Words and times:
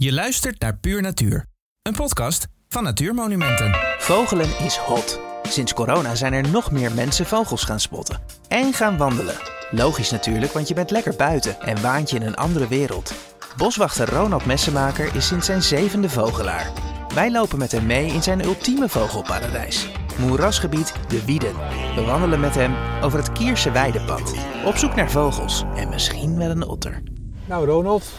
Je 0.00 0.12
luistert 0.12 0.60
naar 0.60 0.76
Puur 0.76 1.02
Natuur, 1.02 1.46
een 1.82 1.94
podcast 1.94 2.46
van 2.68 2.82
Natuurmonumenten. 2.82 3.76
Vogelen 3.98 4.58
is 4.58 4.76
hot. 4.76 5.20
Sinds 5.42 5.74
corona 5.74 6.14
zijn 6.14 6.32
er 6.32 6.48
nog 6.48 6.70
meer 6.70 6.92
mensen 6.92 7.26
vogels 7.26 7.64
gaan 7.64 7.80
spotten. 7.80 8.20
En 8.48 8.72
gaan 8.72 8.96
wandelen. 8.96 9.34
Logisch 9.70 10.10
natuurlijk, 10.10 10.52
want 10.52 10.68
je 10.68 10.74
bent 10.74 10.90
lekker 10.90 11.16
buiten 11.16 11.60
en 11.60 11.82
waant 11.82 12.10
je 12.10 12.16
in 12.16 12.22
een 12.22 12.36
andere 12.36 12.68
wereld. 12.68 13.14
Boswachter 13.56 14.10
Ronald 14.10 14.46
Messenmaker 14.46 15.14
is 15.14 15.26
sinds 15.26 15.46
zijn 15.46 15.62
zevende 15.62 16.08
vogelaar. 16.08 16.72
Wij 17.14 17.30
lopen 17.30 17.58
met 17.58 17.72
hem 17.72 17.86
mee 17.86 18.06
in 18.06 18.22
zijn 18.22 18.44
ultieme 18.44 18.88
vogelparadijs. 18.88 19.88
Moerasgebied 20.18 20.94
De 21.08 21.24
Wieden. 21.24 21.54
We 21.94 22.02
wandelen 22.06 22.40
met 22.40 22.54
hem 22.54 22.74
over 23.02 23.18
het 23.18 23.32
Kierse 23.32 23.70
Weidepad. 23.70 24.34
Op 24.64 24.76
zoek 24.76 24.94
naar 24.94 25.10
vogels 25.10 25.64
en 25.76 25.88
misschien 25.88 26.36
wel 26.36 26.50
een 26.50 26.66
otter. 26.66 27.02
Nou, 27.48 27.66
Ronald, 27.66 28.10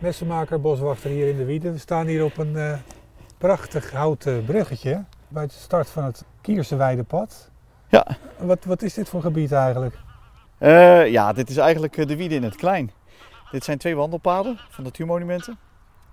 messenmaker, 0.00 0.60
boswachter 0.60 1.10
hier 1.10 1.28
in 1.28 1.36
de 1.36 1.44
Wieden. 1.44 1.72
We 1.72 1.78
staan 1.78 2.06
hier 2.06 2.24
op 2.24 2.38
een 2.38 2.56
eh, 2.56 2.78
prachtig 3.38 3.90
houten 3.90 4.44
bruggetje 4.44 5.04
bij 5.28 5.46
de 5.46 5.52
start 5.52 5.88
van 5.88 6.04
het 6.04 6.24
Kierse 6.40 6.76
Weidepad. 6.76 7.50
Ja. 7.88 8.06
Wat, 8.38 8.64
wat 8.64 8.82
is 8.82 8.94
dit 8.94 9.08
voor 9.08 9.20
gebied 9.20 9.52
eigenlijk? 9.52 9.94
Eh, 10.58 11.06
ja, 11.06 11.32
dit 11.32 11.50
is 11.50 11.56
eigenlijk 11.56 11.96
eh, 11.96 12.06
de 12.06 12.16
Wiede 12.16 12.34
in 12.34 12.42
het 12.42 12.56
klein. 12.56 12.90
Dit 13.50 13.64
zijn 13.64 13.78
twee 13.78 13.96
wandelpaden 13.96 14.58
van 14.68 14.84
natuurmonumenten. 14.84 15.58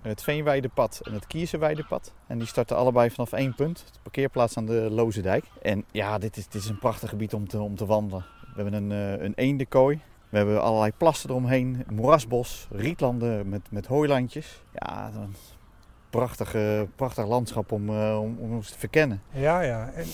Het 0.01 0.23
Veenweidepad 0.23 0.99
en 1.03 1.13
het 1.13 1.27
Kierseweidepad. 1.27 2.13
En 2.27 2.37
die 2.37 2.47
starten 2.47 2.77
allebei 2.77 3.09
vanaf 3.09 3.31
één 3.31 3.55
punt. 3.55 3.85
De 3.91 3.99
parkeerplaats 4.01 4.57
aan 4.57 4.65
de 4.65 4.87
Lozendijk. 4.91 5.45
En 5.61 5.85
ja, 5.91 6.17
dit 6.17 6.37
is, 6.37 6.47
dit 6.47 6.61
is 6.61 6.69
een 6.69 6.79
prachtig 6.79 7.09
gebied 7.09 7.33
om 7.33 7.47
te, 7.47 7.59
om 7.59 7.75
te 7.75 7.85
wandelen. 7.85 8.25
We 8.55 8.61
hebben 8.61 8.73
een, 8.73 9.23
een 9.23 9.33
eendenkooi. 9.35 10.01
We 10.29 10.37
hebben 10.37 10.61
allerlei 10.61 10.91
plassen 10.97 11.29
eromheen. 11.29 11.83
Een 11.87 11.95
moerasbos, 11.95 12.67
rietlanden 12.71 13.49
met, 13.49 13.61
met 13.71 13.85
hooilandjes. 13.85 14.63
Ja, 14.73 15.11
een 15.15 15.35
prachtig, 16.09 16.55
eh, 16.55 16.81
prachtig 16.95 17.27
landschap 17.27 17.71
om, 17.71 17.89
eh, 17.89 18.19
om, 18.21 18.37
om 18.39 18.53
eens 18.55 18.71
te 18.71 18.79
verkennen. 18.79 19.21
Ja, 19.31 19.61
ja. 19.61 19.89
En, 19.93 20.03
eh, 20.03 20.09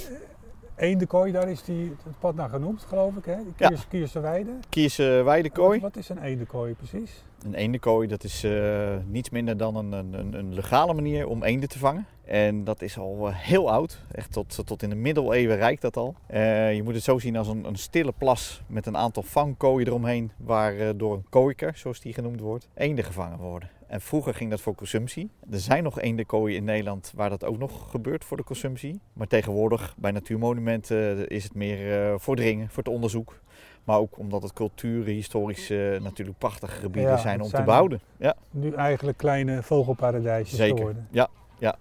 Eendenkooi, 0.75 1.31
daar 1.31 1.49
is 1.49 1.63
die, 1.63 1.95
het 2.03 2.19
pad 2.19 2.35
naar 2.35 2.49
genoemd, 2.49 2.81
geloof 2.87 3.15
ik, 3.15 3.25
hè? 3.25 3.35
De 3.35 3.43
Ja. 3.57 3.67
Kiers, 3.67 3.87
Kierse 3.87 4.19
Weide. 4.19 4.51
Kierseweidekoooi. 4.69 5.79
Wat, 5.79 5.93
wat 5.93 6.03
is 6.03 6.09
een 6.09 6.17
eendenkooi 6.21 6.73
precies? 6.73 7.23
Een 7.45 7.53
eendenkooi, 7.53 8.07
dat 8.07 8.23
is 8.23 8.43
eh, 8.43 8.95
niets 9.07 9.29
minder 9.29 9.57
dan 9.57 9.75
een, 9.75 9.91
een- 9.91 10.33
een 10.33 10.53
legale 10.53 10.93
manier 10.93 11.27
om 11.27 11.43
eenden 11.43 11.69
te 11.69 11.79
vangen. 11.79 12.05
En 12.23 12.63
dat 12.63 12.81
is 12.81 12.97
al 12.97 13.27
eh, 13.27 13.35
heel 13.35 13.71
oud, 13.71 13.99
echt 14.11 14.31
tot, 14.31 14.65
tot 14.65 14.83
in 14.83 14.89
de 14.89 14.95
middeleeuwen 14.95 15.55
reikt 15.57 15.81
dat 15.81 15.97
al. 15.97 16.15
Eh, 16.27 16.75
je 16.75 16.83
moet 16.83 16.93
het 16.93 17.03
zo 17.03 17.19
zien 17.19 17.35
als 17.35 17.47
een, 17.47 17.65
een 17.65 17.75
stille 17.75 18.11
plas 18.17 18.61
met 18.67 18.85
een 18.85 18.97
aantal 18.97 19.23
vangkooien 19.23 19.87
eromheen, 19.87 20.31
waar 20.37 20.77
eh, 20.77 20.89
door 20.95 21.13
een 21.13 21.25
kooiker, 21.29 21.71
zoals 21.75 21.99
die 21.99 22.13
genoemd 22.13 22.39
wordt, 22.39 22.67
eenden 22.73 23.05
gevangen 23.05 23.37
worden. 23.39 23.69
En 23.87 24.01
vroeger 24.01 24.33
ging 24.33 24.49
dat 24.49 24.61
voor 24.61 24.75
consumptie. 24.75 25.29
Er 25.51 25.59
zijn 25.59 25.83
nog 25.83 25.99
eendenkooien 25.99 26.57
in 26.57 26.63
Nederland 26.63 27.11
waar 27.15 27.29
dat 27.29 27.43
ook 27.45 27.57
nog 27.57 27.89
gebeurt 27.91 28.23
voor 28.25 28.37
de 28.37 28.43
consumptie. 28.43 28.99
Maar 29.13 29.27
tegenwoordig 29.27 29.95
bij 29.97 30.11
natuurmonumenten 30.11 31.27
is 31.27 31.43
het 31.43 31.53
meer 31.53 32.03
eh, 32.11 32.13
voor 32.17 32.35
dringen, 32.35 32.67
voor 32.69 32.83
het 32.83 32.93
onderzoek. 32.93 33.39
Maar 33.83 33.97
ook 33.97 34.17
omdat 34.17 34.43
het 34.43 34.53
culturen, 34.53 35.13
historisch 35.13 35.69
eh, 35.69 35.99
natuurlijk 36.01 36.37
prachtige 36.37 36.79
gebieden 36.79 37.11
Ja, 37.11 37.17
zijn 37.17 37.41
om 37.41 37.47
zijn- 37.49 37.61
te 37.61 37.67
behouden. 37.67 38.01
Ja, 38.17 38.35
Nu 38.51 38.71
eigenlijk 38.73 39.17
kleine 39.17 39.63
vogelparadijsjes 39.63 40.57
zeker. 40.57 40.77
geworden. 40.77 41.07
Ja, 41.11 41.27
ja. 41.59 41.75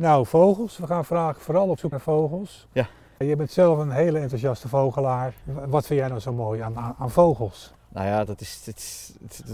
Nou, 0.00 0.26
vogels. 0.26 0.78
We 0.78 0.86
gaan 0.86 1.04
vandaag 1.04 1.42
vooral 1.42 1.68
op 1.68 1.78
zoek 1.78 1.90
naar 1.90 2.00
vogels. 2.00 2.66
Ja. 2.72 2.88
Je 3.18 3.36
bent 3.36 3.50
zelf 3.50 3.78
een 3.78 3.90
hele 3.90 4.18
enthousiaste 4.18 4.68
vogelaar. 4.68 5.34
Wat 5.44 5.86
vind 5.86 5.98
jij 5.98 6.08
nou 6.08 6.20
zo 6.20 6.32
mooi 6.32 6.60
aan, 6.60 6.94
aan, 6.98 7.10
vogels? 7.10 7.72
Nou 7.88 8.06
ja, 8.06 8.24
dat 8.24 8.40
is, 8.40 8.62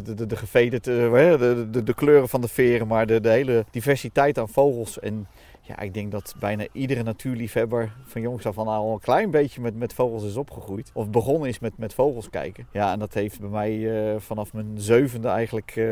de, 0.05 0.15
de, 0.15 0.27
de 0.27 0.37
gevederd, 0.37 0.87
eh, 0.87 1.13
hè, 1.13 1.39
de, 1.39 1.71
de, 1.71 1.83
de 1.83 1.95
kleuren 1.95 2.29
van 2.29 2.41
de 2.41 2.49
veren, 2.49 2.87
maar 2.87 3.07
de, 3.07 3.21
de 3.21 3.29
hele 3.29 3.65
diversiteit 3.71 4.39
aan 4.39 4.49
vogels. 4.49 4.99
En 4.99 5.27
ja, 5.67 5.79
ik 5.81 5.95
denk 5.95 6.13
dat 6.13 6.35
bijna 6.39 6.67
iedere 6.73 7.03
natuurliefhebber 7.03 7.93
van 8.05 8.21
jongs 8.21 8.47
af 8.47 8.59
aan 8.59 8.67
al 8.67 8.93
een 8.93 9.01
klein 9.01 9.31
beetje 9.31 9.61
met, 9.61 9.77
met 9.77 9.93
vogels 9.93 10.25
is 10.25 10.37
opgegroeid. 10.37 10.91
Of 10.95 11.11
begonnen 11.11 11.49
is 11.49 11.59
met, 11.59 11.79
met 11.79 11.95
vogels 11.95 12.31
kijken. 12.31 12.67
Ja, 12.73 12.93
en 12.93 12.99
dat 12.99 13.15
heeft 13.15 13.41
bij 13.41 13.49
mij 13.49 14.11
eh, 14.13 14.21
vanaf 14.21 14.53
mijn 14.53 14.73
zevende 14.75 15.29
eigenlijk 15.29 15.71
eh, 15.77 15.85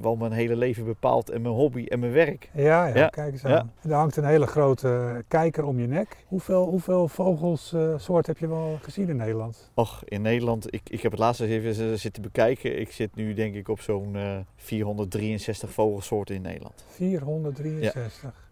wel 0.00 0.16
mijn 0.16 0.32
hele 0.32 0.56
leven 0.56 0.84
bepaald. 0.84 1.30
En 1.30 1.42
mijn 1.42 1.54
hobby 1.54 1.84
en 1.84 1.98
mijn 1.98 2.12
werk. 2.12 2.50
Ja, 2.54 2.86
ja, 2.86 2.96
Ja, 2.96 3.08
kijk 3.08 3.32
eens 3.32 3.42
ja. 3.42 3.58
aan. 3.58 3.72
Er 3.82 3.92
hangt 3.92 4.16
een 4.16 4.24
hele 4.24 4.46
grote 4.46 5.22
kijker 5.28 5.64
om 5.64 5.80
je 5.80 5.86
nek. 5.86 6.24
Hoeveel, 6.26 6.64
hoeveel 6.64 7.08
vogelssoorten 7.08 8.32
heb 8.32 8.38
je 8.38 8.48
wel 8.48 8.78
gezien 8.82 9.08
in 9.08 9.16
Nederland? 9.16 9.70
Och, 9.74 10.02
in 10.04 10.22
Nederland, 10.22 10.74
ik, 10.74 10.90
ik 10.90 11.00
heb 11.00 11.10
het 11.10 11.20
laatst 11.20 11.40
even 11.40 11.98
zitten 11.98 12.22
bekijken. 12.22 12.80
Ik 12.80 12.92
zit 12.92 13.14
nu 13.14 13.34
denk 13.34 13.54
ik 13.54 13.68
op 13.68 13.80
zo'n 13.80 14.16
eh, 14.16 14.38
463 14.56 15.70
vogelsoorten 15.70 16.34
in 16.34 16.42
Nederland. 16.42 16.84
463. 16.88 18.22
Ja. 18.22 18.48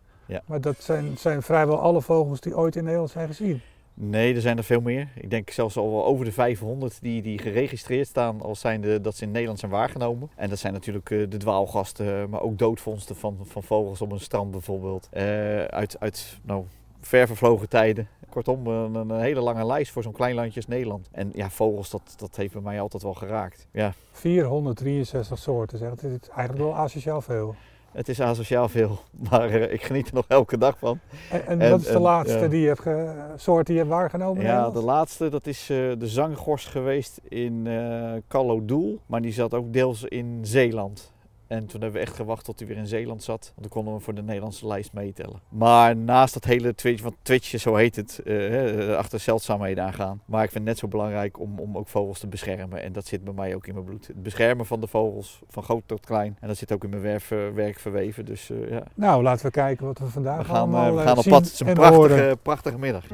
Maar 0.46 0.60
dat 0.60 0.76
zijn, 0.78 1.18
zijn 1.18 1.42
vrijwel 1.42 1.78
alle 1.78 2.02
vogels 2.02 2.40
die 2.40 2.56
ooit 2.56 2.76
in 2.76 2.82
Nederland 2.82 3.10
zijn 3.10 3.26
gezien. 3.26 3.60
Nee, 4.00 4.34
er 4.34 4.40
zijn 4.40 4.56
er 4.56 4.64
veel 4.64 4.80
meer. 4.80 5.08
Ik 5.14 5.30
denk 5.30 5.50
zelfs 5.50 5.76
al 5.76 5.90
wel 5.90 6.04
over 6.04 6.24
de 6.24 6.32
500 6.32 6.98
die, 7.00 7.22
die 7.22 7.38
geregistreerd 7.38 8.06
staan 8.06 8.40
als 8.40 8.60
zijnde 8.60 9.00
dat 9.00 9.16
ze 9.16 9.24
in 9.24 9.30
Nederland 9.30 9.58
zijn 9.58 9.70
waargenomen. 9.70 10.30
En 10.36 10.48
dat 10.48 10.58
zijn 10.58 10.72
natuurlijk 10.72 11.10
eh, 11.10 11.18
de 11.28 11.36
dwaalgasten, 11.36 12.30
maar 12.30 12.40
ook 12.40 12.58
doodvondsten 12.58 13.16
van, 13.16 13.38
van 13.42 13.62
vogels 13.62 14.00
op 14.00 14.12
een 14.12 14.20
strand 14.20 14.50
bijvoorbeeld. 14.50 15.08
Eh, 15.10 15.64
uit 15.64 15.96
uit 16.00 16.38
nou, 16.42 16.64
ver 17.00 17.26
vervlogen 17.26 17.68
tijden. 17.68 18.08
Kortom, 18.28 18.66
een, 18.66 18.94
een 18.94 19.20
hele 19.20 19.40
lange 19.40 19.66
lijst 19.66 19.92
voor 19.92 20.02
zo'n 20.02 20.12
klein 20.12 20.34
landje 20.34 20.56
als 20.56 20.66
Nederland. 20.66 21.08
En 21.12 21.30
ja, 21.34 21.50
vogels, 21.50 21.90
dat, 21.90 22.14
dat 22.16 22.36
heeft 22.36 22.52
bij 22.52 22.62
mij 22.62 22.80
altijd 22.80 23.02
wel 23.02 23.14
geraakt. 23.14 23.66
Ja, 23.70 23.92
463 24.12 25.38
soorten, 25.38 25.78
zeg. 25.78 25.88
Dat 25.88 26.02
is 26.02 26.28
eigenlijk 26.28 26.58
wel 26.58 26.76
asociaal 26.76 27.20
veel. 27.20 27.54
Het 27.92 28.08
is 28.08 28.20
asociaal 28.20 28.68
veel, 28.68 28.98
maar 29.30 29.50
eh, 29.50 29.72
ik 29.72 29.82
geniet 29.82 30.08
er 30.08 30.14
nog 30.14 30.24
elke 30.28 30.58
dag 30.58 30.78
van. 30.78 30.98
En, 31.30 31.46
en 31.46 31.60
En- 31.60 31.70
wat 31.70 31.80
is 31.80 31.86
de 31.86 31.92
en, 31.92 32.00
laatste 32.00 32.48
die 32.48 32.60
je 32.60 32.66
hebt 32.76 33.40
soort 33.40 33.66
die 33.66 33.74
je 33.74 33.80
hebt 33.80 33.92
waargenomen 33.92 34.42
Ja, 34.42 34.48
Nederland? 34.48 34.74
de 34.74 34.82
laatste 34.82 35.28
dat 35.28 35.46
is 35.46 35.60
eh, 35.70 35.76
de 35.98 36.08
zanggorst 36.08 36.68
geweest 36.68 37.20
in 37.28 37.66
eh 37.66 38.12
Callodoel. 38.28 39.00
Maar 39.06 39.20
die 39.20 39.32
zat 39.32 39.54
ook 39.54 39.72
deels 39.72 40.04
in 40.04 40.38
Zeeland. 40.42 41.12
En 41.48 41.66
toen 41.66 41.80
hebben 41.80 42.00
we 42.00 42.06
echt 42.06 42.16
gewacht 42.16 42.44
tot 42.44 42.58
hij 42.58 42.68
weer 42.68 42.76
in 42.76 42.86
Zeeland 42.86 43.22
zat. 43.22 43.52
Want 43.54 43.60
dan 43.60 43.68
konden 43.68 43.94
we 43.94 44.00
voor 44.00 44.14
de 44.14 44.22
Nederlandse 44.22 44.66
lijst 44.66 44.92
meetellen. 44.92 45.40
Maar 45.48 45.96
naast 45.96 46.34
dat 46.34 46.44
hele 46.44 46.74
Twitch, 46.74 47.02
want 47.02 47.14
Twitch, 47.22 47.60
zo 47.60 47.74
heet 47.74 47.96
het, 47.96 48.20
hè, 48.24 48.96
achter 48.96 49.20
zeldzaamheden 49.20 49.84
aangaan. 49.84 50.20
Maar 50.24 50.44
ik 50.44 50.50
vind 50.50 50.64
het 50.64 50.72
net 50.72 50.78
zo 50.78 50.88
belangrijk 50.88 51.40
om, 51.40 51.58
om 51.58 51.76
ook 51.76 51.88
vogels 51.88 52.18
te 52.18 52.26
beschermen. 52.26 52.82
En 52.82 52.92
dat 52.92 53.06
zit 53.06 53.24
bij 53.24 53.32
mij 53.32 53.54
ook 53.54 53.66
in 53.66 53.74
mijn 53.74 53.86
bloed. 53.86 54.06
Het 54.06 54.22
beschermen 54.22 54.66
van 54.66 54.80
de 54.80 54.86
vogels, 54.86 55.40
van 55.48 55.62
groot 55.62 55.82
tot 55.86 56.06
klein. 56.06 56.36
En 56.40 56.48
dat 56.48 56.56
zit 56.56 56.72
ook 56.72 56.84
in 56.84 56.90
mijn 56.90 57.02
werf, 57.02 57.30
eh, 57.30 57.38
werk 57.54 57.78
verweven. 57.78 58.24
Dus 58.24 58.50
ja, 58.70 58.82
Nou, 58.94 59.22
laten 59.22 59.46
we 59.46 59.52
kijken 59.52 59.86
wat 59.86 59.98
we 59.98 60.06
vandaag 60.06 60.46
we 60.46 60.52
gaan, 60.52 60.70
we 60.70 61.02
gaan 61.02 61.18
op 61.18 61.24
pad. 61.24 61.44
Het 61.44 61.52
is 61.52 61.60
een 61.60 61.66
en 61.66 61.74
prachtige, 61.74 62.38
prachtige 62.42 62.78
middag. 62.78 63.04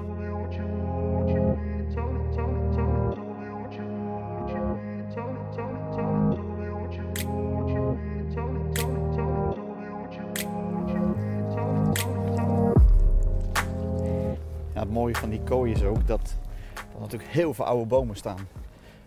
Het 14.84 14.92
mooie 14.92 15.14
van 15.14 15.30
die 15.30 15.40
kooi 15.40 15.72
is 15.72 15.84
ook 15.84 16.06
dat 16.06 16.34
er 16.74 17.00
natuurlijk 17.00 17.30
heel 17.30 17.54
veel 17.54 17.64
oude 17.64 17.86
bomen 17.86 18.16
staan. 18.16 18.48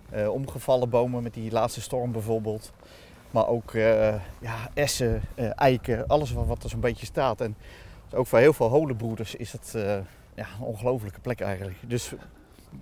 Eh, 0.10 0.30
omgevallen 0.30 0.90
bomen 0.90 1.24
met 1.24 1.34
die 1.34 1.52
laatste 1.52 1.82
storm 1.82 2.12
bijvoorbeeld. 2.12 2.72
Maar 3.32 3.48
ook 3.48 3.74
eh, 3.74 4.14
ja, 4.40 4.70
essen, 4.74 5.22
eh, 5.36 5.50
eiken, 5.56 6.08
alles 6.08 6.34
wat, 6.34 6.46
wat 6.46 6.64
er 6.64 6.70
zo'n 6.70 6.80
beetje 6.80 7.06
staat. 7.06 7.42
En 7.42 7.56
dus 8.10 8.20
ook 8.20 8.28
voor 8.28 8.40
heel 8.40 8.54
veel 8.54 8.70
holenbroeders 8.70 9.36
is 9.36 9.52
het 9.52 9.72
ja, 10.36 10.48
een 10.60 10.66
ongelofelijke 10.66 11.20
plek 11.20 11.42
eigenlijk. 11.42 11.78
Dus 11.88 12.10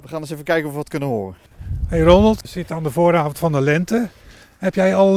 we 0.01 0.07
gaan 0.07 0.21
eens 0.21 0.29
even 0.29 0.43
kijken 0.43 0.65
of 0.65 0.71
we 0.71 0.77
wat 0.77 0.89
kunnen 0.89 1.09
horen. 1.09 1.35
Hey 1.87 2.01
Ronald, 2.01 2.41
we 2.41 2.47
zitten 2.47 2.75
aan 2.75 2.83
de 2.83 2.91
vooravond 2.91 3.37
van 3.37 3.51
de 3.51 3.61
lente. 3.61 4.09
Heb 4.57 4.75
jij 4.75 4.95
al 4.95 5.15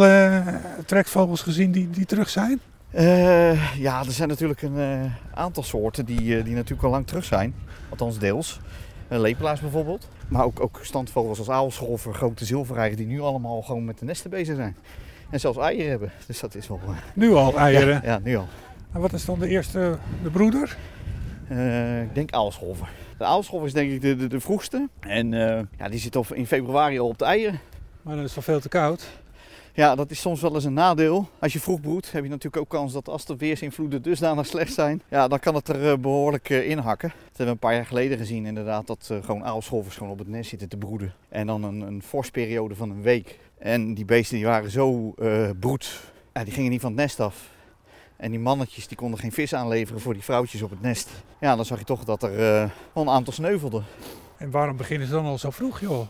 trekvogels 0.87 1.43
gezien 1.43 1.73
die, 1.73 1.91
die 1.91 2.07
terug 2.07 2.29
zijn? 2.29 2.61
Ja, 3.77 4.05
er 4.05 4.13
zijn 4.13 4.29
natuurlijk 4.29 4.63
een 4.63 5.13
aantal 5.35 5.63
soorten 5.63 6.05
die, 6.05 6.43
die 6.43 6.55
natuurlijk 6.55 6.83
al 6.83 6.91
lang 6.91 7.07
terug 7.07 7.25
zijn. 7.25 7.55
Althans 7.89 8.19
deels. 8.19 8.61
Uh, 9.13 9.19
lepelaars 9.19 9.61
bijvoorbeeld. 9.61 10.09
Maar 10.29 10.45
ook, 10.45 10.61
ook 10.61 10.79
standvogels 10.83 11.39
als 11.39 11.51
aalscholver, 11.51 12.15
grote 12.15 12.45
zilvereieren 12.45 12.97
die 12.97 13.07
nu 13.07 13.21
allemaal 13.21 13.63
gewoon 13.63 13.85
met 13.85 13.99
de 13.99 14.05
nesten 14.05 14.31
bezig 14.31 14.57
zijn. 14.57 14.77
En 15.31 15.41
zelfs 15.41 15.59
eieren 15.59 15.91
hebben. 15.91 16.13
Dus 16.27 16.41
dat 16.41 16.55
is 16.55 16.69
wel... 16.69 16.81
eh, 16.87 16.91
Nu 17.15 17.33
al 17.35 17.57
eieren. 17.59 17.95
Ja, 17.95 18.01
ja, 18.05 18.21
nu 18.23 18.37
al. 18.37 18.47
En 18.93 19.01
wat 19.01 19.13
is 19.13 19.25
dan 19.25 19.39
de 19.39 19.49
eerste, 19.49 19.99
de 20.23 20.31
broeder? 20.31 20.77
Eh, 21.49 22.03
ik 22.03 22.15
denk 22.15 22.33
aalscholver. 22.33 22.89
De 23.19 23.25
aalscholver 23.25 23.67
is 23.69 23.73
denk 23.75 23.91
ik 23.93 24.01
de, 24.01 24.17
de, 24.17 24.27
de 24.27 24.41
vroegste. 24.41 24.89
En 25.01 25.35
eh, 25.35 25.63
ja, 25.79 25.89
die 25.89 26.01
zit 26.01 26.17
al 26.17 26.25
in 26.33 26.47
februari 26.47 26.99
al 26.99 27.09
op 27.09 27.19
de 27.19 27.25
eieren. 27.25 27.61
Maar 28.03 28.15
dan 28.15 28.25
is 28.25 28.35
het 28.35 28.45
wel 28.45 28.55
veel 28.55 28.63
te 28.63 28.69
koud. 28.69 29.07
Ja, 29.79 29.95
dat 29.95 30.11
is 30.11 30.21
soms 30.21 30.41
wel 30.41 30.55
eens 30.55 30.65
een 30.65 30.73
nadeel. 30.73 31.29
Als 31.39 31.53
je 31.53 31.61
vroeg 31.61 31.81
broedt, 31.81 32.13
heb 32.13 32.23
je 32.23 32.29
natuurlijk 32.29 32.63
ook 32.63 32.69
kans 32.69 32.93
dat 32.93 33.09
als 33.09 33.25
de 33.25 33.37
weersinvloeden 33.37 34.03
dusdanig 34.03 34.47
slecht 34.47 34.73
zijn, 34.73 35.03
ja, 35.09 35.29
dan 35.29 35.39
kan 35.39 35.55
het 35.55 35.69
er 35.69 35.91
eh, 35.91 35.99
behoorlijk 35.99 36.51
eh, 36.51 36.69
inhakken. 36.69 37.09
Dat 37.09 37.37
hebben 37.37 37.55
een 37.55 37.61
paar 37.61 37.75
jaar 37.75 37.87
geleden 37.87 38.19
gezien 38.19 38.47
inderdaad, 38.47 38.87
dat 38.87 39.09
eh, 39.11 39.25
gewoon 39.25 39.45
aalscholvers 39.45 39.97
gewoon 39.97 40.13
op 40.13 40.19
het 40.19 40.29
nest 40.29 40.51
zitten 40.51 40.69
te 40.69 40.77
broeden. 40.77 41.15
En 41.29 41.47
dan 41.47 41.63
een, 41.63 41.81
een 41.81 42.03
vorstperiode 42.03 42.75
van 42.75 42.91
een 42.91 43.03
week. 43.03 43.39
En 43.59 43.95
die 43.95 44.05
beesten 44.05 44.37
die 44.37 44.47
waren 44.47 44.71
zo 44.71 45.15
broed, 45.61 46.01
ja, 46.35 46.45
die 46.45 46.53
gingen 46.53 46.71
niet 46.71 46.81
van 46.81 46.91
het 46.91 47.01
nest 47.01 47.21
af. 47.21 47.51
En 48.17 48.31
die 48.31 48.41
mannetjes 48.41 48.89
die 48.89 48.97
konden 48.97 49.21
geen 49.21 49.33
vis 49.33 49.55
aanleveren 49.55 50.01
voor 50.01 50.13
die 50.13 50.23
vrouwtjes 50.23 50.63
op 50.63 50.71
het 50.71 50.83
nest. 50.83 51.11
Ja, 51.41 51.57
dan 51.57 51.65
zag 51.65 51.79
je 51.79 51.85
toch 51.85 52.05
dat 52.05 52.23
er 52.23 52.37
wel 52.93 53.03
een 53.03 53.09
aantal 53.09 53.33
sneuvelden. 53.33 53.85
En 54.37 54.51
waarom 54.51 54.77
beginnen 54.77 55.07
ze 55.07 55.13
dan 55.13 55.25
al 55.25 55.39
zo 55.39 55.51
vroeg, 55.51 55.81
joh? 55.81 56.07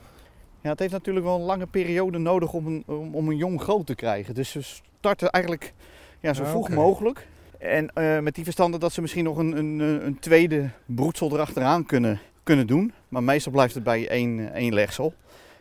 Ja, 0.60 0.70
het 0.70 0.78
heeft 0.78 0.92
natuurlijk 0.92 1.26
wel 1.26 1.34
een 1.34 1.44
lange 1.44 1.66
periode 1.66 2.18
nodig 2.18 2.52
om 2.52 2.66
een, 2.66 2.82
om, 2.86 3.14
om 3.14 3.28
een 3.28 3.36
jong 3.36 3.60
groot 3.60 3.86
te 3.86 3.94
krijgen. 3.94 4.34
Dus 4.34 4.50
ze 4.50 4.62
starten 4.98 5.30
eigenlijk 5.30 5.72
ja, 6.20 6.32
zo 6.32 6.42
Ah, 6.42 6.48
vroeg 6.48 6.68
mogelijk. 6.68 7.26
En 7.58 7.90
eh, 7.94 8.18
met 8.18 8.34
die 8.34 8.44
verstande 8.44 8.78
dat 8.78 8.92
ze 8.92 9.00
misschien 9.00 9.24
nog 9.24 9.36
een, 9.36 9.56
een, 9.56 9.78
een 10.06 10.18
tweede 10.18 10.70
broedsel 10.84 11.32
erachteraan 11.32 11.86
kunnen, 11.86 12.20
kunnen 12.42 12.66
doen. 12.66 12.92
Maar 13.08 13.22
meestal 13.22 13.52
blijft 13.52 13.74
het 13.74 13.82
bij 13.84 14.08
één, 14.08 14.52
één 14.52 14.74
legsel. 14.74 15.14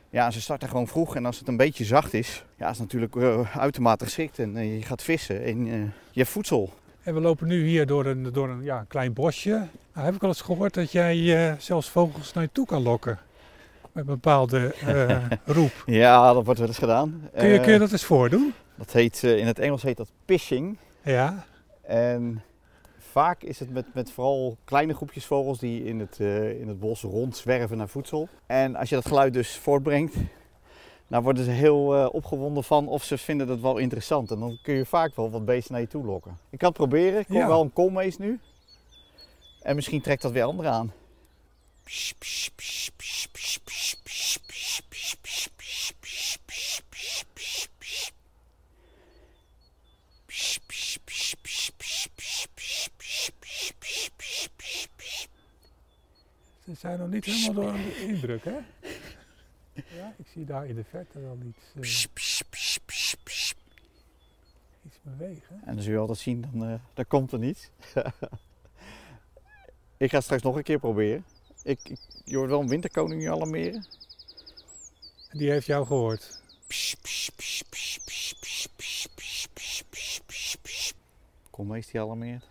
Ja, 0.09 0.31
ze 0.31 0.41
starten 0.41 0.69
gewoon 0.69 0.87
vroeg 0.87 1.15
en 1.15 1.25
als 1.25 1.39
het 1.39 1.47
een 1.47 1.57
beetje 1.57 1.85
zacht 1.85 2.13
is, 2.13 2.45
ja, 2.55 2.69
is 2.69 2.77
het 2.77 2.79
natuurlijk 2.79 3.15
eh, 3.15 3.57
uitermate 3.57 4.03
geschikt. 4.03 4.39
En 4.39 4.57
eh, 4.57 4.77
je 4.77 4.83
gaat 4.83 5.03
vissen 5.03 5.43
en 5.43 5.65
je 6.11 6.19
hebt 6.19 6.29
voedsel. 6.29 6.73
En 7.03 7.13
we 7.13 7.19
lopen 7.19 7.47
nu 7.47 7.67
hier 7.67 7.85
door 7.85 8.05
een, 8.05 8.23
door 8.33 8.49
een 8.49 8.63
ja, 8.63 8.85
klein 8.87 9.13
bosje. 9.13 9.67
Nou, 9.93 10.05
heb 10.05 10.15
ik 10.15 10.21
al 10.21 10.27
eens 10.27 10.41
gehoord 10.41 10.73
dat 10.73 10.91
jij 10.91 11.55
zelfs 11.59 11.89
vogels 11.89 12.33
naar 12.33 12.43
je 12.43 12.49
toe 12.51 12.65
kan 12.65 12.81
lokken. 12.81 13.19
Met 13.97 14.07
een 14.07 14.13
bepaalde 14.13 14.73
eh, 14.73 15.25
roep. 15.55 15.83
Ja, 15.85 16.33
dat 16.33 16.45
wordt 16.45 16.59
wel 16.59 16.67
eens 16.67 16.77
gedaan. 16.77 17.29
Kun 17.35 17.47
je, 17.47 17.59
kun 17.59 17.67
je 17.67 17.73
Eh, 17.73 17.79
dat 17.79 17.91
eens 17.91 18.03
voordoen? 18.05 18.53
dat 18.75 18.91
heet, 18.91 19.23
eh, 19.23 19.37
in 19.37 19.47
het 19.47 19.59
Engels 19.59 19.81
heet 19.81 19.97
dat 19.97 20.11
pishing. 20.25 20.77
Ja. 21.03 21.45
En 21.81 22.41
vaak 22.97 23.43
is 23.43 23.59
het 23.59 23.69
met, 23.73 23.85
met 23.93 24.11
vooral 24.11 24.57
kleine 24.63 24.93
groepjes 24.93 25.25
vogels 25.25 25.59
die 25.59 25.83
in 25.83 25.99
het, 25.99 26.19
in 26.59 26.67
het 26.67 26.79
bos 26.79 27.01
rondzwerven 27.01 27.77
naar 27.77 27.87
voedsel. 27.89 28.27
En 28.45 28.75
als 28.75 28.89
je 28.89 28.95
dat 28.95 29.07
geluid 29.07 29.33
dus 29.33 29.57
voortbrengt, 29.57 30.15
dan 31.07 31.23
worden 31.23 31.43
ze 31.43 31.51
heel 31.51 32.09
opgewonden 32.11 32.63
van 32.63 32.87
of 32.87 33.03
ze 33.03 33.17
vinden 33.17 33.47
dat 33.47 33.59
wel 33.59 33.77
interessant. 33.77 34.31
En 34.31 34.39
dan 34.39 34.57
kun 34.61 34.73
je 34.73 34.85
vaak 34.85 35.15
wel 35.15 35.29
wat 35.31 35.45
beesten 35.45 35.71
naar 35.71 35.81
je 35.81 35.87
toe 35.87 36.05
lokken. 36.05 36.37
Ik 36.49 36.57
kan 36.57 36.67
het 36.67 36.77
proberen, 36.77 37.19
ik 37.19 37.27
Ja. 37.29 37.47
wel 37.47 37.61
een 37.61 37.73
koolmees 37.73 38.17
nu. 38.17 38.39
En 39.61 39.75
misschien 39.75 40.01
trekt 40.01 40.21
dat 40.21 40.31
weer 40.31 40.43
anderen 40.43 40.71
aan. 40.71 40.91
Ze 56.63 56.73
zijn 56.73 56.99
nog 56.99 57.09
niet 57.09 57.25
helemaal 57.25 57.53
door 57.53 57.71
aan 57.71 57.83
de 57.83 58.07
indruk, 58.07 58.43
hè? 58.43 58.57
Ja, 59.95 60.13
ik 60.17 60.27
zie 60.27 60.45
daar 60.45 60.67
in 60.67 60.75
de 60.75 60.83
verte 60.83 61.19
wel 61.19 61.37
iets, 61.47 61.73
eh, 61.75 61.81
iets 64.85 64.99
bewegen. 65.01 65.61
En 65.65 65.73
dan 65.73 65.83
zul 65.83 65.93
je 65.93 65.99
altijd 65.99 66.17
zien, 66.17 66.41
dan, 66.41 66.65
eh 66.69 66.79
dan 66.93 67.07
komt 67.07 67.31
er 67.31 67.39
niets. 67.39 67.69
ik 69.97 70.09
ga 70.09 70.15
het 70.15 70.23
straks 70.23 70.41
nog 70.41 70.55
een 70.55 70.63
keer 70.63 70.79
proberen. 70.79 71.25
Ik, 71.67 71.79
ik, 71.89 71.97
je 72.25 72.37
hoort 72.37 72.49
wel 72.49 72.59
een 72.61 72.67
winterkoning 72.67 73.21
nu 73.21 73.27
alarmeren. 73.27 73.85
En 75.29 75.37
die 75.37 75.49
heeft 75.51 75.65
jou 75.65 75.85
gehoord. 75.85 76.39
Kom 81.49 81.73
eens 81.75 81.87
die 81.91 82.01
alarmeert. 82.01 82.43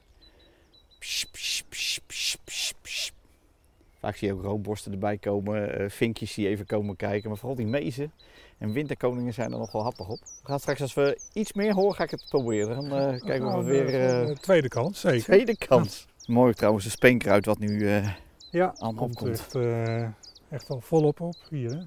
Vaak 4.01 4.17
zie 4.17 4.29
je 4.29 4.35
ook 4.35 4.43
roodborsten 4.43 4.93
erbij 4.93 5.17
komen, 5.19 5.79
eh, 5.79 5.91
vinkjes 5.91 6.35
die 6.35 6.49
even 6.49 6.67
komen 6.67 6.97
kijken. 6.97 7.29
Maar 7.29 7.39
vooral 7.39 7.57
die 7.57 7.67
mezen 7.67 8.13
en 8.59 8.73
winterkoningen 8.73 9.35
zijn 9.35 9.53
er 9.53 9.59
nog 9.59 9.73
wel 9.73 9.83
happig 9.83 10.09
op. 10.09 10.19
We 10.21 10.49
gaan 10.49 10.61
straks, 10.61 10.81
als 10.81 10.95
we 10.95 11.19
iets 11.33 11.53
meer 11.53 11.73
horen, 11.75 11.95
ga 11.95 12.05
ik 12.05 12.11
het 12.11 12.27
proberen. 12.29 12.75
Dan 12.77 12.99
eh, 12.99 13.07
kijken 13.09 13.33
we 13.47 13.51
Nou, 13.51 13.65
weer 13.65 13.87
de- 13.87 13.99
eh, 13.99 14.27
de 14.27 14.37
tweede 14.41 14.69
kant, 14.69 14.97
zeker. 14.97 15.23
tweede 15.23 15.57
kans. 15.57 16.07
Mooi 16.27 16.55
trouwens, 16.55 16.85
de 16.85 16.91
speenkruid 16.91 17.45
wat 17.47 17.59
nu... 17.59 17.89
eh, 17.89 18.15
Ja, 18.57 18.75
Allemaal 18.79 19.03
komt 19.03 19.17
komt. 19.17 19.31
echt, 19.31 19.55
eh, 19.55 20.03
echt 20.49 20.71
al 20.71 20.81
volop 20.81 21.21
op 21.21 21.37
hier. 21.51 21.71
Hè? 21.71 21.85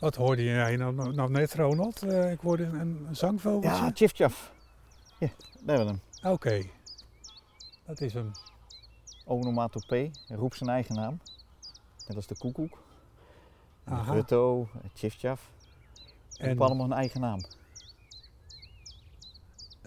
Wat 0.00 0.14
hoorde 0.14 0.42
je 0.42 0.76
nou, 0.76 0.94
nou, 0.94 1.14
nou 1.14 1.30
net, 1.30 1.54
Ronald? 1.54 2.02
Eh, 2.02 2.30
ik 2.30 2.40
hoorde 2.40 2.62
een, 2.64 3.06
een 3.08 3.16
zangvogeltje. 3.16 3.68
ja, 3.70 3.92
tjiftjaf. 3.92 4.52
Ja, 5.18 5.28
daar 5.60 5.76
hebben 5.76 5.94
we 5.94 6.00
hem. 6.20 6.32
Oké, 6.32 6.62
dat 7.84 8.00
is 8.00 8.14
hem. 8.14 8.30
Onomatopee, 9.24 10.10
roept 10.28 10.56
zijn 10.56 10.70
eigen 10.70 10.94
naam. 10.94 11.20
Net 12.06 12.16
als 12.16 12.26
de 12.26 12.36
koekoek. 12.38 12.82
Aha. 13.84 14.12
Rutto, 14.12 14.68
tjiftjaf. 14.92 15.50
En- 16.38 16.46
hebben 16.46 16.66
allemaal 16.66 16.86
een 16.86 16.92
eigen 16.92 17.20
naam. 17.20 17.40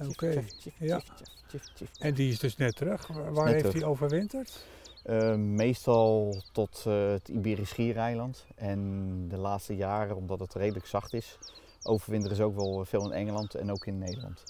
Oké, 0.07 0.43
ja. 0.77 1.01
Tjif, 1.49 1.63
tjif, 1.63 1.73
tjif. 1.73 1.89
En 1.99 2.13
die 2.13 2.31
is 2.31 2.39
dus 2.39 2.57
net 2.57 2.75
terug. 2.75 3.07
Waar 3.07 3.31
net 3.33 3.45
heeft 3.45 3.59
terug. 3.59 3.73
hij 3.73 3.83
overwinterd? 3.83 4.65
Eh, 5.03 5.35
meestal 5.35 6.41
tot 6.51 6.83
eh, 6.87 7.09
het 7.09 7.27
Iberisch 7.27 7.69
Schiereiland. 7.69 8.45
En 8.55 9.27
de 9.27 9.37
laatste 9.37 9.75
jaren, 9.75 10.15
omdat 10.15 10.39
het 10.39 10.53
redelijk 10.53 10.85
zacht 10.85 11.13
is, 11.13 11.37
overwinteren 11.83 12.35
ze 12.35 12.43
ook 12.43 12.55
wel 12.55 12.85
veel 12.85 13.05
in 13.05 13.11
Engeland 13.11 13.55
en 13.55 13.71
ook 13.71 13.85
in 13.85 13.97
Nederland. 13.97 14.43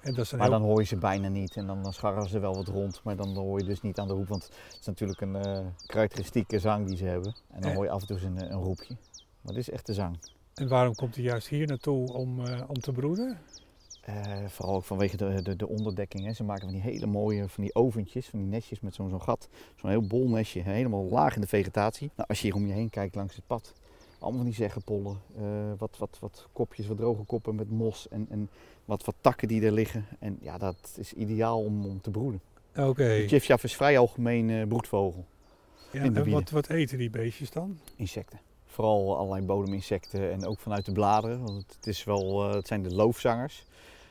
En 0.00 0.14
dat 0.14 0.24
is 0.24 0.32
een 0.32 0.38
Maar 0.38 0.48
heel... 0.48 0.58
dan 0.58 0.66
hoor 0.68 0.80
je 0.80 0.86
ze 0.86 0.96
bijna 0.96 1.28
niet 1.28 1.56
en 1.56 1.66
dan, 1.66 1.82
dan 1.82 1.92
scharren 1.92 2.28
ze 2.28 2.38
wel 2.38 2.54
wat 2.54 2.66
rond. 2.68 3.00
Maar 3.04 3.16
dan 3.16 3.34
hoor 3.36 3.58
je 3.58 3.64
dus 3.64 3.80
niet 3.82 3.98
aan 3.98 4.08
de 4.08 4.14
roep, 4.14 4.28
want 4.28 4.42
het 4.44 4.76
is 4.80 4.86
natuurlijk 4.86 5.20
een 5.20 5.36
eh, 5.36 5.60
karakteristieke 5.86 6.58
zang 6.58 6.86
die 6.86 6.96
ze 6.96 7.04
hebben. 7.04 7.34
En 7.50 7.60
dan 7.60 7.70
Eh. 7.70 7.76
hoor 7.76 7.84
je 7.84 7.90
af 7.90 8.00
en 8.00 8.06
toe 8.06 8.20
een, 8.20 8.42
een 8.52 8.62
roepje. 8.62 8.96
Maar 9.40 9.54
dit 9.54 9.68
is 9.68 9.70
echt 9.70 9.86
de 9.86 9.94
zang. 9.94 10.18
En 10.54 10.68
waarom 10.68 10.94
komt 10.94 11.14
hij 11.14 11.24
juist 11.24 11.48
hier 11.48 11.66
naartoe 11.66 12.12
om, 12.12 12.44
eh, 12.46 12.62
om 12.66 12.80
te 12.80 12.92
broeden? 12.92 13.38
Eh, 14.08 14.48
vooral 14.48 14.74
ook 14.74 14.84
vanwege 14.84 15.16
de, 15.16 15.42
de, 15.42 15.56
de 15.56 15.68
onderdekking. 15.68 16.24
Hè. 16.24 16.32
Ze 16.32 16.44
maken 16.44 16.64
van 16.64 16.72
die 16.72 16.82
hele 16.82 17.06
mooie 17.06 17.48
van 17.48 17.64
die 17.64 17.74
oventjes, 17.74 18.26
van 18.26 18.38
die 18.38 18.48
nestjes 18.48 18.80
met 18.80 18.94
zo'n 18.94 19.08
zo'n 19.08 19.22
gat. 19.22 19.48
Zo'n 19.76 19.90
heel 19.90 20.06
bol 20.06 20.28
nestje, 20.28 20.62
helemaal 20.62 21.04
laag 21.04 21.34
in 21.34 21.40
de 21.40 21.46
vegetatie. 21.46 22.10
Nou, 22.16 22.28
als 22.28 22.40
je 22.40 22.46
hier 22.46 22.54
om 22.54 22.66
je 22.66 22.72
heen 22.72 22.90
kijkt 22.90 23.14
langs 23.14 23.36
het 23.36 23.46
pad, 23.46 23.72
allemaal 24.18 24.40
van 24.40 24.48
die 24.48 24.54
zeggenpollen. 24.54 25.18
eh, 25.36 25.42
wat, 25.78 25.96
wat, 25.98 26.16
wat 26.20 26.48
kopjes, 26.52 26.86
wat 26.86 26.96
droge 26.96 27.22
koppen 27.22 27.54
met 27.54 27.70
mos 27.70 28.08
en, 28.08 28.26
en 28.30 28.48
wat, 28.84 29.04
wat 29.04 29.14
takken 29.20 29.48
die 29.48 29.62
er 29.62 29.72
liggen. 29.72 30.06
En 30.18 30.38
ja, 30.40 30.58
dat 30.58 30.96
is 30.96 31.12
ideaal 31.12 31.64
om, 31.64 31.86
om 31.86 32.00
te 32.00 32.10
broeden. 32.10 32.40
Oké. 32.76 33.16
De 33.16 33.24
Tjifjaf 33.26 33.64
is 33.64 33.76
vrij 33.76 33.98
algemeen 33.98 34.50
eh, 34.50 34.66
broedvogel. 34.66 35.24
Ja, 35.92 36.02
en 36.02 36.30
wat, 36.30 36.50
wat 36.50 36.68
eten 36.68 36.98
die 36.98 37.10
beestjes 37.10 37.50
dan? 37.50 37.78
Insecten. 37.96 38.40
Vooral 38.66 39.16
allerlei 39.16 39.46
bodeminsecten 39.46 40.32
en 40.32 40.46
ook 40.46 40.58
vanuit 40.58 40.84
de 40.84 40.92
bladeren. 40.92 41.42
Want 41.42 41.74
het, 41.76 41.86
is 41.86 42.04
wel, 42.04 42.50
het 42.50 42.66
zijn 42.66 42.82
de 42.82 42.94
loofzangers. 42.94 43.66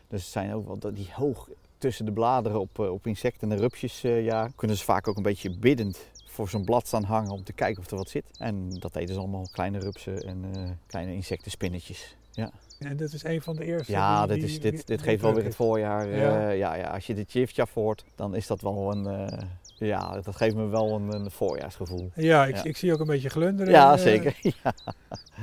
Dus 0.10 0.22
het 0.24 0.32
zijn 0.32 0.54
ook 0.54 0.66
wel 0.82 0.94
die 0.94 1.10
hoog 1.14 1.50
tussen 1.78 2.06
de 2.06 2.12
bladeren 2.12 2.60
op, 2.60 2.80
eh, 2.80 2.92
op 2.92 3.08
insecten 3.08 3.52
en 3.52 3.58
rupsjes 3.58 4.04
eh, 4.04 4.24
ja, 4.24 4.50
kunnen 4.56 4.78
ze 4.78 4.84
vaak 4.84 5.08
ook 5.08 5.18
een 5.18 5.24
beetje 5.24 5.58
biddend 5.58 6.00
voor 6.26 6.50
zo'n 6.50 6.66
blad 6.66 6.88
staan 6.88 7.04
hangen 7.04 7.32
om 7.32 7.44
te 7.44 7.54
kijken 7.54 7.84
of 7.84 7.92
er 7.92 7.98
wat 7.98 8.10
zit. 8.10 8.26
En 8.38 8.70
dat 8.80 8.96
eten 8.96 9.14
ze 9.14 9.20
allemaal 9.20 9.48
kleine 9.52 9.80
rupsen 9.80 10.22
en 10.22 10.46
eh, 10.56 10.62
kleine 10.88 11.14
insectenspinnetjes. 11.14 12.16
Ja, 12.32 12.52
En 12.80 12.98
dat 12.98 13.14
is 13.14 13.24
een 13.24 13.42
van 13.42 13.56
de 13.56 13.66
eerste. 13.66 13.92
ja 13.92 14.28
die- 14.28 14.36
dit, 14.36 14.44
is, 14.50 14.60
dit, 14.60 14.72
dit 14.72 14.88
die 14.88 14.98
geeft 14.98 15.22
wel 15.22 15.34
weer 15.34 15.44
het 15.44 15.56
voorjaar. 15.56 16.08
Ja. 16.10 16.50
ja. 16.52 16.74
Ja, 16.76 16.84
als 16.90 17.08
je 17.08 17.14
de 17.14 17.26
chifjaf 17.28 17.74
hoort, 17.74 18.04
dan 18.16 18.36
is 18.36 18.48
dat 18.48 18.62
wel 18.62 18.92
een... 18.92 19.30
ja, 19.78 20.22
dat 20.22 20.36
geeft 20.36 20.56
me 20.56 20.66
wel 20.68 20.96
een, 20.96 21.14
een 21.14 21.32
voorjaarsgevoel. 21.32 22.12
Ja, 22.16 22.46
ik, 22.46 22.56
Ja. 22.56 22.64
ik 22.64 22.78
zie 22.78 22.94
ook 22.94 23.00
een 23.00 23.06
beetje 23.08 23.30
glunderen. 23.30 23.74
Ja, 23.74 23.98
zeker. 23.98 24.40
Ja. 24.64 24.74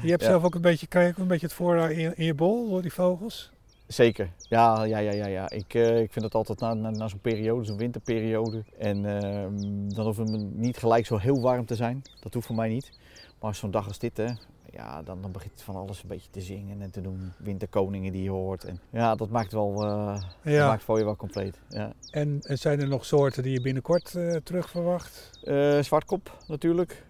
Je 0.03 0.11
hebt 0.11 0.23
zelf 0.23 0.45
ook 0.45 0.55
een 0.55 0.61
beetje, 0.61 0.87
krijg 0.87 1.07
je 1.07 1.13
ook 1.13 1.19
een 1.19 1.27
beetje 1.27 1.47
het 1.47 1.55
voorjaar 1.55 1.91
in, 1.93 2.17
in 2.17 2.25
je 2.25 2.35
bol 2.35 2.69
door 2.69 2.83
die 2.83 2.93
vogels. 2.93 3.51
Zeker, 3.87 4.33
ja, 4.49 4.85
ja, 4.85 4.99
ja, 4.99 5.13
ja. 5.13 5.27
ja. 5.27 5.51
Ik, 5.51 5.75
eh, 5.75 6.01
ik 6.01 6.13
vind 6.13 6.25
het 6.25 6.35
altijd 6.35 6.61
na, 6.61 6.75
na, 6.75 6.91
na 6.91 7.09
zo'n 7.09 7.21
periode, 7.21 7.65
zo'n 7.65 7.77
winterperiode. 7.77 8.65
En 8.79 9.05
ehm, 9.05 9.89
dan 9.89 10.05
hoeft 10.05 10.19
het 10.19 10.55
niet 10.55 10.77
gelijk 10.77 11.07
zo 11.07 11.17
heel 11.17 11.41
warm 11.41 11.67
te 11.67 11.75
zijn. 11.75 12.03
Dat 12.21 12.35
hoeft 12.35 12.47
voor 12.47 12.57
mij 12.57 12.69
niet. 12.69 12.93
Maar 13.41 13.55
zo'n 13.55 13.71
dag 13.71 13.87
als 13.89 13.99
dit, 13.99 14.17
hè, 14.17 14.27
ja, 14.75 15.03
dan, 15.03 15.23
dan 15.23 15.33
begint 15.33 15.63
van 15.63 15.77
alles 15.77 16.03
een 16.03 16.09
beetje 16.09 16.31
te 16.31 16.41
zingen 16.41 16.83
en 16.83 16.91
te 16.91 17.01
doen. 17.01 17.33
Winterkoningen 17.39 18.13
die 18.13 18.23
je 18.23 18.31
hoort. 18.31 18.65
En 18.65 18.81
ja, 18.91 19.15
dat 19.15 19.31
maakt 19.31 19.53
wel, 19.53 19.85
eh 19.85 20.21
dat 20.43 20.69
maakt 20.69 20.83
voor 20.83 20.99
je 20.99 21.05
wel 21.05 21.17
compleet. 21.17 21.59
Ja. 21.69 21.93
En, 22.11 22.41
en 22.43 22.59
zijn 22.59 22.81
er 22.81 22.89
nog 22.89 23.05
soorten 23.05 23.43
die 23.43 23.53
je 23.53 23.61
binnenkort 23.61 24.15
eh, 24.15 24.37
terug 24.37 24.71
verwacht? 24.71 25.31
Eh, 25.45 25.79
zwartkop 25.79 26.37
natuurlijk. 26.47 27.05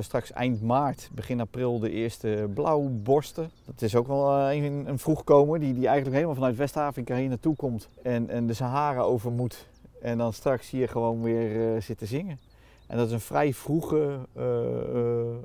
Straks 0.00 0.32
eind 0.32 0.62
maart, 0.62 1.10
begin 1.12 1.40
april 1.40 1.78
de 1.78 1.90
eerste 1.90 2.50
blauwborsten. 2.54 3.50
Dat 3.64 3.82
is 3.82 3.96
ook 3.96 4.06
wel 4.06 4.50
een, 4.50 4.88
een 4.88 4.98
vroegkomer 4.98 5.60
die, 5.60 5.74
die 5.74 5.86
eigenlijk 5.86 6.14
helemaal 6.14 6.34
vanuit 6.34 6.56
West-Afrika 6.56 7.16
hier 7.16 7.28
naartoe 7.28 7.56
komt. 7.56 7.88
En, 8.02 8.30
en 8.30 8.46
de 8.46 8.54
Sahara 8.54 9.00
over 9.00 9.32
moet. 9.32 9.68
En 10.00 10.18
dan 10.18 10.32
straks 10.32 10.70
hier 10.70 10.88
gewoon 10.88 11.22
weer 11.22 11.82
zitten 11.82 12.06
zingen. 12.06 12.38
En 12.88 12.96
dat 12.96 13.06
is 13.06 13.12
een 13.12 13.20
vrij 13.20 13.52
vroege 13.54 14.18
eh, 14.34 14.44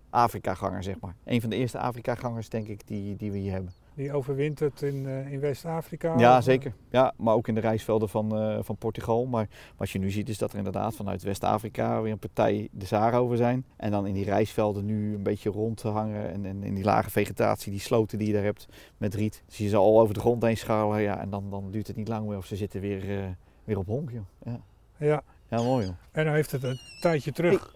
Afrika-ganger, 0.09 0.83
zeg 0.83 0.99
maar. 0.99 1.15
Een 1.25 1.41
van 1.41 1.49
de 1.49 1.55
eerste 1.55 1.77
Afrika-gangers, 1.77 2.49
denk 2.49 2.67
ik, 2.67 2.87
die, 2.87 3.15
die 3.15 3.31
we 3.31 3.37
hier 3.37 3.51
hebben. 3.51 3.71
Die 3.95 4.13
overwintert 4.13 4.81
in, 4.81 5.05
eh, 5.07 5.31
in 5.31 5.39
West-Afrika? 5.39 6.17
Ja, 6.17 6.37
of- 6.37 6.43
zeker. 6.43 6.73
Ja, 6.89 7.13
maar 7.17 7.33
ook 7.33 7.47
in 7.47 7.53
de 7.55 7.59
rijstvelden 7.61 8.09
van, 8.09 8.29
van 8.63 8.77
Portugal. 8.77 9.25
Maar 9.25 9.47
wat 9.77 9.89
je 9.89 9.99
nu 9.99 10.09
ziet 10.11 10.29
is 10.29 10.37
dat 10.37 10.51
er 10.51 10.57
inderdaad 10.57 10.95
vanuit 10.95 11.23
West-Afrika 11.23 12.01
weer 12.01 12.11
een 12.11 12.19
partij 12.19 12.67
de 12.71 12.85
Sahara 12.85 13.17
over 13.17 13.37
zijn. 13.37 13.65
En 13.77 13.91
dan 13.91 14.07
in 14.07 14.13
die 14.13 14.23
rijstvelden 14.25 14.85
nu 14.85 15.15
een 15.15 15.23
beetje 15.23 15.49
rond 15.49 15.77
te 15.77 15.87
hangen. 15.87 16.31
En, 16.31 16.45
en 16.45 16.63
in 16.63 16.73
die 16.73 16.83
lage 16.83 17.09
vegetatie, 17.09 17.71
die 17.71 17.79
sloten 17.79 18.17
die 18.17 18.27
je 18.27 18.33
daar 18.33 18.43
hebt 18.43 18.67
met 18.97 19.13
riet. 19.15 19.43
Zie 19.47 19.65
je 19.65 19.71
ze 19.71 19.77
al 19.77 19.99
over 19.99 20.13
de 20.13 20.19
grond 20.19 20.43
heen 20.43 20.57
schalen. 20.57 21.01
Ja, 21.01 21.19
en 21.19 21.29
dan, 21.29 21.49
dan 21.49 21.71
duurt 21.71 21.87
het 21.87 21.95
niet 21.95 22.07
lang 22.07 22.27
meer 22.27 22.37
of 22.37 22.45
ze 22.45 22.55
zitten 22.55 22.81
weer, 22.81 23.35
weer 23.63 23.77
op 23.77 23.87
honk. 23.87 24.11
Joh. 24.11 24.21
Ja. 24.43 24.59
Ja, 24.97 25.23
ja, 25.57 25.63
mooi 25.63 25.85
joh. 25.85 25.95
en 26.11 26.25
dan 26.25 26.33
heeft 26.33 26.51
het 26.51 26.63
een 26.63 26.79
tijdje 26.99 27.31
terug. 27.31 27.75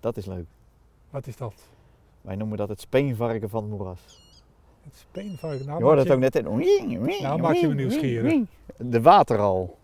Dat 0.00 0.16
is 0.16 0.26
leuk. 0.26 0.46
Wat 1.10 1.26
is 1.26 1.36
dat? 1.36 1.54
Wij 2.20 2.36
noemen 2.36 2.58
dat 2.58 2.68
het 2.68 2.80
speenvarken 2.80 3.50
van 3.50 3.62
het 3.62 3.70
moeras. 3.70 4.00
Het 4.82 4.96
speenvark. 4.96 5.64
Nou, 5.64 5.78
Je 5.78 5.84
hoorde 5.84 5.96
maak 5.96 6.04
het 6.04 6.14
ook 6.14 6.20
net 6.20 6.36
in. 6.36 7.22
Nou, 7.22 7.40
maak 7.40 7.54
je 7.54 7.68
me 7.68 7.74
nieuwsgierig. 7.74 8.40
De 8.76 9.00
wateral. 9.00 9.78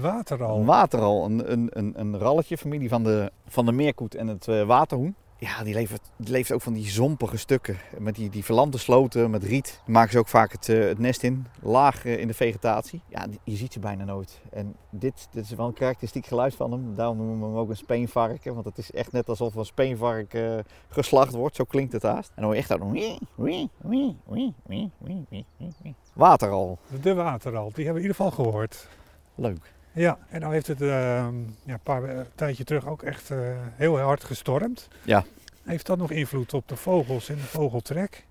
Wateral. 0.00 0.58
Een 0.58 0.64
wateral, 0.64 1.24
een, 1.24 1.52
een, 1.52 1.68
een, 1.72 2.00
een 2.00 2.18
ralletje, 2.18 2.58
familie 2.58 2.88
van 2.88 3.04
de, 3.04 3.32
van 3.46 3.66
de 3.66 3.72
meerkoet 3.72 4.14
en 4.14 4.26
het 4.26 4.48
eh, 4.48 4.66
waterhoen. 4.66 5.14
Ja, 5.44 5.64
die 5.64 5.74
leeft, 5.74 6.00
die 6.16 6.30
leeft 6.30 6.52
ook 6.52 6.62
van 6.62 6.72
die 6.72 6.88
zompige 6.88 7.36
stukken. 7.36 7.78
Met 7.98 8.14
die, 8.14 8.30
die 8.30 8.44
verlampte 8.44 8.78
sloten, 8.78 9.30
met 9.30 9.44
riet. 9.44 9.80
Daar 9.84 9.94
maken 9.94 10.12
ze 10.12 10.18
ook 10.18 10.28
vaak 10.28 10.52
het, 10.52 10.68
eh, 10.68 10.78
het 10.78 10.98
nest 10.98 11.22
in. 11.22 11.46
Laag 11.60 12.04
eh, 12.04 12.18
in 12.18 12.26
de 12.26 12.34
vegetatie. 12.34 13.00
Ja, 13.08 13.26
je 13.44 13.56
ziet 13.56 13.72
ze 13.72 13.78
bijna 13.78 14.04
nooit. 14.04 14.40
En 14.50 14.76
dit, 14.90 15.28
dit 15.30 15.44
is 15.44 15.50
wel 15.50 15.66
een 15.66 15.72
karakteristiek 15.72 16.26
geluid 16.26 16.54
van 16.54 16.72
hem. 16.72 16.94
Daarom 16.94 17.16
noemen 17.16 17.40
we 17.40 17.44
hem 17.44 17.56
ook 17.56 17.68
een 17.68 17.76
speenvarken. 17.76 18.54
Want 18.54 18.66
het 18.66 18.78
is 18.78 18.90
echt 18.90 19.12
net 19.12 19.28
alsof 19.28 19.54
een 19.54 19.64
speenvark 19.64 20.34
eh, 20.34 20.58
geslacht 20.88 21.34
wordt. 21.34 21.56
Zo 21.56 21.64
klinkt 21.64 21.92
het 21.92 22.02
haast. 22.02 22.28
En 22.28 22.34
dan 22.34 22.44
hoor 22.44 22.54
je 22.54 22.60
echt 22.60 22.68
dat... 22.68 22.80
Wateral. 26.12 26.78
De 27.00 27.14
wateral. 27.14 27.70
Die 27.74 27.84
hebben 27.84 28.02
we 28.02 28.08
in 28.08 28.14
ieder 28.14 28.16
geval 28.16 28.30
gehoord. 28.30 28.88
Leuk. 29.34 29.73
Ja, 29.94 30.18
en 30.28 30.40
dan 30.40 30.52
heeft 30.52 30.66
het 30.66 30.80
eh, 30.82 30.88
ja, 30.88 31.26
een 31.66 31.78
paar 31.82 32.04
eh, 32.04 32.18
tijdje 32.34 32.64
terug 32.64 32.86
ook 32.86 33.02
echt 33.02 33.30
eh, 33.30 33.38
heel 33.74 33.98
hard 33.98 34.24
gestormd. 34.24 34.88
Ja. 35.02 35.24
Heeft 35.64 35.86
dat 35.86 35.98
nog 35.98 36.10
invloed 36.10 36.54
op 36.54 36.68
de 36.68 36.76
vogels 36.76 37.28
en 37.28 37.34
de 37.34 37.40
vogeltrek? 37.40 38.24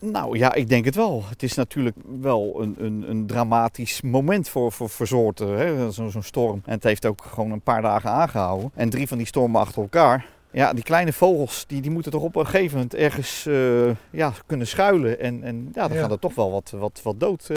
Nou 0.00 0.38
ja, 0.38 0.54
ik 0.54 0.68
denk 0.68 0.84
het 0.84 0.94
wel. 0.94 1.22
Het 1.28 1.42
is 1.42 1.54
natuurlijk 1.54 1.96
wel 2.20 2.62
een, 2.62 2.74
een, 2.78 3.04
een 3.10 3.26
dramatisch 3.26 4.00
moment 4.00 4.48
voor, 4.48 4.72
voor, 4.72 4.88
voor 4.88 5.06
soorten? 5.06 5.92
Zo- 5.92 6.08
zo'n 6.08 6.22
storm. 6.22 6.62
En 6.64 6.72
het 6.74 6.82
heeft 6.82 7.06
ook 7.06 7.22
gewoon 7.22 7.50
een 7.50 7.60
paar 7.60 7.82
dagen 7.82 8.10
aangehouden. 8.10 8.70
En 8.74 8.90
drie 8.90 9.08
van 9.08 9.18
die 9.18 9.26
stormen 9.26 9.60
achter 9.60 9.82
elkaar. 9.82 10.26
Ja, 10.50 10.72
die 10.72 10.84
kleine 10.84 11.12
vogels 11.12 11.64
die, 11.66 11.80
die 11.80 11.90
moeten 11.90 12.12
toch 12.12 12.22
op 12.22 12.36
een 12.36 12.46
gegeven 12.46 12.74
moment 12.76 12.94
ergens 12.94 13.46
eh, 13.46 13.90
ja, 14.10 14.32
kunnen 14.46 14.66
schuilen. 14.66 15.20
En, 15.20 15.42
en 15.42 15.70
ja, 15.74 15.86
dan 15.88 15.96
Ja. 15.96 16.02
gaat 16.02 16.10
er 16.12 16.18
toch 16.18 16.34
wel 16.34 16.50
wat, 16.50 16.70
wat, 16.76 17.00
wat 17.02 17.20
dood 17.20 17.50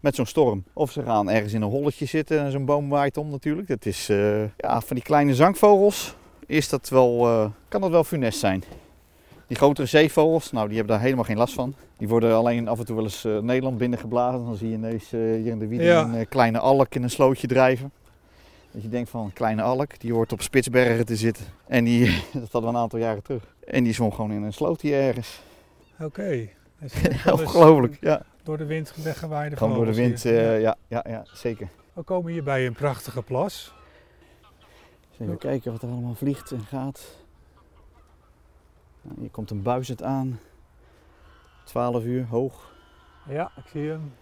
met 0.00 0.14
zo'n 0.14 0.26
storm. 0.26 0.64
Of 0.72 0.92
ze 0.92 1.02
gaan 1.02 1.30
ergens 1.30 1.52
in 1.52 1.62
een 1.62 1.68
holletje 1.70 2.04
zitten 2.06 2.38
en 2.40 2.50
zo'n 2.50 2.64
boom 2.64 2.88
waait 2.88 3.16
om 3.16 3.30
natuurlijk. 3.30 3.68
Dat 3.68 3.86
is, 3.86 4.08
eh, 4.08 4.40
ja, 4.56 4.80
van 4.80 4.96
die 4.96 5.04
kleine 5.04 5.34
zangvogels 5.34 6.14
is 6.46 6.68
dat 6.68 6.88
wel, 6.88 7.26
eh, 7.26 7.46
kan 7.68 7.80
dat 7.80 7.90
wel 7.90 8.04
funest 8.04 8.38
zijn. 8.38 8.62
Die 9.46 9.56
grotere 9.56 9.86
zeevogels, 9.86 10.52
nou 10.52 10.66
die 10.68 10.76
hebben 10.76 10.94
daar 10.94 11.04
helemaal 11.04 11.24
geen 11.24 11.36
last 11.36 11.54
van. 11.54 11.74
Die 11.96 12.08
worden 12.08 12.34
alleen 12.34 12.68
af 12.68 12.78
en 12.78 12.84
toe 12.86 12.94
wel 12.96 13.04
eens 13.04 13.24
eh, 13.24 13.38
Nederland 13.38 13.78
binnengeblazen. 13.78 14.44
Dan 14.44 14.54
zie 14.56 14.68
je 14.68 14.74
ineens 14.74 15.10
hier 15.10 15.46
in 15.46 15.58
de 15.58 15.66
wieden 15.66 15.86
Ja. 15.86 16.02
een 16.14 16.28
kleine 16.28 16.58
alk 16.58 16.94
in 16.94 17.02
een 17.02 17.10
slootje 17.10 17.46
drijven. 17.46 17.92
Dat 18.72 18.82
je 18.82 18.88
denkt 18.88 19.10
van 19.10 19.24
een 19.24 19.32
kleine 19.32 19.62
alk, 19.62 20.00
die 20.00 20.12
hoort 20.12 20.32
op 20.32 20.42
Spitsbergen 20.42 21.06
te 21.06 21.16
zitten. 21.16 21.44
En 21.66 21.84
die, 21.84 22.04
dat 22.32 22.52
hadden 22.52 22.70
we 22.70 22.76
een 22.76 22.82
aantal 22.82 22.98
jaren 22.98 23.22
terug. 23.22 23.54
En 23.66 23.84
die 23.84 23.92
zwom 23.92 24.12
gewoon 24.12 24.32
in 24.32 24.42
een 24.42 24.52
sloot 24.52 24.80
hier 24.80 25.00
ergens. 25.00 25.40
Oké. 26.00 26.48
Dus 26.80 26.92
Ongelooflijk, 27.32 27.96
ja. 28.00 28.22
Door 28.42 28.58
de 28.58 28.64
wind 28.66 28.94
weggewaaide 29.02 29.56
Gewoon 29.56 29.74
door 29.74 29.84
de 29.84 29.94
wind, 29.94 30.24
eh, 30.24 30.60
ja, 30.60 30.76
ja, 30.88 31.04
ja, 31.08 31.22
zeker. 31.32 31.68
We 31.92 32.02
komen 32.02 32.32
hier 32.32 32.42
bij 32.42 32.66
een 32.66 32.72
prachtige 32.74 33.22
plas. 33.22 33.74
Even 35.18 35.38
kijken 35.38 35.72
wat 35.72 35.82
er 35.82 35.88
allemaal 35.88 36.14
vliegt 36.14 36.50
en 36.52 36.60
gaat. 36.60 37.18
Nou, 39.02 39.20
hier 39.20 39.30
komt 39.30 39.50
een 39.50 39.62
buizerd 39.62 40.02
aan. 40.02 40.38
12 41.64 42.04
uur, 42.04 42.26
hoog. 42.26 42.74
Ja, 43.28 43.50
ik 43.56 43.66
zie 43.72 43.88
hem. 43.88 44.12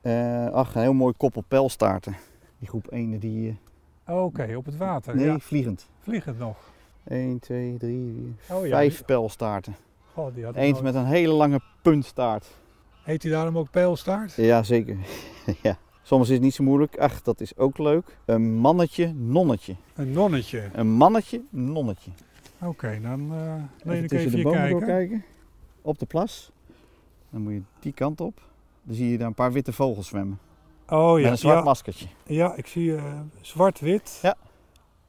Eh, 0.00 0.46
ach, 0.52 0.74
een 0.74 0.80
heel 0.80 0.92
mooi 0.92 1.14
koppel 1.16 1.42
pijlstaarten. 1.48 2.16
Die 2.58 2.68
groep 2.68 2.86
1 2.86 3.18
die... 3.18 3.58
eh, 4.04 4.24
Oké, 4.24 4.54
op 4.56 4.64
het 4.64 4.76
water. 4.76 5.16
nee, 5.16 5.26
Ja, 5.26 5.38
vliegend. 5.38 5.88
vliegend 6.00 6.38
nog. 6.38 6.56
1, 7.04 7.38
2, 7.38 7.76
3, 7.78 8.34
4, 8.38 8.56
Oh 8.56 8.66
ja, 8.66 8.70
5 8.76 8.96
die- 8.96 9.04
pijlstaarten. 9.04 9.76
God, 10.18 10.34
die 10.34 10.44
had 10.44 10.56
ik 10.56 10.60
Eentje 10.62 10.82
nooit. 10.82 10.94
met 10.94 11.02
een 11.04 11.08
hele 11.08 11.32
lange 11.32 11.60
puntstaart. 11.82 12.46
Heet 13.02 13.22
hij 13.22 13.32
daarom 13.32 13.58
ook 13.58 13.70
pijlstaart? 13.70 14.34
Ja, 14.34 14.62
zeker. 14.62 14.96
ja. 15.62 15.78
Soms 16.02 16.28
is 16.28 16.34
het 16.34 16.42
niet 16.42 16.54
zo 16.54 16.64
moeilijk. 16.64 16.98
Ach, 16.98 17.22
dat 17.22 17.40
is 17.40 17.56
ook 17.56 17.78
leuk. 17.78 18.18
Een 18.24 18.54
mannetje, 18.54 19.12
nonnetje. 19.12 19.76
Een 19.94 20.12
nonnetje. 20.12 20.70
Een 20.72 20.88
mannetje, 20.90 21.42
nonnetje. 21.50 22.10
Oké, 22.60 22.98
dan 23.02 23.32
eh 23.32 23.54
leen 23.82 24.04
ik 24.04 24.12
even 24.12 24.30
de 24.36 24.42
bomen 24.42 24.58
kijken. 24.60 24.78
doorkijken. 24.78 25.24
Op 25.82 25.98
de 25.98 26.06
plas. 26.06 26.50
Dan 27.30 27.42
moet 27.42 27.52
je 27.52 27.62
die 27.80 27.92
kant 27.92 28.20
op. 28.20 28.40
Dan 28.82 28.94
zie 28.94 29.10
je 29.10 29.18
daar 29.18 29.26
een 29.26 29.34
paar 29.34 29.52
witte 29.52 29.72
vogels 29.72 30.06
zwemmen. 30.06 30.38
Oh 30.88 31.12
met 31.14 31.22
ja, 31.22 31.30
een 31.30 31.38
zwart 31.38 31.58
ja, 31.58 31.64
maskertje. 31.64 32.06
ja, 32.26 32.54
ik 32.56 32.66
zie 32.66 32.96
eh, 32.96 33.20
zwart-wit. 33.40 34.18
Ja. 34.22 34.36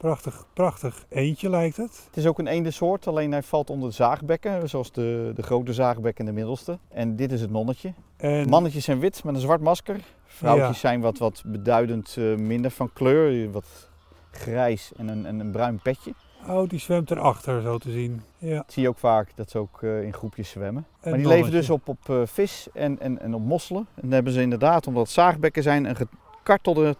Prachtig, 0.00 0.44
prachtig 0.52 1.04
eentje 1.08 1.50
lijkt 1.50 1.76
het. 1.76 2.02
Het 2.06 2.16
is 2.16 2.26
ook 2.26 2.38
een 2.38 2.46
eendensoort, 2.46 3.06
alleen 3.06 3.32
hij 3.32 3.42
valt 3.42 3.70
onder 3.70 3.88
de 3.88 3.94
zaagbekken. 3.94 4.68
Zoals 4.68 4.92
de, 4.92 5.32
de 5.34 5.42
grote 5.42 5.72
zaagbek 5.72 6.18
en 6.18 6.24
de 6.24 6.32
middelste. 6.32 6.78
En 6.88 7.16
dit 7.16 7.32
is 7.32 7.40
het 7.40 7.50
nonnetje. 7.50 7.92
En, 8.16 8.48
Mannetjes 8.48 8.84
zijn 8.84 8.98
wit 8.98 9.24
met 9.24 9.34
een 9.34 9.40
zwart 9.40 9.60
masker. 9.60 10.00
Vrouwtjes 10.24 10.66
Ja. 10.66 10.88
zijn 10.88 11.00
wat, 11.00 11.18
wat 11.18 11.42
beduidend 11.46 12.16
eh, 12.18 12.34
minder 12.34 12.70
van 12.70 12.92
kleur. 12.92 13.50
Wat 13.50 13.88
grijs 14.30 14.92
en 14.96 15.08
een, 15.08 15.26
en 15.26 15.40
een 15.40 15.50
bruin 15.50 15.80
petje. 15.82 16.14
Oh, 16.48 16.68
die 16.68 16.78
zwemt 16.78 17.10
erachter, 17.10 17.62
zo 17.62 17.78
te 17.78 17.90
zien. 17.90 18.22
Ja. 18.38 18.56
Dat 18.56 18.72
zie 18.72 18.82
je 18.82 18.88
ook 18.88 18.98
vaak, 18.98 19.32
dat 19.34 19.50
ze 19.50 19.58
ook 19.58 19.82
eh, 19.82 20.02
in 20.02 20.12
groepjes 20.12 20.50
zwemmen. 20.50 20.86
Een 21.00 21.10
maar 21.10 21.18
die 21.18 21.28
leven 21.28 21.50
dus 21.50 21.70
op, 21.70 21.88
op 21.88 22.08
eh, 22.08 22.20
vis 22.24 22.68
en, 22.72 23.00
en, 23.00 23.20
en 23.20 23.34
op 23.34 23.42
mosselen. 23.42 23.86
En 23.94 24.02
dan 24.02 24.10
hebben 24.12 24.32
ze 24.32 24.40
inderdaad, 24.40 24.86
omdat 24.86 25.08
zaagbekken 25.10 25.62
zijn, 25.62 25.84
een 25.84 25.96
gekartelde 25.96 26.96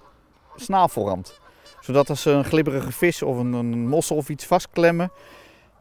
snavelrand. 0.57 1.40
Zodat 1.81 2.11
als 2.11 2.23
ze 2.23 2.31
een 2.31 2.45
glibberige 2.45 2.93
vis 2.93 3.23
of 3.23 3.39
een, 3.39 3.53
een 3.53 3.89
mossel 3.89 4.17
of 4.17 4.29
iets 4.29 4.47
vastklemmen, 4.47 5.11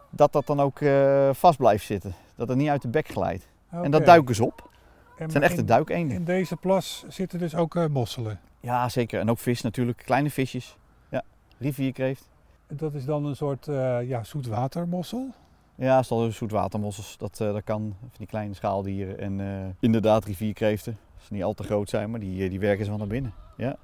dat 0.09 0.31
dat 0.31 0.47
dan 0.47 0.59
ook 0.59 0.81
eh, 0.81 1.29
vast 1.33 1.57
blijft 1.57 1.85
zitten. 1.85 2.13
Dat 2.35 2.47
het 2.47 2.57
niet 2.57 2.69
uit 2.69 2.81
de 2.81 2.87
bek 2.87 3.07
glijdt. 3.07 3.47
En 3.69 3.91
dat 3.91 4.05
duiken 4.05 4.35
ze 4.35 4.45
op. 4.45 4.69
En 5.17 5.23
Het 5.23 5.31
zijn 5.31 5.43
echte 5.43 5.65
duikeenden. 5.65 6.17
In 6.17 6.23
deze 6.23 6.55
plas 6.55 7.05
zitten 7.07 7.39
dus 7.39 7.55
ook 7.55 7.75
eh, 7.75 7.85
mosselen. 7.85 8.39
Ja, 8.59 8.89
zeker. 8.89 9.19
En 9.19 9.29
ook 9.29 9.39
vis 9.39 9.61
natuurlijk. 9.61 10.01
Kleine 10.05 10.29
visjes. 10.29 10.77
Ja, 11.09 11.23
rivierkreeft. 11.57 12.29
Dat 12.67 12.93
is 12.93 13.05
dan 13.05 13.25
een 13.25 13.35
soort 13.35 13.67
eh, 13.67 14.07
ja, 14.07 14.23
zoetwatermossel. 14.23 15.27
Ja, 15.75 16.03
stel 16.03 16.31
zoetwatermossels. 16.31 17.17
Dat, 17.17 17.37
dat 17.37 17.63
kan. 17.63 17.95
Van 17.99 18.09
die 18.17 18.27
kleine 18.27 18.53
schaaldieren. 18.53 19.19
En 19.19 19.75
inderdaad 19.79 20.25
rivierkreeften. 20.25 20.97
Als 21.15 21.25
ze 21.27 21.33
niet 21.33 21.43
al 21.43 21.53
te 21.53 21.63
groot 21.63 21.89
zijn, 21.89 22.11
maar 22.11 22.19
die, 22.19 22.49
die 22.49 22.59
werken 22.59 22.83
ze 22.83 22.89
wel 22.89 22.99
naar 22.99 23.07
binnen. 23.07 23.33
Ja. 23.57 23.77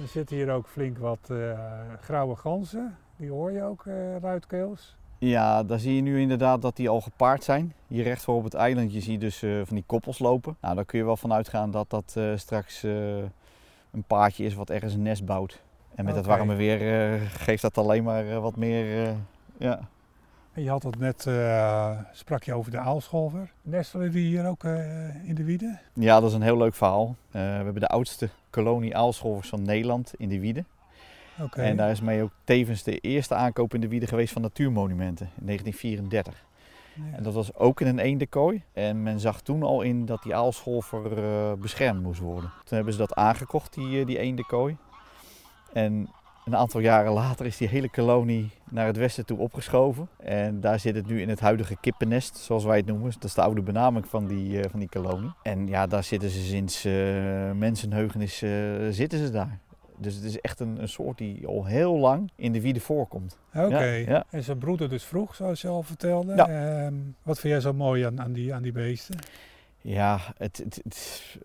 Er 0.00 0.08
zitten 0.08 0.36
hier 0.36 0.50
ook 0.50 0.66
flink 0.66 0.98
wat 0.98 1.30
eh, 1.30 1.58
grauwe 2.00 2.36
ganzen. 2.36 2.96
Die 3.16 3.30
hoor 3.30 3.52
je 3.52 3.62
ook, 3.62 3.86
eh 3.86 4.16
ruitkeels. 4.20 4.96
Ja, 5.18 5.62
daar 5.62 5.78
zie 5.78 5.94
je 5.94 6.02
nu 6.02 6.20
inderdaad 6.20 6.62
dat 6.62 6.76
die 6.76 6.88
al 6.88 7.00
gepaard 7.00 7.44
zijn. 7.44 7.74
Hier 7.86 8.04
recht 8.04 8.22
voor 8.22 8.36
op 8.36 8.44
het 8.44 8.54
eilandje 8.54 9.00
zie 9.00 9.12
je 9.12 9.18
dus 9.18 9.42
eh, 9.42 9.60
van 9.64 9.74
die 9.74 9.84
koppels 9.86 10.18
lopen. 10.18 10.56
Nou, 10.60 10.74
daar 10.74 10.84
kun 10.84 10.98
je 10.98 11.04
wel 11.04 11.16
van 11.16 11.32
uitgaan 11.32 11.70
dat 11.70 11.90
dat 11.90 12.16
straks 12.36 12.82
een 12.82 14.02
paardje 14.06 14.44
is 14.44 14.54
wat 14.54 14.70
ergens 14.70 14.94
een 14.94 15.02
nest 15.02 15.24
bouwt. 15.24 15.62
En 15.94 16.04
met 16.04 16.16
Oké. 16.16 16.26
warme 16.26 16.54
weer 16.54 16.78
geeft 17.20 17.62
dat 17.62 17.78
alleen 17.78 18.04
maar 18.04 18.40
wat 18.40 18.56
meer... 18.56 19.14
ja. 19.58 19.88
Je 20.56 20.70
had 20.70 20.82
het 20.82 20.98
net, 20.98 21.26
eh, 21.26 21.98
sprak 22.12 22.42
je 22.42 22.54
over 22.54 22.70
de 22.70 22.78
aalscholver. 22.78 23.52
Nestelen 23.62 24.10
die 24.10 24.26
hier 24.26 24.46
ook 24.46 24.64
eh, 24.64 25.28
in 25.28 25.34
de 25.34 25.44
wieden? 25.44 25.80
ja, 25.92 26.20
dat 26.20 26.28
is 26.28 26.34
een 26.34 26.42
heel 26.42 26.56
leuk 26.56 26.74
verhaal. 26.74 27.16
Eh, 27.30 27.32
we 27.32 27.38
hebben 27.38 27.80
de 27.80 27.88
oudste 27.88 28.28
kolonie 28.50 28.96
aalscholvers 28.96 29.48
van 29.48 29.62
Nederland 29.62 30.12
in 30.16 30.28
de 30.28 30.40
Wieden. 30.40 30.66
Oké. 31.40 31.62
En 31.62 31.76
daar 31.76 31.90
is 31.90 32.00
mee 32.00 32.22
ook 32.22 32.30
tevens 32.44 32.82
de 32.82 32.98
eerste 32.98 33.34
aankoop 33.34 33.74
in 33.74 33.80
de 33.80 33.88
Wieden 33.88 34.08
geweest 34.08 34.32
van 34.32 34.42
natuurmonumenten 34.42 35.30
in 35.38 35.46
1934. 35.46 36.44
Ja. 36.94 37.16
En 37.16 37.22
dat 37.22 37.34
was 37.34 37.54
ook 37.54 37.80
in 37.80 37.86
een 37.86 37.98
eendenkooi. 37.98 38.62
En 38.72 39.02
men 39.02 39.20
zag 39.20 39.40
toen 39.40 39.62
al 39.62 39.82
in 39.82 40.06
dat 40.06 40.22
die 40.22 40.34
aalscholver 40.34 41.58
beschermd 41.58 42.02
moest 42.02 42.20
worden. 42.20 42.50
Toen 42.64 42.76
hebben 42.76 42.92
ze 42.92 42.98
dat 42.98 43.14
aangekocht, 43.14 43.74
die, 43.74 44.04
die 44.04 44.18
eendenkooi. 44.18 44.76
En 45.72 46.08
een 46.46 46.56
aantal 46.56 46.80
jaren 46.80 47.12
later 47.12 47.46
is 47.46 47.56
die 47.56 47.68
hele 47.68 47.90
kolonie 47.90 48.50
naar 48.70 48.86
het 48.86 48.96
westen 48.96 49.26
toe 49.26 49.38
opgeschoven. 49.38 50.08
En 50.16 50.60
daar 50.60 50.80
zit 50.80 50.94
het 50.94 51.06
nu 51.06 51.20
in 51.20 51.28
het 51.28 51.40
huidige 51.40 51.76
kippennest, 51.80 52.36
zoals 52.36 52.64
wij 52.64 52.76
het 52.76 52.86
noemen. 52.86 53.10
Dat 53.10 53.24
is 53.24 53.34
de 53.34 53.42
oude 53.42 53.62
benaming 53.62 54.06
van 54.06 54.26
die, 54.26 54.60
eh, 54.60 54.70
van 54.70 54.80
die 54.80 54.88
kolonie. 54.88 55.30
En 55.42 55.66
ja, 55.66 55.86
daar 55.86 56.04
zitten 56.04 56.30
ze 56.30 56.40
sinds 56.40 56.84
eh 56.84 56.92
mensenheugenis 57.52 58.42
eh, 58.42 58.50
zitten 58.90 59.18
ze 59.18 59.30
daar. 59.30 59.58
Dus 59.98 60.14
het 60.14 60.24
is 60.24 60.40
echt 60.40 60.60
een, 60.60 60.82
een 60.82 60.88
soort 60.88 61.18
die 61.18 61.46
al 61.46 61.64
heel 61.64 61.98
lang 61.98 62.30
in 62.36 62.52
de 62.52 62.60
wieden 62.60 62.82
voorkomt. 62.82 63.38
Oké. 63.54 63.84
Ja, 63.84 64.12
ja. 64.12 64.24
En 64.30 64.42
ze 64.42 64.56
broeden 64.56 64.88
dus 64.88 65.04
vroeg, 65.04 65.34
zoals 65.34 65.60
je 65.60 65.68
al 65.68 65.82
vertelde. 65.82 66.34
Ja. 66.34 66.48
Ehm, 66.48 66.94
wat 67.22 67.38
vind 67.38 67.52
jij 67.52 67.62
zo 67.62 67.72
mooi 67.72 68.02
aan, 68.02 68.20
aan, 68.20 68.32
die, 68.32 68.54
aan 68.54 68.62
die 68.62 68.72
beesten? 68.72 69.18
Ja, 69.88 70.20
het, 70.36 70.62
het, 70.82 71.38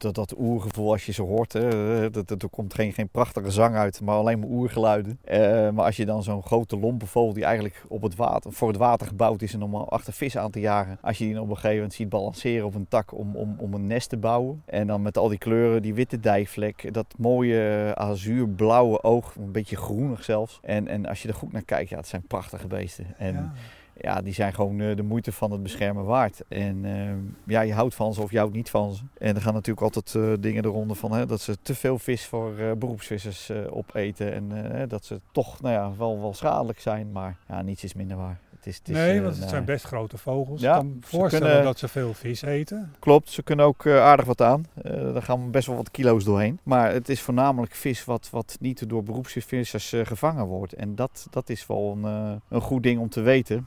dat, 0.00 0.14
dat, 0.14 0.34
oergevoel 0.38 0.92
als 0.92 1.06
je 1.06 1.12
ze 1.12 1.22
hoort, 1.22 1.52
hè, 1.52 2.10
dat, 2.10 2.28
dat, 2.28 2.42
er 2.42 2.48
komt 2.48 2.74
geen, 2.74 2.92
geen 2.92 3.08
prachtige 3.08 3.50
zang 3.50 3.76
uit, 3.76 4.00
maar 4.00 4.16
alleen 4.16 4.38
maar 4.38 4.48
oergeluiden. 4.48 5.18
Eh, 5.24 5.70
maar 5.70 5.84
als 5.84 5.96
je 5.96 6.06
dan 6.06 6.22
zo'n 6.22 6.42
grote 6.42 6.78
lompe 6.78 7.06
vogel 7.06 7.32
die 7.32 7.44
eigenlijk 7.44 7.84
op 7.88 8.02
het 8.02 8.16
water, 8.16 8.52
voor 8.52 8.68
het 8.68 8.76
water 8.76 9.06
gebouwd 9.06 9.42
is 9.42 9.54
en 9.54 9.62
om 9.62 9.74
achter 9.74 10.12
vis 10.12 10.36
aan 10.36 10.50
te 10.50 10.60
jagen, 10.60 10.98
als 11.00 11.18
je 11.18 11.24
die 11.24 11.40
op 11.40 11.48
een 11.48 11.54
gegeven 11.54 11.76
moment 11.76 11.94
ziet 11.94 12.08
balanceren 12.08 12.66
op 12.66 12.74
een 12.74 12.88
tak 12.88 13.18
om, 13.18 13.36
om, 13.36 13.54
om 13.58 13.74
een 13.74 13.86
nest 13.86 14.08
te 14.08 14.16
bouwen. 14.16 14.62
En 14.64 14.86
dan 14.86 15.02
met 15.02 15.18
al 15.18 15.28
die 15.28 15.38
kleuren, 15.38 15.82
die 15.82 15.94
witte 15.94 16.20
dijvlek, 16.20 16.94
dat 16.94 17.06
mooie 17.18 17.92
azuurblauwe 17.94 19.02
oog, 19.02 19.34
een 19.34 19.52
beetje 19.52 19.76
groenig 19.76 20.24
zelfs. 20.24 20.58
En, 20.62 20.88
en 20.88 21.06
als 21.06 21.22
je 21.22 21.28
er 21.28 21.34
goed 21.34 21.52
naar 21.52 21.64
kijkt, 21.64 21.90
ja, 21.90 21.96
het 21.96 22.08
zijn 22.08 22.22
prachtige 22.22 22.66
beesten. 22.66 23.06
En. 23.18 23.52
Ja, 24.00 24.22
die 24.22 24.34
zijn 24.34 24.54
gewoon 24.54 24.80
eh, 24.80 24.96
de 24.96 25.02
moeite 25.02 25.32
van 25.32 25.50
het 25.50 25.62
beschermen 25.62 26.04
waard. 26.04 26.42
En 26.48 26.84
eh, 26.84 27.14
ja, 27.46 27.60
je 27.60 27.72
houdt 27.72 27.94
van 27.94 28.14
ze 28.14 28.22
of 28.22 28.30
je 28.30 28.38
houdt 28.38 28.54
niet 28.54 28.70
van 28.70 28.94
ze. 28.94 29.02
En 29.18 29.34
er 29.34 29.42
gaan 29.42 29.54
natuurlijk 29.54 29.86
altijd 29.86 30.14
eh, 30.14 30.32
dingen 30.42 30.64
eronder 30.64 30.96
van 30.96 31.12
hè, 31.12 31.26
dat 31.26 31.40
ze 31.40 31.56
te 31.62 31.74
veel 31.74 31.98
vis 31.98 32.26
voor 32.26 32.58
eh, 32.58 32.72
beroepsvissers 32.72 33.50
opeten. 33.70 34.32
En 34.32 34.88
dat 34.88 35.04
ze 35.04 35.20
toch 35.32 35.60
nou 35.60 35.74
ja, 35.74 35.92
wel, 35.98 36.20
wel 36.20 36.34
schadelijk 36.34 36.80
zijn, 36.80 37.12
maar 37.12 37.36
ja, 37.48 37.62
niets 37.62 37.84
is 37.84 37.94
minder 37.94 38.16
waar. 38.16 38.38
Het 38.56 38.68
is, 38.68 38.76
het 38.78 38.88
is, 38.88 38.94
nee, 38.94 39.14
want 39.20 39.28
het 39.30 39.38
nou, 39.38 39.50
zijn 39.50 39.64
best 39.64 39.84
grote 39.84 40.18
vogels. 40.18 40.60
Ja, 40.60 40.70
ik 40.70 40.76
kan 40.76 40.86
me 40.86 40.96
voorstellen 41.00 41.46
kunnen- 41.46 41.64
dat 41.64 41.78
ze 41.78 41.88
veel 41.88 42.14
vis 42.14 42.42
eten. 42.42 42.94
Klopt, 42.98 43.30
ze 43.30 43.42
kunnen 43.42 43.66
ook 43.66 43.86
aardig 43.86 44.26
wat 44.26 44.40
aan. 44.40 44.64
Daar 44.82 45.22
gaan 45.22 45.50
best 45.50 45.66
wel 45.66 45.76
wat 45.76 45.90
kilo's 45.90 46.24
doorheen. 46.24 46.60
Maar 46.62 46.92
het 46.92 47.08
is 47.08 47.20
voornamelijk 47.20 47.74
vis 47.74 48.04
wat, 48.04 48.28
wat 48.30 48.56
niet 48.60 48.88
door 48.88 49.02
beroepsvissers 49.02 49.94
gevangen 50.02 50.46
wordt. 50.46 50.72
En 50.72 50.94
dat, 50.94 51.26
dat 51.30 51.48
is 51.48 51.66
wel 51.66 51.98
een, 52.02 52.40
een 52.48 52.60
goed 52.60 52.82
ding 52.82 53.00
om 53.00 53.08
te 53.08 53.20
weten. 53.20 53.66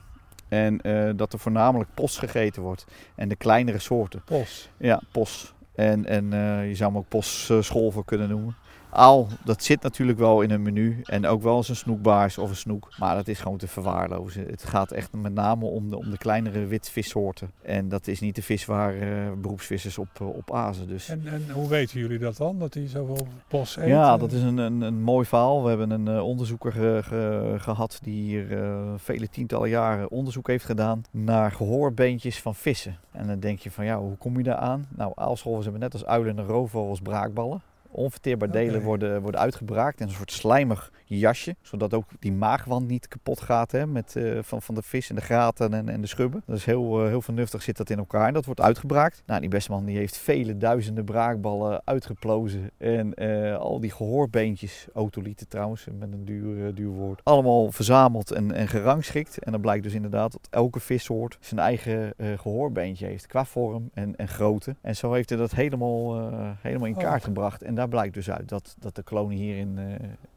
En 0.53 0.81
eh, 0.81 1.09
dat 1.15 1.33
er 1.33 1.39
voornamelijk 1.39 1.89
pos 1.93 2.17
gegeten 2.17 2.61
wordt. 2.61 2.85
En 3.15 3.29
de 3.29 3.35
kleinere 3.35 3.79
soorten. 3.79 4.21
Pos. 4.25 4.69
Ja, 4.77 5.01
pos. 5.11 5.53
En, 5.75 6.05
en 6.05 6.33
eh, 6.33 6.67
je 6.67 6.75
zou 6.75 6.89
hem 6.89 6.99
ook 6.99 7.07
posscholver 7.07 8.05
kunnen 8.05 8.29
noemen. 8.29 8.55
Aal, 8.95 9.27
dat 9.45 9.63
zit 9.63 9.81
natuurlijk 9.81 10.17
wel 10.19 10.41
in 10.41 10.51
een 10.51 10.61
menu. 10.61 11.01
En 11.03 11.25
ook 11.27 11.41
wel 11.41 11.57
eens 11.57 11.69
een 11.69 11.75
snoekbaars 11.75 12.37
of 12.37 12.49
een 12.49 12.55
snoek. 12.55 12.93
Maar 12.97 13.15
dat 13.15 13.27
is 13.27 13.39
gewoon 13.39 13.57
te 13.57 13.67
verwaarlozen. 13.67 14.45
Het 14.47 14.63
gaat 14.63 14.91
echt 14.91 15.09
met 15.13 15.33
name 15.33 15.65
om 15.65 15.89
de, 15.89 15.97
om 15.97 16.09
de 16.09 16.17
kleinere 16.17 16.65
witvissoorten. 16.65 17.51
En 17.61 17.89
dat 17.89 18.07
is 18.07 18.19
niet 18.19 18.35
de 18.35 18.41
vis 18.41 18.65
waar 18.65 18.95
eh, 18.95 19.31
beroepsvissers 19.41 19.97
op, 19.97 20.07
eh, 20.19 20.27
op 20.27 20.53
azen. 20.53 20.87
Dus. 20.87 21.09
En, 21.09 21.21
en 21.25 21.45
hoe 21.53 21.67
weten 21.69 21.99
jullie 21.99 22.19
dat 22.19 22.37
dan, 22.37 22.59
dat 22.59 22.73
die 22.73 22.87
zoveel 22.87 23.27
pos 23.47 23.75
eten? 23.77 23.89
Ja, 23.89 24.17
dat 24.17 24.31
is 24.31 24.41
een, 24.41 24.57
een, 24.57 24.81
een 24.81 25.01
mooi 25.01 25.25
verhaal. 25.25 25.63
We 25.63 25.69
hebben 25.69 25.91
een 25.91 26.07
eh, 26.07 26.23
onderzoeker 26.25 26.71
ge- 26.71 26.99
ge- 27.03 27.55
gehad 27.57 27.99
die 28.03 28.21
hier 28.23 28.61
eh, 28.63 28.81
vele 28.97 29.29
tientallen 29.29 29.69
jaren 29.69 30.11
onderzoek 30.11 30.47
heeft 30.47 30.65
gedaan 30.65 31.03
naar 31.11 31.51
gehoorbeentjes 31.51 32.41
van 32.41 32.55
vissen. 32.55 32.97
En 33.11 33.27
dan 33.27 33.39
denk 33.39 33.59
je 33.59 33.71
van 33.71 33.85
ja, 33.85 33.99
hoe 33.99 34.17
kom 34.17 34.37
je 34.37 34.43
daar 34.43 34.55
aan? 34.55 34.85
Nou, 34.95 35.11
aalscholvers 35.15 35.63
hebben 35.63 35.81
net 35.81 35.93
als 35.93 36.05
uilen 36.05 36.37
en 36.37 36.45
roofvogels 36.45 36.99
braakballen. 37.01 37.61
Onverteerbaar 37.93 38.51
delen 38.51 38.81
worden, 38.81 39.21
worden 39.21 39.41
uitgebraakt 39.41 39.99
in 39.99 40.07
een 40.07 40.13
soort 40.13 40.31
slijmig 40.31 40.91
jasje. 41.19 41.55
Zodat 41.61 41.93
ook 41.93 42.05
die 42.19 42.31
maagwand 42.31 42.87
niet 42.87 43.07
kapot 43.07 43.41
gaat 43.41 43.71
hè, 43.71 43.87
met, 43.87 44.15
eh, 44.15 44.39
van, 44.41 44.61
van 44.61 44.75
de 44.75 44.81
vis 44.81 45.09
en 45.09 45.15
de 45.15 45.21
graten 45.21 45.73
en, 45.73 45.89
en 45.89 46.01
de 46.01 46.07
schubben. 46.07 46.43
Dat 46.45 46.57
is 46.57 46.65
heel, 46.65 47.01
eh, 47.01 47.07
heel 47.07 47.21
vernuftig 47.21 47.61
zit 47.61 47.77
dat 47.77 47.89
in 47.89 47.97
elkaar. 47.97 48.27
En 48.27 48.33
dat 48.33 48.45
wordt 48.45 48.61
uitgebraakt. 48.61 49.23
Nou, 49.25 49.39
die 49.39 49.49
beste 49.49 49.71
man 49.71 49.85
die 49.85 49.97
heeft 49.97 50.17
vele 50.17 50.57
duizenden 50.57 51.05
braakballen 51.05 51.81
uitgeplozen. 51.85 52.71
En 52.77 53.13
eh, 53.13 53.55
al 53.57 53.79
die 53.79 53.91
gehoorbeentjes, 53.91 54.87
otolieten 54.93 55.47
trouwens, 55.47 55.87
met 55.99 56.13
een 56.13 56.25
duur, 56.25 56.75
duur 56.75 56.89
woord. 56.89 57.21
Allemaal 57.23 57.71
verzameld 57.71 58.31
en, 58.31 58.51
en 58.51 58.67
gerangschikt. 58.67 59.37
En 59.37 59.51
dan 59.51 59.61
blijkt 59.61 59.83
dus 59.83 59.93
inderdaad 59.93 60.31
dat 60.31 60.47
elke 60.49 60.79
vissoort 60.79 61.37
zijn 61.39 61.59
eigen 61.59 62.13
eh, 62.17 62.27
gehoorbeentje 62.37 63.05
heeft. 63.05 63.27
Qua 63.27 63.45
vorm 63.45 63.89
en, 63.93 64.15
en 64.15 64.27
grootte. 64.27 64.75
En 64.81 64.95
zo 64.95 65.13
heeft 65.13 65.29
hij 65.29 65.37
dat 65.37 65.51
helemaal, 65.51 66.31
helemaal 66.61 66.87
in 66.87 66.91
Oh. 66.93 66.99
kaart 66.99 67.23
gebracht. 67.23 67.63
En 67.63 67.75
daar 67.75 67.87
blijkt 67.87 68.13
dus 68.13 68.31
uit 68.31 68.49
dat, 68.49 68.75
dat 68.79 68.95
de 68.95 69.03
klonen 69.03 69.37
hier 69.37 69.57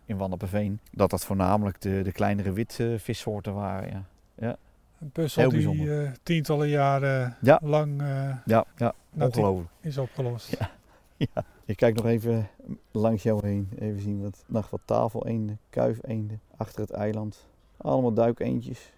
in, 0.07 0.17
eh 0.17 0.17
Wanneperveen, 0.17 0.81
dat 0.93 1.11
dat 1.11 1.25
voornamelijk 1.25 1.81
de, 1.81 2.03
de 2.03 2.13
kleinere 2.13 2.53
witvissoorten 2.53 3.55
waren. 3.55 4.07
Ja, 4.39 4.57
Een 5.01 5.11
puzzel 5.11 5.43
Heel 5.43 5.51
die 5.51 5.69
eh, 6.03 6.11
tientallen 6.23 6.69
jaren 6.69 7.37
Ja. 7.41 7.61
lang 7.63 8.01
eh, 8.01 8.37
ja, 8.45 8.65
ja 8.77 8.95
ongelooflijk. 9.19 9.69
is 9.81 9.99
opgelost. 9.99 10.57
Ja. 10.59 10.71
Ja. 11.35 11.45
Je 11.65 11.75
kijkt 11.75 11.97
nog 11.97 12.07
even 12.07 12.49
langs 12.91 13.23
jou 13.23 13.47
heen. 13.47 13.69
Even 13.78 14.00
zien 14.00 14.23
wat, 14.23 14.45
nog 14.47 14.71
wat 14.71 14.80
tafeleenden, 14.85 15.59
kuifeenden 15.71 16.41
achter 16.57 16.80
het 16.80 16.91
eiland. 16.91 17.47
Allemaal 17.76 18.13
duikeendjes. 18.13 18.93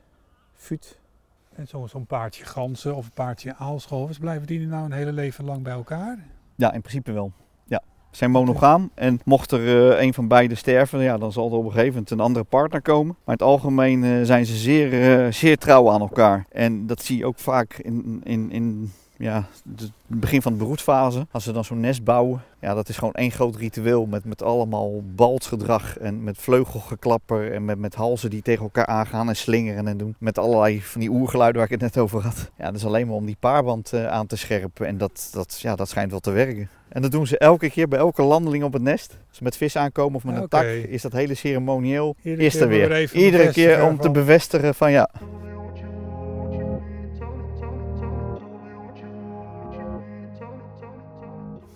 Fuut. 0.54 0.98
En 1.54 1.68
zo- 1.68 1.87
zo'n 1.87 2.06
paardje 2.06 2.44
ganzen 2.44 2.96
of 2.96 3.04
een 3.04 3.12
paardje 3.12 3.54
aalscholvers, 3.56 4.18
blijven 4.18 4.46
die 4.46 4.66
nou 4.66 4.85
een 4.85 4.92
hele 4.92 5.12
leven 5.12 5.44
lang 5.44 5.62
bij 5.62 5.72
elkaar? 5.72 6.18
Ja, 6.54 6.72
in 6.72 6.80
principe 6.80 7.12
wel. 7.12 7.32
Zijn 8.10 8.30
monogaam 8.30 8.90
en 8.94 9.20
mocht 9.24 9.52
er 9.52 9.92
eh, 9.92 10.02
een 10.02 10.14
van 10.14 10.28
beiden 10.28 10.56
sterven, 10.56 11.00
ja, 11.00 11.18
dan 11.18 11.32
zal 11.32 11.50
er 11.50 11.56
op 11.56 11.64
een 11.64 11.70
gegeven 11.70 11.92
moment 11.92 12.10
een 12.10 12.20
andere 12.20 12.44
partner 12.44 12.82
komen. 12.82 13.16
Maar 13.24 13.36
in 13.36 13.46
het 13.46 13.52
algemeen 13.52 14.04
eh, 14.04 14.10
zijn 14.22 14.46
ze 14.46 14.56
zeer, 14.56 15.02
eh, 15.02 15.32
zeer 15.32 15.56
trouw 15.58 15.90
aan 15.90 16.00
elkaar. 16.00 16.46
En 16.50 16.86
dat 16.86 17.02
zie 17.02 17.18
je 17.18 17.26
ook 17.26 17.38
vaak 17.38 17.74
in, 17.74 18.20
in, 18.24 18.50
in 18.50 18.92
ja, 19.18 19.46
het 19.76 19.90
begin 20.07 20.42
van 20.42 20.52
de 20.52 20.59
broedfase. 20.64 21.26
Als 21.31 21.44
ze 21.44 21.52
dan 21.52 21.64
zo'n 21.64 21.81
nest 21.81 22.04
bouwen, 22.04 22.42
ja, 22.61 22.74
dat 22.74 22.88
is 22.88 22.96
gewoon 22.96 23.14
één 23.14 23.31
groot 23.31 23.57
ritueel 23.57 24.07
met, 24.07 24.24
met 24.24 24.42
allemaal 24.42 25.02
balsgedrag 25.14 25.98
en 25.98 26.24
met 26.24 26.38
vleugelgeklapper 26.38 27.52
en 27.52 27.64
met, 27.64 27.78
met 27.78 27.94
halzen 27.94 28.31
die 28.31 28.42
tegen 28.42 28.62
elkaar 28.62 28.87
aangaan 28.87 29.28
en 29.28 29.37
slingeren 29.37 29.88
en 29.88 29.96
doen. 29.96 30.14
Met 30.18 30.38
allerlei 30.38 30.83
van 30.83 31.00
die 31.00 31.11
oergeluiden 31.11 31.61
waar 31.61 31.70
ik 31.70 31.81
het 31.81 31.94
net 31.94 32.02
over 32.02 32.22
had. 32.22 32.50
Ja, 32.57 32.64
dat 32.64 32.74
is 32.74 32.85
alleen 32.85 33.07
maar 33.07 33.16
om 33.16 33.26
die 33.26 33.37
paarband 33.40 33.92
eh, 33.92 34.07
aan 34.07 34.26
te 34.26 34.37
scherpen 34.37 34.87
en 34.87 34.98
dat, 34.98 35.28
dat, 35.33 35.61
ja, 35.61 35.76
dat 35.76 35.88
schijnt 35.88 36.11
wel 36.11 36.20
te 36.20 36.31
werken. 36.31 36.68
En 36.88 37.02
dat 37.02 37.11
doen 37.11 37.26
ze 37.26 37.38
elke 37.38 37.70
keer 37.70 37.88
bij 37.88 37.98
elke 37.98 38.22
landeling 38.22 38.64
op 38.64 38.72
het 38.72 38.83
nest. 38.83 39.18
Als 39.28 39.37
ze 39.37 39.42
met 39.42 39.57
vis 39.57 39.76
aankomen 39.76 40.14
of 40.14 40.24
met 40.24 40.37
een 40.37 40.48
tak, 40.48 40.64
is 40.64 41.02
dat 41.02 41.12
hele 41.12 41.35
ceremonieel. 41.35 42.16
Iedere 42.22 42.44
Is 42.44 42.61
er 42.61 42.68
weer. 42.68 43.14
Iedere 43.14 43.52
keer 43.52 43.85
om 43.85 43.98
te 43.98 44.11
bevestigen 44.11 44.74
van 44.74 44.90
ja, 44.90 45.11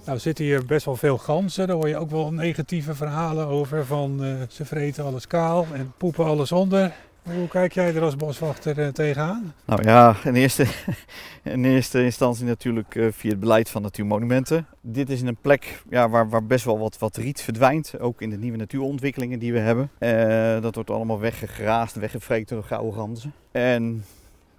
Nou 0.05 0.19
zitten 0.19 0.45
hier 0.45 0.67
best 0.67 0.85
wel 0.85 0.97
veel 0.97 1.19
ganzen, 1.19 1.67
daar 1.67 1.77
hoor 1.77 1.89
je 1.89 1.97
ook 1.97 2.11
wel 2.11 2.33
negatieve 2.33 2.95
verhalen 2.95 3.47
over 3.47 3.87
van 3.87 4.25
eh, 4.25 4.35
ze 4.49 4.65
vreten 4.65 5.05
alles 5.05 5.27
kaal 5.27 5.67
en 5.73 5.93
poepen 5.97 6.25
alles 6.25 6.53
onder. 6.53 6.93
Hoe 7.23 7.49
kijk 7.49 7.73
jij 7.73 7.95
er 7.95 8.03
als 8.03 8.17
boswachter 8.17 8.79
eh, 8.81 8.89
tegenaan? 8.89 9.55
Nou 9.65 9.83
ja, 9.83 10.17
in 10.25 10.35
eerste, 10.35 10.67
in 11.43 11.65
eerste 11.65 12.05
instantie 12.05 12.45
natuurlijk 12.45 12.95
eh, 12.95 13.07
via 13.11 13.31
het 13.31 13.41
beleid 13.41 13.71
van 13.71 13.83
Natuurmonumenten. 13.83 14.67
Dit 14.81 15.11
is 15.11 15.21
een 15.21 15.37
plek 15.41 15.83
ja, 15.91 16.09
waar, 16.09 16.29
waar 16.29 16.47
best 16.47 16.65
wel 16.65 16.79
wat, 16.79 16.99
wat 16.99 17.17
riet 17.17 17.41
verdwijnt, 17.41 18.01
ook 18.01 18.23
in 18.23 18.31
de 18.31 18.39
nieuwe 18.39 18.59
natuurontwikkelingen 18.59 19.39
die 19.39 19.53
we 19.53 19.59
hebben. 19.59 19.91
Dat 20.63 20.75
wordt 20.75 20.91
allemaal 20.91 21.21
weggegraasd, 21.21 21.95
weggevreten 21.95 22.57
door 22.57 22.65
gouden 22.65 22.95
ganzen. 22.95 23.33
En 23.53 24.05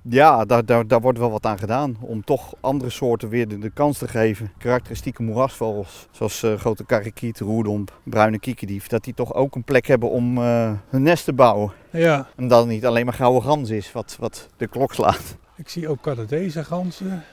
ja, 0.09 0.45
daar, 0.45 0.65
daar, 0.65 0.87
daar 0.87 1.01
wordt 1.01 1.17
wel 1.17 1.31
wat 1.31 1.45
aan 1.45 1.57
gedaan 1.57 1.97
om 1.99 2.23
toch 2.23 2.53
andere 2.59 2.89
soorten 2.91 3.29
weer 3.29 3.47
de, 3.47 3.59
de 3.59 3.69
kans 3.69 3.97
te 3.97 4.07
geven. 4.07 4.51
Karakteristieke 4.57 5.23
moerasvogels, 5.23 6.07
zoals 6.11 6.43
eh, 6.43 6.53
grote 6.59 6.85
karikiet, 6.85 7.39
roerdomp, 7.39 7.99
bruine 8.03 8.39
kiekendief, 8.39 8.87
dat 8.87 9.03
die 9.03 9.13
toch 9.13 9.33
ook 9.33 9.55
een 9.55 9.63
plek 9.63 9.87
hebben 9.87 10.09
om 10.09 10.37
eh, 10.37 10.71
hun 10.89 11.01
nest 11.01 11.25
te 11.25 11.33
bouwen. 11.33 11.71
Ja, 11.89 12.27
En 12.35 12.47
dat 12.47 12.59
het 12.59 12.69
niet 12.69 12.85
alleen 12.85 13.05
maar 13.05 13.13
gouden 13.13 13.43
gans 13.43 13.69
is 13.69 13.91
wat, 13.91 14.17
wat 14.19 14.49
de 14.57 14.67
klok 14.67 14.93
slaat. 14.93 15.37
ik 15.55 15.69
zie 15.69 15.87
ook 15.87 16.01
Canadese 16.01 16.63
ganzen. 16.63 17.23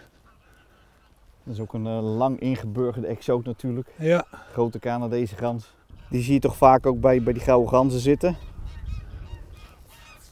Dat 1.44 1.54
is 1.54 1.60
ook 1.60 1.72
een 1.72 1.86
eh, 1.86 2.16
lang 2.16 2.40
ingeburgerde 2.40 3.06
exoot 3.06 3.44
natuurlijk. 3.44 3.88
Ja, 3.98 4.24
Grote 4.52 4.78
Canadese 4.78 5.36
gans. 5.36 5.74
Die 6.10 6.22
zie 6.22 6.32
je 6.34 6.40
toch 6.40 6.56
vaak 6.56 6.86
ook 6.86 7.00
bij, 7.00 7.22
bij 7.22 7.32
die 7.32 7.42
gouden 7.42 7.68
ganzen 7.68 8.00
zitten. 8.00 8.36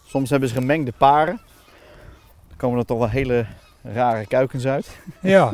Soms 0.05 0.31
hebben 0.31 0.49
ze 0.49 0.55
gemengde 0.55 0.93
paren. 0.99 1.41
Komen 2.59 2.79
er 2.79 2.85
toch 2.85 2.99
wel 2.99 3.09
hele 3.09 3.47
rare 3.83 4.27
kuikens 4.27 4.67
uit. 4.67 4.99
ja. 5.21 5.53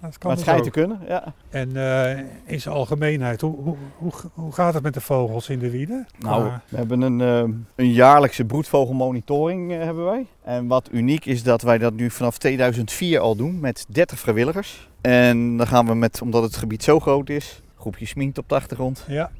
Dat 0.00 0.18
kan 0.18 0.30
maar 0.30 0.36
het 0.36 0.46
dus 0.46 0.54
schijnt 0.54 0.64
te 0.64 0.80
kunnen, 0.80 1.00
ja. 1.08 1.34
En 1.48 1.76
eh, 1.76 2.18
in 2.44 2.60
zijn 2.60 2.74
algemeenheid, 2.74 3.40
hoe, 3.40 3.56
hoe, 3.56 3.76
hoe, 3.96 4.12
hoe 4.34 4.52
gaat 4.52 4.74
het 4.74 4.82
met 4.82 4.94
de 4.94 5.00
vogels 5.00 5.48
in 5.48 5.58
de 5.58 5.70
wieden? 5.70 6.06
Nou, 6.18 6.50
we 6.68 6.76
hebben 6.76 7.00
een, 7.00 7.20
eh, 7.20 7.54
een 7.74 7.92
jaarlijkse 7.92 8.44
broedvogelmonitoring 8.44 9.72
eh, 9.72 9.78
hebben 9.78 10.04
wij. 10.04 10.26
En 10.44 10.66
wat 10.66 10.88
uniek 10.92 11.24
is 11.24 11.42
dat 11.42 11.62
wij 11.62 11.78
dat 11.78 11.94
nu 11.94 12.10
vanaf 12.10 12.38
2004 12.38 13.20
al 13.20 13.36
doen 13.36 13.60
met 13.60 13.84
30 13.88 14.18
vrijwilligers. 14.18 14.88
En 15.00 15.56
dan 15.56 15.66
gaan 15.66 15.86
we 15.86 15.94
met, 15.94 16.22
omdat 16.22 16.42
het 16.42 16.56
gebied 16.56 16.82
zo 16.82 17.00
groot 17.00 17.28
is, 17.28 17.60
groepje 17.76 18.06
sminkt 18.06 18.38
op 18.38 18.48
de 18.48 18.54
achtergrond. 18.54 19.04
ja, 19.08 19.30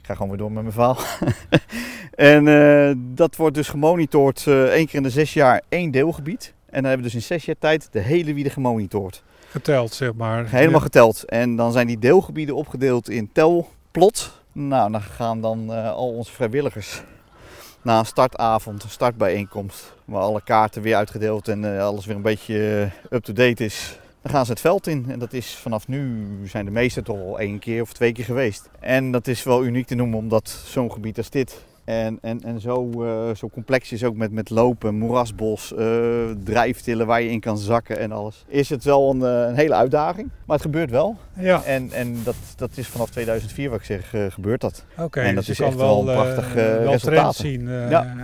Ik 0.00 0.04
ga 0.04 0.14
gewoon 0.14 0.28
weer 0.28 0.38
door 0.38 0.52
met 0.52 0.62
mijn 0.62 0.74
verhaal. 0.74 0.96
en 2.14 2.48
eh, 2.48 2.94
dat 2.96 3.36
wordt 3.36 3.54
dus 3.54 3.68
gemonitord 3.68 4.46
eh 4.46 4.62
één 4.64 4.86
keer 4.86 4.94
in 4.94 5.02
de 5.02 5.10
zes 5.10 5.32
jaar 5.32 5.62
één 5.68 5.90
deelgebied. 5.90 6.54
En 6.66 6.82
dan 6.82 6.84
hebben 6.84 7.06
we 7.06 7.12
dus 7.12 7.22
in 7.22 7.26
zes 7.36 7.44
jaar 7.44 7.58
tijd 7.58 7.88
de 7.92 8.00
hele 8.00 8.34
wiede 8.34 8.50
gemonitord. 8.50 9.22
Geteld, 9.50 9.92
zeg 9.92 10.14
maar. 10.14 10.46
Helemaal 10.48 10.80
geteld. 10.80 11.24
En 11.24 11.56
dan 11.56 11.72
zijn 11.72 11.86
die 11.86 11.98
deelgebieden 11.98 12.54
opgedeeld 12.54 13.08
in 13.10 13.30
telplot. 13.32 14.42
Nou, 14.52 14.92
dan 14.92 15.02
gaan 15.02 15.40
dan 15.40 15.66
uh, 15.70 15.92
al 15.92 16.08
onze 16.08 16.32
vrijwilligers 16.32 17.02
na 17.82 17.98
een 17.98 18.06
startavond, 18.06 18.82
een 18.82 18.90
startbijeenkomst, 18.90 19.94
waar 20.04 20.22
alle 20.22 20.42
kaarten 20.44 20.82
weer 20.82 20.96
uitgedeeld 20.96 21.48
en 21.48 21.80
alles 21.80 22.06
weer 22.06 22.16
een 22.16 22.22
beetje 22.22 22.90
up-to-date 23.10 23.64
is. 23.64 23.98
Dan 24.22 24.32
gaan 24.32 24.44
ze 24.44 24.50
het 24.50 24.60
veld 24.60 24.86
in. 24.86 25.06
En 25.08 25.18
dat 25.18 25.32
is 25.32 25.54
vanaf 25.54 25.88
nu 25.88 26.26
zijn 26.44 26.64
de 26.64 26.70
meeste 26.70 27.02
toch 27.02 27.20
al 27.20 27.38
één 27.38 27.58
keer 27.58 27.82
of 27.82 27.92
twee 27.92 28.12
keer 28.12 28.24
geweest. 28.24 28.68
En 28.80 29.10
dat 29.10 29.26
is 29.26 29.42
wel 29.42 29.64
uniek 29.64 29.86
te 29.86 29.94
noemen, 29.94 30.18
omdat 30.18 30.48
zo'n 30.48 30.92
gebied 30.92 31.18
als 31.18 31.30
dit 31.30 31.64
en, 31.88 32.18
en, 32.20 32.40
en 32.42 32.60
zo, 32.60 32.90
uh, 32.96 33.34
zo 33.34 33.48
complex 33.48 33.92
is 33.92 34.04
ook 34.04 34.16
met, 34.16 34.32
met 34.32 34.50
lopen, 34.50 34.94
moerasbos, 34.94 35.72
uh, 35.78 36.30
drijftillen 36.44 37.06
waar 37.06 37.22
je 37.22 37.30
in 37.30 37.40
kan 37.40 37.58
zakken 37.58 37.98
en 37.98 38.12
alles. 38.12 38.44
Is 38.46 38.68
het 38.68 38.84
wel 38.84 39.10
een, 39.10 39.20
uh, 39.20 39.48
een 39.48 39.54
hele 39.54 39.74
uitdaging, 39.74 40.30
maar 40.46 40.56
het 40.56 40.64
gebeurt 40.64 40.90
wel. 40.90 41.16
Ja. 41.32 41.62
En, 41.64 41.90
en 41.92 42.16
dat, 42.24 42.34
dat 42.56 42.70
is 42.74 42.88
vanaf 42.88 43.10
2004 43.10 43.70
wat 43.70 43.78
ik 43.78 43.84
zeg, 43.84 44.14
gebeurt 44.28 44.60
dat. 44.60 44.84
Oké, 44.92 45.02
okay, 45.02 45.24
en 45.24 45.34
dat 45.34 45.46
dus 45.46 45.60
is 45.60 45.66
echt 45.66 45.76
wel 45.76 45.98
een 45.98 46.14
prachtig 46.14 46.54
wel 46.54 46.92
resultaat. 46.92 47.34
zien. 47.34 47.68
ja. 47.68 48.14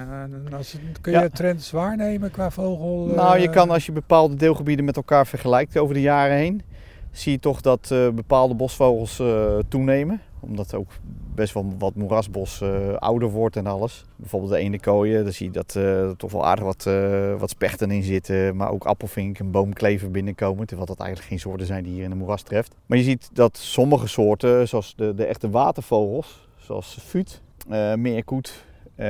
Als, 0.56 0.76
kun 1.00 1.12
je 1.12 1.18
Ja. 1.18 1.28
trends 1.28 1.70
waarnemen 1.70 2.30
qua 2.30 2.50
vogel? 2.50 3.06
Nou, 3.14 3.38
je 3.38 3.50
kan 3.50 3.70
als 3.70 3.86
je 3.86 3.92
bepaalde 3.92 4.34
deelgebieden 4.34 4.84
met 4.84 4.96
elkaar 4.96 5.26
vergelijkt 5.26 5.78
over 5.78 5.94
de 5.94 6.00
jaren 6.00 6.36
heen, 6.36 6.62
zie 7.10 7.32
je 7.32 7.38
toch 7.38 7.60
dat 7.60 7.90
eh, 7.90 8.08
bepaalde 8.08 8.54
bosvogels 8.54 9.18
eh, 9.18 9.58
toenemen. 9.68 10.20
Omdat 10.44 10.74
ook 10.74 10.90
best 11.34 11.54
wel 11.54 11.74
wat 11.78 11.94
moerasbos 11.94 12.60
eh, 12.60 12.94
ouder 12.94 13.30
wordt 13.30 13.56
en 13.56 13.66
alles. 13.66 14.04
Bijvoorbeeld 14.16 14.52
de 14.52 14.58
ene 14.58 14.80
kooien, 14.80 15.24
daar 15.24 15.32
zie 15.32 15.46
je 15.46 15.52
dat 15.52 15.74
er 15.74 16.16
toch 16.16 16.32
wel 16.32 16.46
aardig 16.46 16.64
wat, 16.64 16.86
eh, 16.86 17.34
wat 17.38 17.50
spechten 17.50 17.90
in 17.90 18.02
zitten. 18.02 18.56
Maar 18.56 18.70
ook 18.70 18.84
appelvink 18.84 19.38
en 19.38 19.50
boomklever 19.50 20.10
binnenkomen. 20.10 20.66
Terwijl 20.66 20.88
dat 20.88 20.98
eigenlijk 20.98 21.28
geen 21.28 21.40
soorten 21.40 21.66
zijn 21.66 21.84
die 21.84 21.92
hier 21.92 22.04
in 22.04 22.10
de 22.10 22.16
moeras 22.16 22.42
treft. 22.42 22.74
Maar 22.86 22.98
je 22.98 23.04
ziet 23.04 23.30
dat 23.32 23.56
sommige 23.56 24.06
soorten, 24.06 24.68
zoals 24.68 24.94
de, 24.96 25.14
de 25.14 25.24
echte 25.24 25.50
watervogels, 25.50 26.48
zoals 26.56 26.98
fuut, 27.00 27.40
eh 27.68 27.94
meerkoet, 27.94 28.64
eh, 28.94 29.06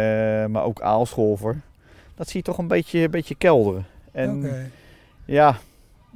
maar 0.46 0.64
ook 0.64 0.80
aalscholver. 0.80 1.60
Dat 2.14 2.28
zie 2.28 2.36
je 2.38 2.44
toch 2.44 2.58
een 2.58 2.68
beetje, 2.68 2.98
een 2.98 3.10
beetje 3.10 3.34
kelderen. 3.34 3.86
En 4.12 4.50
ja, 5.24 5.58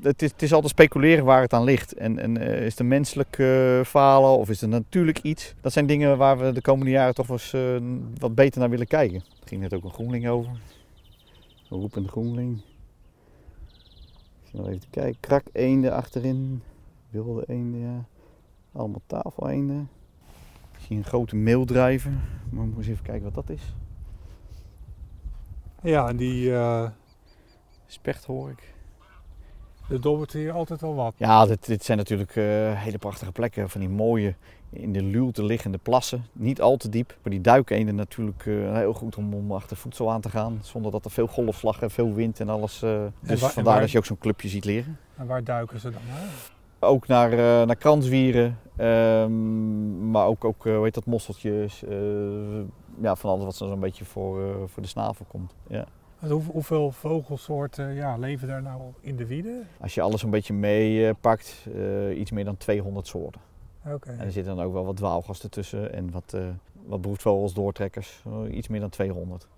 het 0.03 0.23
is, 0.23 0.31
het 0.31 0.43
is 0.43 0.53
altijd 0.53 0.73
speculeren 0.73 1.25
waar 1.25 1.41
het 1.43 1.53
aan 1.53 1.65
ligt. 1.65 1.95
En, 1.95 2.19
en 2.19 2.37
eh, 2.37 2.65
is 2.65 2.71
het 2.71 2.81
een 2.81 2.89
menselijk 2.89 3.39
eh, 3.39 3.83
falen 3.85 4.31
of 4.31 4.49
is 4.49 4.61
het 4.61 4.71
natuurlijk 4.71 5.19
iets? 5.19 5.55
Dat 5.61 5.73
zijn 5.73 5.87
dingen 5.87 6.19
waar 6.19 6.39
we 6.39 6.53
de 6.53 6.61
komende 6.61 6.91
jaren 6.91 7.15
toch 7.15 7.27
wel 7.27 7.37
eens 7.37 7.53
eh, 7.53 7.89
wat 8.19 8.35
beter 8.35 8.61
naar 8.61 8.71
willen 8.71 8.87
kijken. 8.87 9.17
Er 9.17 9.49
ging 9.49 9.61
net 9.61 9.75
ook 9.75 9.85
een 9.85 9.91
groenling 9.91 10.29
over. 10.29 10.53
Een 11.71 11.79
roepende 11.79 12.09
groenling. 12.09 12.63
Ik 14.45 14.53
nog 14.53 14.67
even 14.67 14.81
te 14.81 14.91
kijken. 14.91 15.21
Krak 15.21 15.45
eenden 15.53 15.93
achterin. 15.93 16.63
Wilde 17.11 17.45
eenden, 17.47 17.81
ja. 17.81 18.05
Allemaal 18.73 19.03
tafeleenden. 19.07 19.89
Ik 20.73 20.85
zie 20.87 20.97
een 20.97 21.05
grote 21.05 21.37
meeldrijver. 21.37 22.11
Maar 22.11 22.21
we 22.51 22.57
moeten 22.61 22.79
eens 22.79 22.89
even 22.89 23.05
kijken 23.05 23.25
wat 23.25 23.35
dat 23.35 23.51
is. 23.51 23.75
Ja, 25.83 26.09
en 26.09 26.17
die, 26.17 26.53
Specht 27.87 28.25
hoor 28.25 28.51
ik. 28.51 28.75
Er 29.91 30.01
dobbert 30.01 30.33
hier 30.33 30.53
altijd 30.53 30.81
wel 30.81 30.95
wat. 30.95 31.15
Ja, 31.17 31.47
dit, 31.47 31.67
dit 31.67 31.85
zijn 31.85 31.99
natuurlijk 31.99 32.37
eh, 32.37 32.45
hele 32.83 32.99
prachtige 32.99 33.33
plekken. 33.33 33.69
Van 33.71 33.81
die 33.81 33.91
mooie, 33.91 34.35
in 34.71 34.93
de 34.93 35.03
luwte 35.03 35.45
liggende 35.45 35.79
plassen. 35.79 36.25
Niet 36.33 36.61
al 36.61 36.77
te 36.77 36.89
diep. 36.89 37.17
Maar 37.23 37.33
die 37.33 37.41
duikeenden 37.41 37.95
natuurlijk 37.95 38.47
eh, 38.47 38.73
heel 38.75 38.93
goed 38.93 39.17
om, 39.17 39.35
om 39.35 39.53
achter 39.53 39.77
voedsel 39.77 40.11
aan 40.13 40.21
te 40.21 40.29
gaan. 40.31 40.59
Zonder 40.63 40.91
dat 40.91 41.05
er 41.05 41.11
veel 41.11 41.27
golfvlaggen, 41.27 41.91
veel 41.91 42.13
wind 42.15 42.41
en 42.41 42.49
alles. 42.49 42.83
eh, 42.83 42.91
dus 43.21 43.41
waar- 43.41 43.49
en 43.49 43.55
vandaar 43.55 43.73
waar- 43.73 43.81
dat 43.83 43.91
je 43.91 43.99
ook 43.99 44.05
zo'n 44.05 44.19
clubje 44.19 44.49
ziet 44.49 44.65
liggen. 44.65 44.99
En 45.17 45.27
waar 45.27 45.45
duiken 45.45 45.81
ze 45.81 45.91
dan? 45.91 46.01
Ook 46.81 47.07
naar, 47.07 47.31
naar 47.67 47.77
kranswieren. 47.77 48.59
ehm, 48.77 50.11
maar 50.11 50.27
ook, 50.27 50.45
ook 50.45 50.65
hoe 50.65 50.83
heet 50.85 50.95
dat, 50.95 51.07
mosseltjes. 51.07 51.83
ja, 53.03 53.17
van 53.17 53.31
alles 53.31 53.45
wat 53.45 53.55
zo'n 53.57 53.81
beetje 53.81 54.05
voor, 54.05 54.69
voor 54.69 54.83
de 54.83 54.89
snavel 54.89 55.25
komt. 55.29 55.55
Ja. 55.69 55.85
Hoeveel 56.53 56.91
vogelsoorten 56.91 57.95
ja, 57.95 58.17
leven 58.17 58.49
daar 58.49 58.63
nou 58.63 58.81
in 59.01 59.17
de 59.17 59.27
wieden? 59.27 59.67
Als 59.81 59.95
je 59.95 60.01
alles 60.01 60.23
een 60.23 60.31
beetje 60.31 60.55
meepakt, 60.55 61.67
eh 61.75 62.19
iets 62.19 62.31
meer 62.31 62.45
dan 62.45 62.57
200 62.57 63.07
soorten. 63.07 63.41
Oké. 63.87 64.11
En 64.11 64.21
er 64.21 64.33
zitten 64.33 64.57
dan 64.57 64.65
ook 64.65 64.73
wel 64.73 64.85
wat 64.85 64.97
dwaalgasten 64.97 65.51
tussen 65.51 65.93
en 65.93 66.11
wat, 66.11 66.33
eh, 66.35 66.41
wat 66.87 67.01
broedvogels, 67.01 67.55
doortrekkers. 67.55 68.23
Eh, 68.27 68.57
iets 68.57 68.69
meer 68.69 68.81
dan 68.81 68.89
200. 68.91 69.49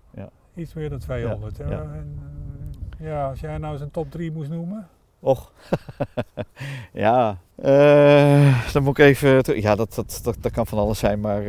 Iets 0.55 0.73
meer 0.73 0.89
dan 0.89 0.99
200. 0.99 1.57
Ja, 1.57 1.65
Ja, 1.65 1.71
ja. 1.71 1.81
En, 1.81 2.19
ja, 2.99 3.29
als 3.29 3.39
jij 3.39 3.57
nou 3.57 3.73
eens 3.73 3.81
een 3.81 3.91
top 3.91 4.11
3 4.11 4.31
moest 4.31 4.49
noemen. 4.49 4.87
Och, 5.19 5.51
ja. 6.93 7.37
dan 8.73 8.83
moet 8.83 8.97
ik 8.97 9.05
even. 9.05 9.61
Ja, 9.61 9.75
dat, 9.75 9.93
dat, 9.93 10.19
dat, 10.23 10.37
dat 10.39 10.51
kan 10.51 10.67
van 10.67 10.77
alles 10.77 10.99
zijn, 10.99 11.19
maar 11.19 11.43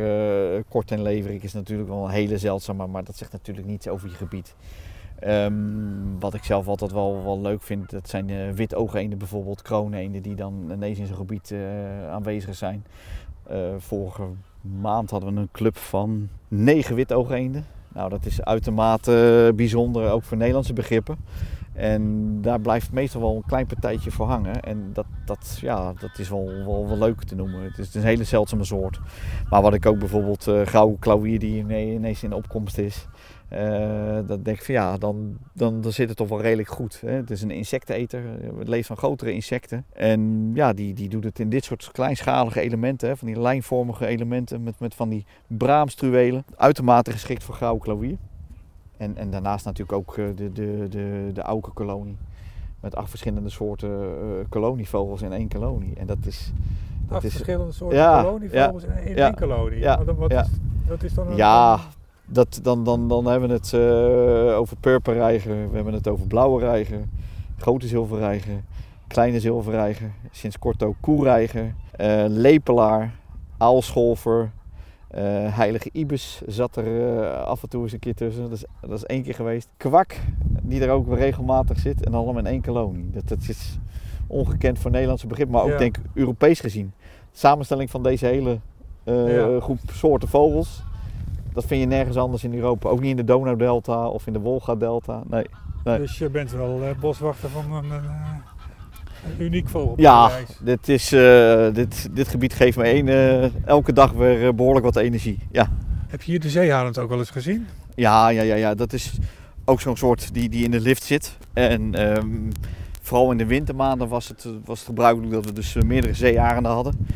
kort 0.69 0.91
en 0.91 1.01
leverik 1.01 1.43
is 1.43 1.53
natuurlijk 1.53 1.89
wel 1.89 2.05
een 2.05 2.11
hele 2.11 2.37
zeldzame, 2.37 2.87
maar 2.87 3.03
dat 3.03 3.17
zegt 3.17 3.31
natuurlijk 3.31 3.67
niets 3.67 3.87
over 3.87 4.09
je 4.09 4.15
gebied. 4.15 4.55
Ehm, 5.23 5.53
wat 6.19 6.33
ik 6.33 6.43
zelf 6.43 6.67
altijd 6.67 6.91
wel, 6.91 7.23
wel 7.23 7.41
leuk 7.41 7.61
vind, 7.61 7.89
dat 7.89 8.09
zijn 8.09 8.29
uh, 8.29 8.49
witoogenden 8.49 9.17
bijvoorbeeld, 9.17 9.61
krooneenden 9.61 10.21
die 10.21 10.35
dan 10.35 10.69
ineens 10.71 10.99
in 10.99 11.07
zo'n 11.07 11.15
gebied 11.15 11.51
eh, 11.51 12.09
aanwezig 12.09 12.55
zijn. 12.55 12.85
Eh, 13.43 13.59
vorige 13.77 14.23
maand 14.61 15.09
hadden 15.09 15.33
we 15.33 15.39
een 15.39 15.49
club 15.51 15.77
van 15.77 16.29
negen 16.47 16.95
witoogenden. 16.95 17.65
Nou, 17.87 18.09
dat 18.09 18.25
is 18.25 18.41
uitermate 18.41 19.45
eh, 19.47 19.55
bijzonder, 19.55 20.11
ook 20.11 20.23
voor 20.23 20.37
Nederlandse 20.37 20.73
begrippen. 20.73 21.17
En 21.73 22.37
daar 22.41 22.59
blijft 22.59 22.91
meestal 22.91 23.21
wel 23.21 23.35
een 23.35 23.45
klein 23.47 23.65
partijtje 23.65 24.11
voor 24.11 24.25
hangen. 24.25 24.61
En 24.61 24.89
dat, 24.93 25.05
dat, 25.25 25.57
ja, 25.61 25.93
dat 25.93 26.19
is 26.19 26.29
wel, 26.29 26.45
wel, 26.65 26.87
wel 26.87 26.97
leuk 26.97 27.23
te 27.23 27.35
noemen. 27.35 27.63
Het 27.63 27.77
is 27.77 27.93
een 27.95 28.01
hele 28.03 28.23
zeldzame 28.23 28.63
soort. 28.63 28.99
Maar 29.49 29.61
wat 29.61 29.73
ik 29.73 29.85
ook 29.85 29.99
bijvoorbeeld 29.99 30.47
uh, 30.47 30.93
klauwier 30.99 31.39
die 31.39 31.57
ine- 31.57 31.93
ineens 31.93 32.23
in 32.23 32.33
opkomst 32.33 32.77
is. 32.77 33.07
eh, 33.49 34.19
dan 34.27 34.43
denk 34.43 34.57
ik 34.57 34.63
van 34.63 34.73
ja, 34.73 34.97
dan, 34.97 35.37
dan, 35.53 35.81
dan 35.81 35.91
zit 35.91 36.07
het 36.07 36.17
toch 36.17 36.29
wel 36.29 36.41
redelijk 36.41 36.69
goed. 36.69 37.01
Hè? 37.01 37.11
Het 37.11 37.29
is 37.31 37.41
een 37.41 37.51
insecteneter, 37.51 38.21
het 38.57 38.67
leeft 38.67 38.87
van 38.87 38.97
grotere 38.97 39.33
insecten. 39.33 39.85
En 39.93 40.51
ja, 40.53 40.73
die, 40.73 40.93
die 40.93 41.09
doet 41.09 41.23
het 41.23 41.39
in 41.39 41.49
dit 41.49 41.63
soort 41.63 41.89
kleinschalige 41.91 42.61
elementen, 42.61 43.09
hè? 43.09 43.17
van 43.17 43.27
die 43.27 43.39
lijnvormige 43.39 44.05
elementen 44.05 44.63
met, 44.63 44.79
met 44.79 44.95
van 44.95 45.09
die 45.09 45.25
braamstruwelen. 45.47 46.45
Uitermate 46.57 47.11
geschikt 47.11 47.43
voor 47.43 47.55
grauwe 47.55 47.79
klauwier. 47.79 48.17
En, 49.03 49.17
en 49.17 49.31
daarnaast 49.31 49.65
natuurlijk 49.65 49.97
ook 49.97 50.17
eh, 50.17 50.25
de, 50.35 50.51
de, 50.51 50.87
de, 50.89 51.29
de 51.33 51.41
auke-kolonie. 51.41 52.17
Met 52.79 52.95
acht 52.95 53.09
verschillende 53.09 53.49
soorten 53.49 53.89
eh, 53.89 54.45
kolonievogels 54.49 55.21
in 55.21 55.33
één 55.33 55.47
kolonie. 55.47 55.93
En 55.95 56.05
dat 56.07 56.17
is... 56.25 56.51
Dat 57.07 57.15
Acht 57.15 57.23
is 57.23 57.31
verschillende 57.31 57.71
soorten 57.71 57.97
ja, 57.97 58.21
kolonievogels 58.21 58.83
in 58.83 58.91
één 58.91 59.15
ja, 59.15 59.31
kolonie. 59.31 59.79
ja, 59.79 60.03
Wat, 60.03 60.15
wat, 60.15 60.31
ja. 60.31 60.41
is, 60.41 60.49
wat 60.87 61.03
is 61.03 61.13
dan 61.13 61.27
een... 61.27 61.35
Ja, 61.35 61.79
dat, 62.25 62.59
dan, 62.63 62.83
dan, 62.83 63.07
dan 63.07 63.25
hebben 63.25 63.49
we 63.49 63.55
het 63.55 63.73
eh, 63.73 64.57
over 64.57 64.77
purperreiger, 64.77 65.69
we 65.69 65.75
hebben 65.75 65.93
het 65.93 66.07
over 66.07 66.27
blauwe 66.27 66.59
reiger, 66.59 66.99
grote 67.57 67.87
zilverreiger, 67.87 68.61
kleine 69.07 69.39
zilverreiger, 69.39 70.11
sinds 70.31 70.59
kort 70.59 70.83
ook 70.83 70.95
koereiger, 70.99 71.73
lepelaar, 72.27 73.13
aalscholver, 73.57 74.51
eh, 75.13 75.23
heilige 75.57 75.89
ibis 75.91 76.41
zat 76.45 76.75
er 76.75 77.17
eh, 77.21 77.43
af 77.43 77.63
en 77.63 77.69
toe 77.69 77.83
eens 77.83 77.91
een 77.91 77.99
keer 77.99 78.15
tussen, 78.15 78.43
dat 78.43 78.51
is, 78.51 78.65
dat 78.81 78.91
is 78.91 79.05
één 79.05 79.23
keer 79.23 79.33
geweest. 79.33 79.69
Kwak, 79.77 80.15
die 80.61 80.81
er 80.81 80.89
ook 80.89 81.15
regelmatig 81.15 81.79
zit 81.79 82.05
en 82.05 82.13
allemaal 82.13 82.37
in 82.37 82.45
één 82.45 82.61
kolonie. 82.61 83.09
Dat, 83.11 83.27
dat 83.27 83.41
is 83.47 83.77
ongekend 84.27 84.79
voor 84.79 84.91
Nederlandse 84.91 85.27
begrip, 85.27 85.49
maar 85.49 85.63
ook 85.63 85.69
Ja. 85.69 85.77
denk 85.77 85.95
Europees 86.13 86.59
gezien. 86.59 86.93
De 87.31 87.37
samenstelling 87.37 87.89
van 87.89 88.03
deze 88.03 88.25
hele 88.25 88.59
eh, 89.03 89.35
Ja. 89.35 89.59
groep 89.59 89.79
soorten 89.91 90.27
vogels, 90.29 90.83
dat 91.53 91.65
vind 91.65 91.81
je 91.81 91.87
nergens 91.87 92.17
anders 92.17 92.43
in 92.43 92.53
Europa. 92.53 92.89
Ook 92.89 92.99
niet 92.99 93.09
in 93.09 93.15
de 93.15 93.23
Donau-delta 93.23 94.07
of 94.07 94.27
in 94.27 94.33
de 94.33 94.39
Wolga-delta. 94.39 95.23
Nee. 95.29 95.45
nee. 95.83 95.97
Dus 95.97 96.17
je 96.17 96.29
bent 96.29 96.51
wel 96.51 96.81
boswachter 96.99 97.49
van 97.49 97.71
een, 97.73 97.91
een 99.25 99.45
uniek 99.45 99.65
Ja, 99.65 99.69
vogelparadijs. 99.69 100.57
dit, 100.59 100.89
is, 100.89 101.11
eh, 101.11 101.73
dit, 101.73 102.09
dit 102.11 102.27
gebied 102.27 102.53
geeft 102.53 102.77
me 102.77 102.83
eh, 102.83 103.49
elke 103.65 103.93
dag 103.93 104.11
weer 104.11 104.47
eh, 104.47 104.53
behoorlijk 104.53 104.85
wat 104.85 104.95
energie. 104.95 105.39
Ja. 105.51 105.71
Heb 106.07 106.21
je 106.21 106.31
hier 106.31 106.39
de 106.39 106.49
zeearend 106.49 106.97
ook 106.97 107.09
wel 107.09 107.19
eens 107.19 107.29
gezien? 107.29 107.67
Ja, 107.95 108.29
ja, 108.29 108.41
ja, 108.41 108.55
ja, 108.55 108.75
dat 108.75 108.93
is 108.93 109.13
ook 109.65 109.81
zo'n 109.81 109.97
soort 109.97 110.33
die, 110.33 110.49
die 110.49 110.63
in 110.63 110.71
de 110.71 110.79
lift 110.79 111.03
zit. 111.03 111.37
En 111.53 111.95
ehm, 111.95 112.27
vooral 113.01 113.31
in 113.31 113.37
de 113.37 113.45
wintermaanden 113.45 114.07
was 114.07 114.27
het, 114.27 114.47
was 114.65 114.77
het 114.77 114.87
gebruikelijk 114.87 115.31
dat 115.31 115.45
we 115.45 115.53
dus 115.53 115.75
meerdere 115.85 116.13
zeearenden 116.13 116.71
hadden. 116.71 117.07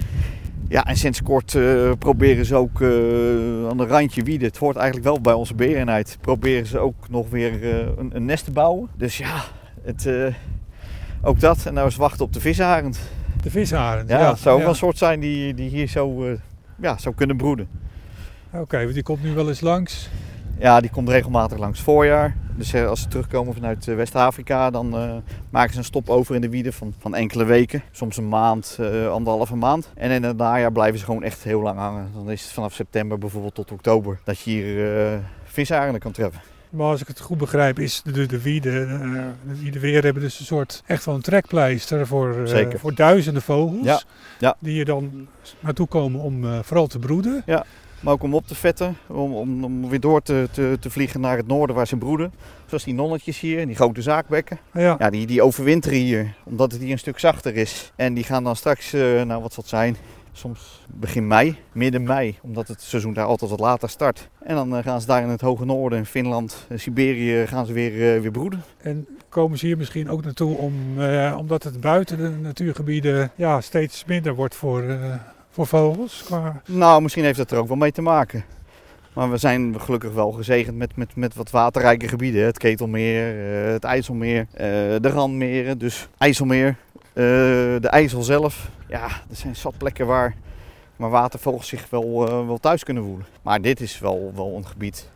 Ja, 0.69 0.85
en 0.85 0.97
sinds 0.97 1.23
kort 1.23 1.57
proberen 1.99 2.45
ze 2.45 2.55
ook 2.55 2.81
aan 3.71 3.77
de 3.77 3.85
randje 3.87 4.23
wieden, 4.23 4.47
het 4.47 4.57
hoort 4.57 4.75
eigenlijk 4.75 5.05
wel 5.07 5.21
bij 5.21 5.33
onze 5.33 5.55
berenheid, 5.55 6.17
proberen 6.21 6.65
ze 6.65 6.79
ook 6.79 7.09
nog 7.09 7.29
weer 7.29 7.65
een, 7.97 8.15
een 8.15 8.25
nest 8.25 8.45
te 8.45 8.51
bouwen. 8.51 8.89
Dus 8.95 9.17
ja, 9.17 9.43
het, 9.81 10.09
ook 11.27 11.39
dat. 11.39 11.65
En 11.65 11.73
nou 11.73 11.85
eens 11.85 11.95
wachten 11.95 12.25
op 12.25 12.33
de 12.33 12.39
visarend. 12.39 12.99
De 13.41 13.49
visarend. 13.49 14.09
Ja, 14.09 14.19
Ja, 14.19 14.29
het 14.29 14.39
zou 14.39 14.49
ook 14.53 14.59
ja. 14.59 14.65
wel 14.65 14.73
een 14.73 14.79
soort 14.79 14.97
zijn 14.97 15.19
die, 15.19 15.53
die 15.53 15.69
hier 15.69 15.87
zo, 15.87 16.23
eh, 16.23 16.31
ja, 16.81 16.97
zou 16.97 17.15
kunnen 17.15 17.37
broeden. 17.37 17.67
Oké, 18.51 18.81
want 18.81 18.93
die 18.93 19.03
komt 19.03 19.23
nu 19.23 19.33
wel 19.33 19.47
eens 19.47 19.61
langs. 19.61 20.09
Ja, 20.59 20.81
die 20.81 20.89
komt 20.89 21.09
regelmatig 21.09 21.57
langs 21.57 21.81
voorjaar. 21.81 22.35
Dus 22.55 22.73
eh, 22.73 22.87
als 22.87 23.01
ze 23.01 23.07
terugkomen 23.07 23.53
vanuit 23.53 23.87
eh, 23.87 23.95
West-Afrika, 23.95 24.69
dan 24.69 24.89
maken 25.49 25.71
ze 25.71 25.77
een 25.77 25.83
stop 25.83 26.09
over 26.09 26.35
in 26.35 26.41
de 26.41 26.49
wieden 26.49 26.73
van, 26.73 26.93
van 26.99 27.15
enkele 27.15 27.43
weken. 27.43 27.81
Soms 27.91 28.17
een 28.17 28.29
maand, 28.29 28.77
eh, 28.79 29.09
anderhalve 29.09 29.55
maand. 29.55 29.91
En 29.95 30.11
in 30.11 30.23
het 30.23 30.37
najaar 30.37 30.71
blijven 30.71 30.99
ze 30.99 31.05
gewoon 31.05 31.23
echt 31.23 31.43
heel 31.43 31.61
lang 31.61 31.79
hangen. 31.79 32.09
Dan 32.13 32.31
is 32.31 32.43
het 32.43 32.51
vanaf 32.51 32.73
september 32.73 33.17
bijvoorbeeld 33.17 33.55
tot 33.55 33.71
oktober 33.71 34.19
dat 34.23 34.39
je 34.39 34.51
hier 34.51 34.97
eh 35.13 35.19
visarenden 35.43 36.01
kan 36.01 36.11
treffen. 36.11 36.41
Maar 36.69 36.87
als 36.87 37.01
ik 37.01 37.07
het 37.07 37.19
goed 37.19 37.37
begrijp, 37.37 37.79
is 37.79 38.01
de, 38.01 38.25
de 38.25 38.41
wieden, 38.41 38.89
eh, 38.91 39.53
de 39.53 39.59
wieden 39.61 39.81
weer 39.81 40.03
hebben 40.03 40.23
dus 40.23 40.39
een 40.39 40.45
soort 40.45 40.83
echt 40.85 41.05
wel 41.05 41.15
een 41.15 41.21
trekpleister 41.21 42.07
voor, 42.07 42.43
eh, 42.45 42.67
voor 42.75 42.95
duizenden 42.95 43.41
vogels. 43.41 43.85
Ja, 43.85 44.01
ja. 44.39 44.55
Die 44.59 44.73
hier 44.73 44.85
dan 44.85 45.27
naartoe 45.59 45.87
komen 45.87 46.21
om 46.21 46.45
eh, 46.45 46.59
vooral 46.61 46.87
te 46.87 46.99
broeden. 46.99 47.43
Maar 47.99 48.13
ook 48.13 48.23
om 48.23 48.33
op 48.33 48.47
te 48.47 48.55
vetten, 48.55 48.97
om, 49.07 49.33
om, 49.33 49.63
om 49.63 49.89
weer 49.89 49.99
door 49.99 50.21
te, 50.21 50.47
te, 50.51 50.77
te 50.79 50.89
vliegen 50.89 51.21
naar 51.21 51.37
het 51.37 51.47
noorden 51.47 51.75
waar 51.75 51.87
ze 51.87 51.97
broeden. 51.97 52.33
Zoals 52.65 52.83
die 52.83 52.93
nonnetjes 52.93 53.39
hier, 53.39 53.65
die 53.65 53.75
grote 53.75 54.01
zaakbekken. 54.01 54.59
Ja. 54.73 54.95
Ja, 54.99 55.09
die, 55.09 55.27
die 55.27 55.41
overwinteren 55.41 55.97
hier, 55.97 56.33
omdat 56.43 56.71
het 56.71 56.81
hier 56.81 56.91
een 56.91 56.99
stuk 56.99 57.19
zachter 57.19 57.55
is. 57.55 57.91
En 57.95 58.13
die 58.13 58.23
gaan 58.23 58.43
dan 58.43 58.55
straks, 58.55 58.91
nou 58.91 59.41
wat 59.41 59.53
zal 59.53 59.63
het 59.63 59.67
zijn, 59.67 59.97
soms 60.37 60.85
begin 60.87 61.27
mei, 61.27 61.57
midden 61.71 62.03
mei. 62.03 62.37
Omdat 62.41 62.67
het 62.67 62.81
seizoen 62.81 63.13
daar 63.13 63.25
altijd 63.25 63.51
wat 63.51 63.59
later 63.59 63.89
start. 63.89 64.29
En 64.43 64.55
dan 64.55 64.75
eh, 64.75 64.83
gaan 64.83 65.01
ze 65.01 65.07
daar 65.07 65.21
in 65.21 65.29
het 65.29 65.41
hoge 65.41 65.65
noorden, 65.65 65.99
in 65.99 66.05
Finland, 66.05 66.65
en 66.69 66.79
Siberië, 66.79 67.47
gaan 67.47 67.65
ze 67.65 67.73
weer, 67.73 68.15
eh, 68.15 68.21
weer 68.21 68.31
broeden. 68.31 68.63
En 68.77 69.07
komen 69.29 69.57
ze 69.57 69.65
hier 69.65 69.77
misschien 69.77 70.09
ook 70.09 70.23
naartoe 70.23 70.57
om, 70.57 70.73
eh, 70.97 71.35
omdat 71.37 71.63
het 71.63 71.81
buiten 71.81 72.17
de 72.17 72.29
natuurgebieden 72.29 73.31
ja, 73.35 73.61
steeds 73.61 74.05
minder 74.05 74.35
wordt 74.35 74.55
voor, 74.55 74.81
eh, 74.83 75.15
voor 75.49 75.67
vogels? 75.67 76.23
Qua... 76.25 76.61
Nou, 76.65 77.01
misschien 77.01 77.23
heeft 77.23 77.37
dat 77.37 77.51
er 77.51 77.57
ook 77.57 77.67
wel 77.67 77.77
mee 77.77 77.91
te 77.91 78.01
maken. 78.01 78.43
Maar 79.17 79.31
we 79.31 79.37
zijn 79.37 79.79
gelukkig 79.79 80.13
wel 80.13 80.31
gezegend 80.31 80.77
met, 80.77 80.95
met, 80.95 81.15
met 81.15 81.35
wat 81.35 81.49
waterrijke 81.49 82.07
gebieden. 82.07 82.45
Het 82.45 82.57
Ketelmeer, 82.57 83.51
eh, 83.65 83.71
het 83.71 83.83
IJsselmeer, 83.83 84.47
eh, 84.51 84.67
de 85.01 85.09
Randmeren. 85.09 85.77
Dus 85.77 86.07
IJsselmeer, 86.17 86.75
eh, 86.93 87.23
de 87.79 87.87
IJssel 87.89 88.21
zelf. 88.21 88.69
Ja, 88.87 89.05
er 89.05 89.35
zijn 89.35 89.55
zat 89.55 89.77
plekken 89.77 90.07
waar, 90.07 90.35
waar 90.95 91.09
watervogels 91.09 91.67
zich 91.67 91.89
wel, 91.89 92.45
wel 92.47 92.57
thuis 92.57 92.83
kunnen 92.83 93.03
voelen. 93.03 93.25
Maar 93.41 93.61
dit 93.61 93.81
is 93.81 93.99
wel, 93.99 94.31
wel 94.35 94.55
een 94.55 94.67
gebied 94.67 95.09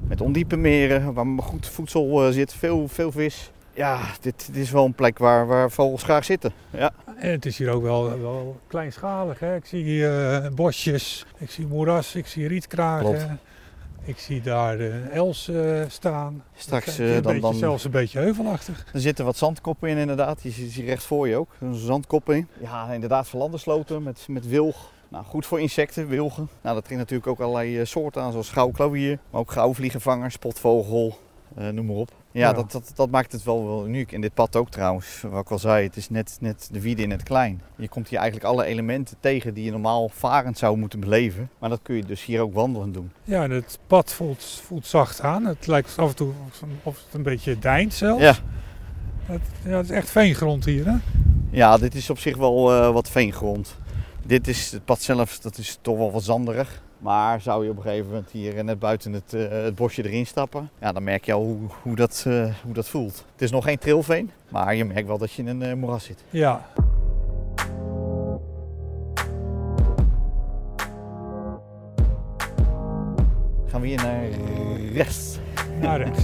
met 0.00 0.20
ondiepe 0.20 0.56
meren, 0.56 1.12
waar 1.12 1.26
goed 1.38 1.66
voedsel 1.66 2.32
zit, 2.32 2.54
veel, 2.54 2.88
veel 2.88 3.12
vis. 3.12 3.50
Ja, 3.74 4.00
dit, 4.20 4.46
dit 4.46 4.62
is 4.62 4.70
wel 4.70 4.84
een 4.84 4.94
plek 4.94 5.18
waar, 5.18 5.46
waar 5.46 5.70
vogels 5.70 6.02
graag 6.02 6.24
zitten. 6.24 6.52
Ja. 6.70 6.92
En 7.20 7.30
het 7.30 7.46
is 7.46 7.58
hier 7.58 7.70
ook 7.70 7.82
wel, 7.82 8.20
wel 8.20 8.60
kleinschalig. 8.66 9.38
Hè? 9.38 9.56
Ik 9.56 9.64
zie 9.64 9.82
hier 9.84 10.34
eh, 10.34 10.50
bosjes, 10.50 11.26
ik 11.38 11.50
zie 11.50 11.66
moeras, 11.66 12.14
ik 12.14 12.26
zie 12.26 12.48
rietkragen. 12.48 13.06
Klopt. 13.06 13.26
Ik 14.04 14.18
zie 14.18 14.40
daar 14.40 14.76
de 14.76 15.08
els 15.12 15.48
eh, 15.48 15.82
staan. 15.88 16.44
Straks 16.54 16.98
eh, 16.98 17.06
een 17.06 17.12
dan, 17.12 17.22
beetje, 17.22 17.40
dan, 17.40 17.54
zelfs 17.54 17.84
een 17.84 17.90
beetje 17.90 18.18
heuvelachtig. 18.18 18.86
Er 18.92 19.00
zitten 19.00 19.24
wat 19.24 19.36
zandkoppen 19.36 19.88
in 19.88 19.96
inderdaad. 19.96 20.42
Die 20.42 20.52
zie 20.52 20.72
je 20.74 20.84
recht 20.84 21.04
voor 21.04 21.28
je 21.28 21.36
ook. 21.36 21.50
Een 21.60 21.74
zandkoppen 21.74 22.36
in. 22.36 22.48
Ja, 22.60 22.92
inderdaad 22.92 23.28
verlandersloten 23.28 24.02
met, 24.02 24.26
met 24.28 24.48
wilg. 24.48 24.90
Nou, 25.10 25.24
goed 25.24 25.46
voor 25.46 25.60
insecten, 25.60 26.08
wilgen. 26.08 26.48
Nou, 26.62 26.74
dat 26.74 26.84
trekt 26.84 27.00
natuurlijk 27.00 27.28
ook 27.28 27.40
allerlei 27.40 27.78
eh, 27.78 27.86
soorten 27.86 28.22
aan, 28.22 28.32
zoals 28.32 28.50
grauwklauwier. 28.50 29.18
Maar 29.30 29.40
ook 29.40 29.50
grauwvliegenvanger, 29.50 30.30
spotvogel, 30.30 31.18
eh, 31.56 31.68
noem 31.68 31.86
maar 31.86 31.96
op. 31.96 32.12
Ja, 32.32 32.48
Ja. 32.48 32.52
Dat, 32.52 32.72
dat, 32.72 32.92
dat 32.94 33.10
maakt 33.10 33.32
het 33.32 33.42
wel, 33.42 33.66
wel 33.66 33.86
uniek. 33.86 34.12
En 34.12 34.20
dit 34.20 34.34
pad 34.34 34.56
ook 34.56 34.70
trouwens, 34.70 35.24
wat 35.30 35.40
ik 35.40 35.50
al 35.50 35.58
zei, 35.58 35.86
het 35.86 35.96
is 35.96 36.10
net, 36.10 36.36
net 36.40 36.68
de 36.72 36.80
wiede 36.80 37.02
in 37.02 37.10
het 37.10 37.22
klein. 37.22 37.62
Je 37.76 37.88
komt 37.88 38.08
hier 38.08 38.18
eigenlijk 38.18 38.48
alle 38.50 38.64
elementen 38.64 39.16
tegen 39.20 39.54
die 39.54 39.64
je 39.64 39.70
normaal 39.70 40.08
varend 40.08 40.58
zou 40.58 40.76
moeten 40.76 41.00
beleven. 41.00 41.50
Maar 41.58 41.68
dat 41.70 41.80
kun 41.82 41.96
je 41.96 42.04
dus 42.04 42.24
hier 42.24 42.40
ook 42.40 42.54
wandelend 42.54 42.94
doen. 42.94 43.10
Ja, 43.24 43.42
en 43.42 43.50
het 43.50 43.78
pad 43.86 44.12
voelt, 44.12 44.44
voelt 44.64 44.86
zacht 44.86 45.20
aan. 45.20 45.44
Het 45.44 45.66
lijkt 45.66 45.98
af 45.98 46.08
en 46.08 46.16
toe 46.16 46.32
of 46.82 46.96
het 47.04 47.14
een 47.14 47.22
beetje 47.22 47.58
deint 47.58 47.94
zelfs. 47.94 48.22
Ja. 48.22 48.34
Het, 49.26 49.42
ja, 49.64 49.76
het 49.76 49.84
is 49.84 49.90
echt 49.96 50.10
veengrond 50.10 50.64
hier, 50.64 50.86
hè? 50.86 50.96
Ja, 51.50 51.78
dit 51.78 51.94
is 51.94 52.10
op 52.10 52.18
zich 52.18 52.36
wel 52.36 52.72
eh, 52.72 52.92
wat 52.92 53.10
veengrond. 53.10 53.76
Dit 54.26 54.48
is 54.48 54.72
het 54.72 54.84
pad 54.84 55.02
zelf, 55.02 55.38
dat 55.38 55.58
is 55.58 55.78
toch 55.80 55.96
wel 55.96 56.12
wat 56.12 56.22
zanderig. 56.22 56.82
Maar 57.00 57.40
zou 57.40 57.64
je 57.64 57.70
op 57.70 57.76
een 57.76 57.82
gegeven 57.82 58.06
moment 58.06 58.30
hier 58.30 58.64
net 58.64 58.78
buiten 58.78 59.12
het, 59.12 59.34
eh, 59.34 59.48
het 59.48 59.74
bosje 59.74 60.04
erin 60.04 60.26
stappen, 60.26 60.70
ja, 60.80 60.92
dan 60.92 61.02
merk 61.04 61.24
je 61.24 61.32
al 61.32 61.42
hoe, 61.42 61.58
hoe, 61.82 61.96
dat, 61.96 62.24
eh, 62.26 62.54
hoe 62.62 62.74
dat 62.74 62.88
voelt. 62.88 63.24
Het 63.32 63.42
is 63.42 63.50
nog 63.50 63.64
geen 63.64 63.78
trilveen, 63.78 64.30
maar 64.48 64.74
je 64.74 64.84
merkt 64.84 65.06
wel 65.06 65.18
dat 65.18 65.32
je 65.32 65.42
in 65.42 65.48
een 65.48 65.62
eh, 65.62 65.74
moeras 65.74 66.04
zit. 66.04 66.24
Ja. 66.30 66.66
Gaan 73.66 73.80
we 73.80 73.86
hier 73.86 74.02
naar 74.02 74.28
rechts. 74.92 75.38
Naar 75.80 76.02
rechts. 76.02 76.22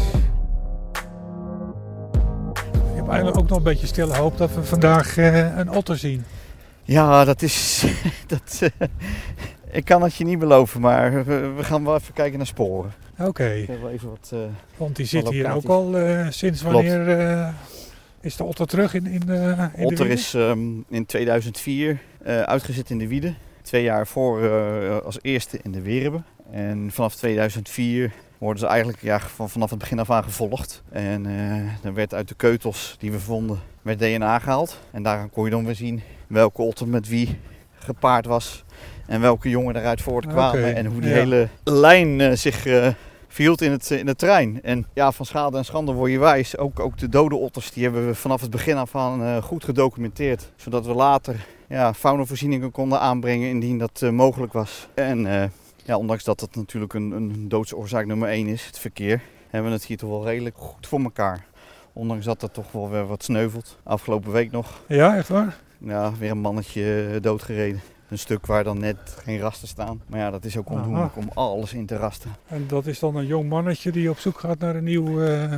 Ik 2.73 3.03
heb 3.03 3.09
eigenlijk 3.09 3.39
ook 3.39 3.49
nog 3.49 3.59
een 3.59 3.65
beetje 3.65 3.87
stille 3.87 4.17
hoop 4.17 4.39
dat 4.39 4.55
we 4.55 4.65
vandaag 4.65 5.17
een 5.17 5.71
otter 5.71 5.99
zien. 5.99 6.25
Ja, 6.83 7.25
dat 7.25 7.43
is. 7.43 7.85
dat, 8.27 8.71
ik 9.77 9.85
kan 9.85 10.03
het 10.03 10.15
je 10.15 10.25
niet 10.25 10.39
beloven, 10.39 10.81
maar 10.81 11.25
we, 11.25 11.53
we 11.57 11.65
gaan 11.65 11.85
wel 11.85 11.95
even 11.95 12.15
kijken 12.15 12.37
naar 12.39 12.47
sporen. 12.47 12.93
Oké, 13.19 13.45
even 13.93 14.09
wat. 14.09 14.31
eh, 14.33 14.39
want 14.77 14.97
die 14.97 15.07
zit 15.07 15.29
hier 15.29 15.53
ook 15.53 15.65
al 15.65 15.99
eh, 15.99 16.27
sinds 16.31 16.63
wanneer 16.63 17.09
eh, 17.09 17.49
is 18.21 18.37
de 18.37 18.45
otter 18.45 18.67
terug 18.67 18.95
in, 18.95 19.07
in, 19.07 19.21
de 19.21 19.57
in 19.75 19.81
de 19.81 19.85
Otter 19.85 20.07
is 20.07 20.35
ehm, 20.35 20.61
in 20.89 21.07
2004 21.07 21.99
eh, 22.23 22.41
uitgezet 22.41 22.91
in 22.91 22.99
de 22.99 23.09
Wiede. 23.09 23.35
Twee 23.63 23.83
jaar 23.83 24.07
voor 24.07 24.51
als 25.03 25.19
eerste 25.23 25.59
in 25.63 25.73
de 25.73 25.83
Werebe. 25.83 26.23
En 26.51 26.91
vanaf 26.93 27.15
2004 27.15 28.13
worden 28.39 28.61
ze 28.61 28.67
eigenlijk 28.67 29.03
ja, 29.03 29.21
van, 29.21 29.51
vanaf 29.51 29.71
het 29.71 29.79
begin 29.79 29.99
af 29.99 30.11
aan 30.11 30.25
gevolgd. 30.25 30.83
En 30.91 31.27
er 31.83 31.95
werd 31.95 32.15
uit 32.15 32.29
de 32.29 32.35
keutels 32.35 32.97
die 32.99 33.11
we 33.13 33.21
vonden, 33.21 33.61
werd 33.83 33.99
DNA 33.99 34.39
gehaald. 34.39 34.81
En 34.91 35.03
daaraan 35.03 35.31
kon 35.31 35.45
je 35.45 35.51
dan 35.51 35.65
weer 35.65 35.75
zien 35.75 36.03
welke 36.27 36.63
otter 36.63 36.89
met 36.89 37.09
wie 37.09 37.39
gepaard 37.79 38.27
was. 38.27 38.65
En 39.07 39.21
welke 39.21 39.49
jongen 39.49 39.77
eruit 39.77 40.01
voortkwamen. 40.03 40.61
Oké, 40.61 40.71
En 40.71 40.87
hoe 40.87 41.01
die 41.01 41.11
ja. 41.11 41.17
hele 41.17 41.49
lijn 41.65 42.21
eh, 42.21 42.33
zich 42.33 42.67
eh, 42.67 42.89
verhield 43.29 43.61
in 43.61 43.71
het, 43.71 43.91
in 43.91 44.07
het 44.07 44.19
terrein. 44.19 44.63
En 44.63 44.87
ja, 44.93 45.13
van 45.13 45.27
schade 45.27 45.57
en 45.57 45.65
schande 45.65 45.93
word 45.93 46.11
je 46.11 46.19
wijs. 46.19 46.57
Ook, 46.59 46.81
ook 46.81 46.99
de 46.99 47.09
dode 47.09 47.35
otters 47.37 47.71
die 47.71 47.83
hebben 47.83 48.07
we 48.07 48.15
vanaf 48.15 48.41
het 48.41 48.51
begin 48.51 48.77
af 48.77 48.97
aan 48.97 49.23
eh, 49.23 49.43
goed 49.43 49.65
gedocumenteerd. 49.65 50.53
Zodat 50.57 50.87
we 50.87 50.95
later 50.95 51.47
ja, 51.69 51.95
faunavoorzieningen 51.95 52.71
konden 52.71 53.01
aanbrengen 53.01 53.49
indien 53.49 53.79
dat 53.79 54.01
mogelijk 54.11 54.53
was. 54.53 54.89
En 54.95 55.51
ja, 55.85 55.97
ondanks 55.97 56.25
dat 56.25 56.41
het 56.41 56.57
natuurlijk 56.57 56.95
een, 56.95 57.11
een 57.11 57.49
doodsoorzaak 57.49 58.07
nummer 58.07 58.29
1 58.29 58.47
is, 58.47 58.67
het 58.67 58.79
verkeer, 58.79 59.21
hebben 59.51 59.71
we 59.71 59.77
het 59.77 59.87
hier 59.87 59.97
toch 59.97 60.11
wel 60.11 60.25
redelijk 60.25 60.57
goed 60.59 60.87
voor 60.87 61.01
elkaar. 61.01 61.47
Ondanks 61.93 62.25
dat 62.25 62.43
er 62.43 62.51
toch 62.51 62.73
wel 62.73 62.91
weer 62.91 63.07
wat 63.07 63.23
sneuvelt. 63.23 63.79
Afgelopen 63.83 64.33
week 64.33 64.51
nog, 64.51 64.83
Ja, 64.89 65.17
echt 65.17 65.29
waar? 65.29 65.57
ja, 65.79 66.13
weer 66.19 66.31
een 66.31 66.39
mannetje 66.39 67.19
doodgereden. 67.21 67.81
Een 68.09 68.19
stuk 68.19 68.47
waar 68.47 68.65
dan 68.65 68.79
net 68.79 68.97
geen 69.23 69.39
rasten 69.39 69.69
staan. 69.69 70.03
Maar 70.07 70.21
ja, 70.21 70.31
dat 70.31 70.45
is 70.45 70.57
ook 70.57 70.71
ondoenlijk 70.71 71.17
om 71.17 71.31
alles 71.35 71.73
in 71.73 71.87
te 71.87 71.97
rasten. 71.97 72.31
En 72.47 72.65
dat 72.69 72.87
is 72.87 72.99
dan 72.99 73.17
een 73.17 73.27
jong 73.27 73.49
mannetje 73.49 73.93
die 73.93 74.11
op 74.11 74.19
zoek 74.19 74.39
gaat 74.39 74.59
naar 74.59 74.77
een 74.77 74.85
nieuw 74.85 75.23
eh, 75.23 75.53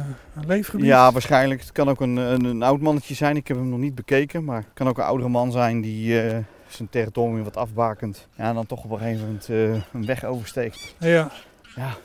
leefgebied? 0.47 0.87
Ja, 0.87 1.13
waarschijnlijk. 1.13 1.61
Het 1.61 1.73
kan 1.73 1.89
ook 1.89 2.01
een, 2.01 2.17
een, 2.17 2.45
een 2.45 2.63
oud 2.63 2.81
mannetje 2.81 3.15
zijn. 3.15 3.37
Ik 3.37 3.49
heb 3.49 3.57
hem 3.57 3.69
nog 3.69 3.79
niet 3.79 3.95
bekeken. 3.95 4.45
Maar 4.45 4.57
het 4.57 4.73
kan 4.75 4.89
ook 4.89 4.99
een 4.99 5.05
oudere 5.05 5.29
man 5.29 5.53
zijn 5.53 5.81
die 5.81 6.23
eh, 6.23 6.39
zijn 6.69 6.89
territorium 6.89 7.45
wat 7.45 7.57
afbakent. 7.57 8.29
Ja, 8.35 8.49
en 8.49 8.55
dan 8.55 8.67
toch 8.67 8.85
op 8.85 8.91
een 8.91 8.99
gegeven 8.99 9.25
moment 9.25 9.49
eh, 9.49 9.73
een 9.93 10.07
weg 10.07 10.25
oversteekt. 10.25 10.95
Ja. 10.99 11.31
Ja. 11.77 11.97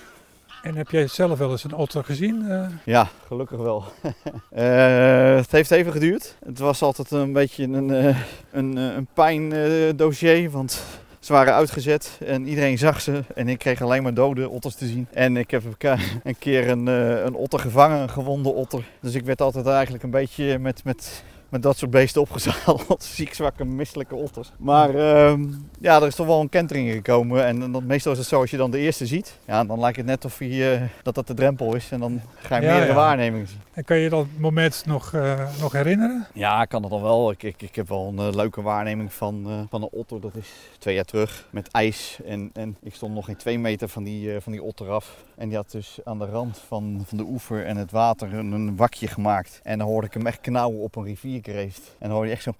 En 0.64 0.76
heb 0.76 0.90
jij 0.90 1.08
zelf 1.08 1.38
wel 1.38 1.52
eens 1.52 1.64
een 1.64 1.74
otter 1.74 2.04
gezien? 2.04 2.50
Eh, 2.50 2.66
Ja, 2.86 3.10
gelukkig 3.28 3.58
wel. 3.58 3.84
Eh, 4.50 5.36
het 5.36 5.52
heeft 5.52 5.72
even 5.72 5.92
geduurd. 5.92 6.36
Het 6.46 6.60
was 6.60 6.82
altijd 6.82 7.12
een 7.12 7.34
beetje 7.34 7.64
een, 7.64 7.92
eh, 7.92 8.18
een, 8.52 8.76
een 8.76 9.08
pijndossier. 9.14 10.50
want 10.50 10.84
ze 11.20 11.34
waren 11.34 11.54
uitgezet 11.54 12.20
en 12.26 12.48
iedereen 12.48 12.78
zag 12.78 13.02
ze. 13.02 13.24
En 13.36 13.48
ik 13.48 13.58
kreeg 13.58 13.82
alleen 13.82 14.04
maar 14.04 14.14
dode 14.14 14.50
otters 14.50 14.76
te 14.76 14.86
zien. 14.86 15.08
En 15.14 15.38
ik 15.38 15.52
heb 15.52 15.64
een 16.24 16.38
keer 16.40 16.70
een, 16.70 16.88
een 16.88 17.36
otter 17.36 17.60
gevangen, 17.60 18.02
een 18.02 18.10
gewonde 18.10 18.50
otter. 18.50 18.84
Dus 19.00 19.14
ik 19.14 19.26
werd 19.26 19.42
altijd 19.42 19.66
eigenlijk 19.66 20.04
een 20.04 20.10
beetje 20.10 20.60
met, 20.60 20.84
met, 20.84 21.24
met 21.54 21.62
dat 21.64 21.78
soort 21.78 21.92
beesten 21.92 22.22
opgezadeld. 22.22 23.04
Ziek, 23.16 23.34
zwakke, 23.34 23.66
misselijke 23.66 24.16
otters. 24.16 24.52
Maar 24.58 24.96
ehm, 24.96 25.44
ja, 25.80 26.02
er 26.02 26.08
is 26.08 26.16
toch 26.16 26.28
wel 26.28 26.42
een 26.42 26.50
kentering 26.50 26.92
gekomen. 26.92 27.46
En 27.46 27.72
dan, 27.72 27.86
meestal 27.86 28.12
is 28.12 28.18
het 28.18 28.28
zo, 28.28 28.40
als 28.42 28.52
je 28.52 28.58
dan 28.58 28.72
de 28.72 28.78
eerste 28.78 29.06
ziet, 29.06 29.38
ja, 29.48 29.64
dan 29.64 29.80
lijkt 29.80 29.98
het 29.98 30.06
net 30.06 30.26
of 30.26 30.40
je, 30.40 30.80
eh, 30.82 31.04
dat 31.04 31.16
dat 31.16 31.28
de 31.28 31.34
drempel 31.34 31.76
is. 31.76 31.92
En 31.92 32.00
dan 32.00 32.22
ga 32.36 32.56
je 32.56 32.62
Ja, 32.62 32.68
meerdere 32.70 32.92
ja. 32.92 32.98
waarnemingen 32.98 33.48
zien. 33.48 33.60
En 33.74 33.84
kan 33.84 33.98
je 33.98 34.10
dat 34.10 34.26
moment 34.38 34.84
nog, 34.86 35.14
eh, 35.14 35.60
nog 35.62 35.72
herinneren? 35.72 36.28
Ja, 36.34 36.62
ik 36.62 36.70
kan 36.70 36.82
het 36.82 36.92
dan 36.92 37.02
wel. 37.02 37.32
Ik, 37.32 37.44
ik, 37.44 37.62
ik 37.62 37.76
heb 37.76 37.90
wel 37.90 38.08
een 38.08 38.28
eh, 38.28 38.36
leuke 38.36 38.62
waarneming 38.62 39.14
van, 39.14 39.50
eh, 39.50 39.60
van 39.70 39.82
een 39.82 39.90
otter. 39.92 40.22
Dat 40.22 40.36
is 40.36 40.50
twee 40.78 40.96
jaar 40.96 41.06
terug 41.06 41.48
met 41.50 41.72
ijs. 41.72 42.20
En, 42.26 42.50
en 42.54 42.78
ik 42.82 42.96
stond 42.96 43.14
nog 43.14 43.26
geen 43.26 43.36
twee 43.36 43.60
meter 43.60 43.88
van 43.90 44.04
die, 44.04 44.42
van 44.42 44.52
die 44.52 44.64
otter 44.64 44.90
af. 44.90 45.24
En 45.36 45.48
die 45.48 45.58
had 45.58 45.72
dus 45.72 46.00
aan 46.04 46.20
de 46.20 46.26
rand 46.26 46.58
van, 46.68 47.04
van 47.06 47.18
de 47.18 47.24
oever 47.24 47.66
en 47.66 47.78
het 47.78 47.92
water 47.92 48.34
een, 48.34 48.52
een 48.52 48.76
wakje 48.76 49.08
gemaakt. 49.08 49.60
En 49.64 49.78
dan 49.78 49.88
hoorde 49.88 50.08
ik 50.08 50.14
hem 50.14 50.28
echt 50.28 50.42
knauwen 50.42 50.80
op 50.80 50.96
een 50.96 51.04
rivierkreeft. 51.04 51.96
En 52.00 52.08
dan 52.08 52.12
hoorde 52.12 52.28
je 52.28 52.34
echt 52.34 52.44
zo... 52.44 52.54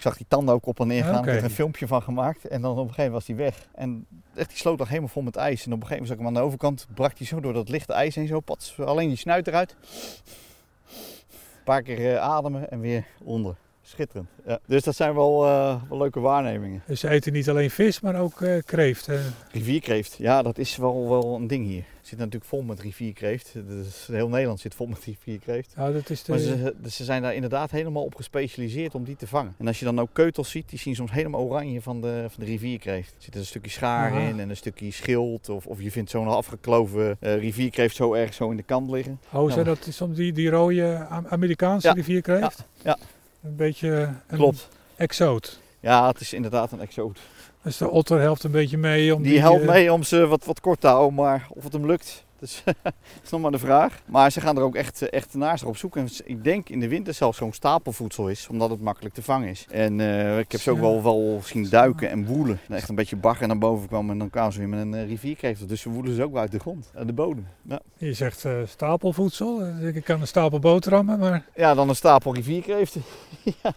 Ik 0.00 0.06
zag 0.06 0.16
die 0.16 0.26
tanden 0.28 0.54
ook 0.54 0.66
op 0.66 0.80
en 0.80 0.86
neer 0.86 1.04
gaan. 1.04 1.18
Ik 1.18 1.24
heb 1.24 1.36
er 1.36 1.44
een 1.44 1.50
filmpje 1.50 1.86
van 1.86 2.02
gemaakt. 2.02 2.48
En 2.48 2.60
dan 2.60 2.70
op 2.70 2.76
een 2.78 2.94
gegeven 2.94 3.04
moment 3.04 3.26
was 3.26 3.36
hij 3.36 3.44
weg. 3.44 3.66
En 3.74 4.06
echt, 4.34 4.48
die 4.48 4.58
sloot 4.58 4.78
lag 4.78 4.88
helemaal 4.88 5.08
vol 5.08 5.22
met 5.22 5.36
ijs. 5.36 5.66
En 5.66 5.72
op 5.72 5.80
een 5.80 5.86
gegeven 5.86 5.90
moment 5.90 6.06
zag 6.06 6.16
ik 6.16 6.24
hem 6.24 6.26
aan 6.26 6.42
de 6.42 6.46
overkant. 6.46 6.86
Brak 6.94 7.18
hij 7.18 7.26
zo 7.26 7.40
door 7.40 7.52
dat 7.52 7.68
lichte 7.68 7.92
ijs 7.92 8.14
heen. 8.14 8.26
Zo, 8.26 8.40
pats, 8.40 8.80
alleen 8.80 9.08
die 9.08 9.16
snuit 9.16 9.46
eruit. 9.46 9.76
Een 9.80 11.64
paar 11.64 11.82
keer 11.82 12.14
eh, 12.14 12.20
ademen 12.20 12.70
en 12.70 12.80
weer 12.80 13.04
onder. 13.24 13.56
Schitterend. 13.82 14.28
Ja. 14.46 14.58
Dus 14.66 14.82
dat 14.82 14.96
zijn 14.96 15.14
wel, 15.14 15.46
eh, 15.46 15.82
wel 15.88 15.98
leuke 15.98 16.20
waarnemingen. 16.20 16.82
Dus 16.86 17.00
ze 17.00 17.08
eten 17.08 17.32
niet 17.32 17.48
alleen 17.48 17.70
vis, 17.70 18.00
maar 18.00 18.20
ook 18.20 18.40
eh, 18.40 18.62
kreeft. 18.64 19.08
Rivierkreeft, 19.52 20.16
ja, 20.18 20.42
dat 20.42 20.58
is 20.58 20.76
wel, 20.76 21.08
wel 21.08 21.34
een 21.34 21.46
ding 21.46 21.66
hier. 21.66 21.84
Zit 22.10 22.18
natuurlijk 22.18 22.44
vol 22.50 22.62
met 22.62 22.80
rivierkreeft. 22.80 23.52
Dus 23.66 24.06
heel 24.06 24.28
Nederland 24.28 24.60
zit 24.60 24.74
vol 24.74 24.86
met 24.86 25.04
rivierkreeft. 25.04 25.72
nou, 25.76 25.92
dat 25.92 26.10
is 26.10 26.22
de, 26.22 26.30
Maar 26.32 26.40
ze, 26.40 26.74
ze 26.90 27.04
zijn 27.04 27.22
daar 27.22 27.34
inderdaad 27.34 27.70
helemaal 27.70 28.02
op 28.04 28.14
gespecialiseerd 28.14 28.94
om 28.94 29.04
die 29.04 29.16
te 29.16 29.26
vangen. 29.26 29.54
En 29.58 29.66
als 29.66 29.78
je 29.78 29.84
dan 29.84 30.00
ook 30.00 30.08
keutels 30.12 30.50
ziet, 30.50 30.68
die 30.68 30.78
zien 30.78 30.94
soms 30.94 31.10
helemaal 31.12 31.40
oranje 31.40 31.82
van 31.82 32.00
de, 32.00 32.24
van 32.28 32.44
de 32.44 32.50
rivierkreeft. 32.50 33.08
Er 33.16 33.22
zit 33.22 33.34
een 33.36 33.46
stukje 33.46 33.70
schaar 33.70 34.10
Aha. 34.10 34.20
in 34.20 34.40
en 34.40 34.50
een 34.50 34.56
stukje 34.56 34.90
schild. 34.90 35.48
Of, 35.48 35.66
of 35.66 35.80
je 35.82 35.90
vindt 35.90 36.10
zo'n 36.10 36.28
afgekloven 36.28 37.16
eh, 37.20 37.38
rivierkreeft 37.38 37.96
zo 37.96 38.14
erg 38.14 38.34
zo 38.34 38.50
in 38.50 38.56
de 38.56 38.62
kant 38.62 38.90
liggen. 38.90 39.20
oh, 39.32 39.48
Ja. 39.48 39.54
zijn 39.54 39.64
dat 39.66 39.86
soms 39.90 40.16
die, 40.16 40.32
die 40.32 40.50
rode 40.50 41.06
Am- 41.08 41.26
Amerikaanse 41.28 41.86
Ja, 41.86 41.92
rivierkreeft? 41.92 42.64
ja. 42.82 42.98
Een 43.42 43.56
beetje 43.56 43.88
een 44.26 44.36
Klopt. 44.36 44.68
exoot. 44.96 45.60
Ja, 45.80 46.06
het 46.08 46.20
is 46.20 46.32
inderdaad 46.32 46.72
een 46.72 46.80
exoot. 46.80 47.18
Dus 47.62 47.76
de 47.76 47.90
otter 47.90 48.20
helpt 48.20 48.44
een 48.44 48.50
beetje 48.50 48.78
mee 48.78 49.14
om 49.14 49.22
Die 49.22 49.40
helpt 49.40 49.60
eh, 49.60 49.68
mee 49.68 49.92
om 49.92 50.02
ze 50.02 50.26
wat, 50.26 50.44
wat 50.44 50.60
kort 50.60 50.80
te 50.80 50.86
houden, 50.86 51.14
maar 51.14 51.46
of 51.50 51.64
het 51.64 51.72
hem 51.72 51.86
lukt, 51.86 52.24
dus, 52.40 52.62
dat 52.82 52.92
is 53.22 53.30
nog 53.30 53.40
maar 53.40 53.50
de 53.50 53.58
vraag. 53.58 54.02
Maar 54.06 54.32
ze 54.32 54.40
gaan 54.40 54.56
er 54.56 54.62
ook 54.62 54.74
echt, 54.74 55.02
eh, 55.02 55.08
echt 55.10 55.34
naast 55.34 55.64
op 55.64 55.76
zoek. 55.76 55.96
En 55.96 56.08
ik 56.24 56.44
denk 56.44 56.68
in 56.68 56.80
de 56.80 56.88
winter 56.88 57.14
zelfs 57.14 57.38
zo'n 57.38 57.52
stapelvoedsel 57.52 58.28
is, 58.28 58.48
omdat 58.50 58.70
het 58.70 58.80
makkelijk 58.80 59.14
te 59.14 59.22
vangen 59.22 59.48
is. 59.48 59.66
En 59.70 60.00
eh, 60.00 60.38
ik 60.38 60.52
heb 60.52 60.60
ze 60.60 60.70
ook 60.70 60.78
wel, 60.78 61.02
wel 61.02 61.40
zien 61.44 61.68
duiken 61.68 62.10
en 62.10 62.26
woelen. 62.26 62.60
En 62.68 62.76
echt 62.76 62.88
een 62.88 62.94
beetje 62.94 63.16
bagger 63.16 63.46
naar 63.46 63.58
boven 63.58 63.88
kwam 63.88 64.10
en 64.10 64.18
dan 64.18 64.30
kwamen 64.30 64.52
ze 64.52 64.58
weer 64.58 64.68
met 64.68 64.78
een 64.80 65.06
rivierkreeft. 65.06 65.68
Dus 65.68 65.80
ze 65.80 65.90
woelen 65.90 66.14
ze 66.14 66.22
ook 66.22 66.32
wel 66.32 66.40
uit 66.40 66.52
de 66.52 66.58
grond, 66.58 66.90
uit 66.94 67.06
de 67.06 67.12
bodem. 67.12 67.46
Ja. 67.62 67.80
Je 67.96 68.12
zegt 68.12 68.44
eh, 68.44 68.52
stapelvoedsel. 68.64 69.66
Ik 69.66 70.04
kan 70.04 70.20
een 70.20 70.26
stapel 70.26 70.58
boterhammen, 70.58 71.18
maar 71.18 71.44
ja, 71.54 71.74
dan 71.74 71.88
een 71.88 71.96
stapel 71.96 72.34
rivierkreeften. 72.34 73.02
ja. 73.62 73.72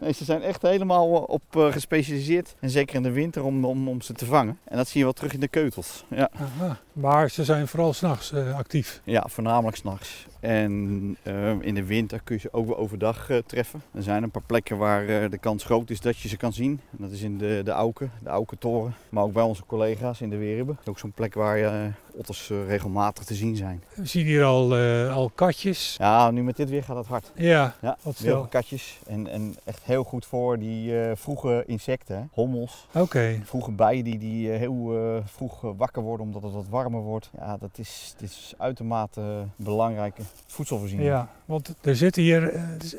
Nee, 0.00 0.12
ze 0.12 0.24
zijn 0.24 0.42
echt 0.42 0.62
helemaal 0.62 1.08
op 1.08 1.42
eh, 1.50 1.72
gespecialiseerd. 1.72 2.54
En 2.60 2.70
zeker 2.70 2.94
in 2.94 3.02
de 3.02 3.10
winter 3.10 3.44
om, 3.44 3.64
om, 3.64 3.88
om 3.88 4.00
ze 4.00 4.12
te 4.12 4.26
vangen. 4.26 4.58
En 4.64 4.76
dat 4.76 4.88
zie 4.88 4.98
je 4.98 5.04
wel 5.04 5.12
terug 5.12 5.32
in 5.32 5.40
de 5.40 5.48
keutels. 5.48 6.04
Ja. 6.10 6.30
aha. 6.32 6.78
Maar 6.92 7.30
ze 7.30 7.44
zijn 7.44 7.68
vooral 7.68 7.92
s'nachts 7.92 8.14
nachts 8.30 8.54
actief. 8.56 9.00
Ja, 9.04 9.24
voornamelijk 9.28 9.76
s'nachts. 9.76 10.26
En 10.40 11.16
eh, 11.22 11.60
in 11.60 11.74
de 11.74 11.84
winter 11.84 12.20
kun 12.24 12.34
je 12.34 12.40
ze 12.40 12.52
ook 12.52 12.66
wel 12.66 12.76
overdag 12.76 13.30
eh, 13.30 13.38
treffen. 13.46 13.82
Er 13.92 14.02
zijn 14.02 14.22
een 14.22 14.30
paar 14.30 14.42
plekken 14.46 14.78
waar 14.78 15.08
eh, 15.08 15.30
de 15.30 15.38
kans 15.38 15.64
groot 15.64 15.90
is 15.90 16.00
dat 16.00 16.18
je 16.18 16.28
ze 16.28 16.36
kan 16.36 16.52
zien. 16.52 16.80
En 16.90 16.98
dat 16.98 17.10
is 17.10 17.22
in 17.22 17.38
de, 17.38 17.60
de 17.64 17.70
Auken, 17.70 18.12
de 18.22 18.28
Auken 18.28 18.58
Toren. 18.58 18.94
Maar 19.08 19.24
ook 19.24 19.32
bij 19.32 19.42
onze 19.42 19.64
collega's 19.66 20.20
in 20.20 20.30
de 20.30 20.36
Weerhubbe. 20.36 20.76
Ook 20.84 20.98
zo'n 20.98 21.12
plek 21.12 21.34
waar 21.34 21.58
eh, 21.58 21.92
otters 22.16 22.50
eh, 22.50 22.66
regelmatig 22.66 23.24
te 23.24 23.34
zien 23.34 23.56
zijn. 23.56 23.82
We 23.94 24.06
zien 24.06 24.26
hier 24.26 24.44
al, 24.44 24.76
eh, 24.76 25.14
al 25.16 25.30
katjes. 25.34 25.94
Ja, 25.98 26.30
nu 26.30 26.42
met 26.42 26.56
dit 26.56 26.70
weer 26.70 26.82
gaat 26.82 26.96
het 26.96 27.06
hard. 27.06 27.32
Ja, 27.34 27.74
Ja, 27.80 27.96
veel. 28.04 28.46
katjes. 28.50 28.98
En, 29.06 29.28
en 29.28 29.56
echt 29.64 29.82
heel 29.84 30.04
goed 30.04 30.26
voor 30.26 30.58
die 30.58 31.00
eh, 31.00 31.16
vroege 31.16 31.62
insecten. 31.66 32.28
Hommels. 32.32 32.86
oké. 32.94 33.40
Vroege 33.44 33.70
bijen 33.70 34.04
die, 34.04 34.18
die 34.18 34.48
heel 34.48 35.22
vroeg 35.24 35.60
wakker 35.60 36.02
worden 36.02 36.26
omdat 36.26 36.42
het 36.42 36.52
wat 36.52 36.68
warmer 36.68 37.00
wordt. 37.00 37.30
Ja, 37.38 37.56
dat 37.56 37.78
is, 37.78 38.14
dit 38.16 38.30
is 38.30 38.54
uitermate 38.58 39.44
belangrijke 39.56 40.22
voedselvoorziening. 40.46 41.08
Ja, 41.08 41.28
want 41.44 41.74
er 41.80 41.96
zitten 41.96 42.22
hier 42.22 42.52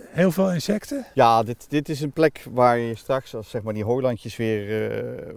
heel 0.09 0.31
veel 0.31 0.51
insecten. 0.53 1.05
Ja, 1.13 1.43
dit, 1.43 1.65
dit 1.69 1.89
is 1.89 2.01
een 2.01 2.11
plek 2.11 2.45
waar 2.51 2.77
je 2.77 2.95
straks, 2.95 3.35
als 3.35 3.49
zeg 3.49 3.61
maar 3.61 3.73
die 3.73 3.83
hooilandjes 3.83 4.35
weer 4.35 4.63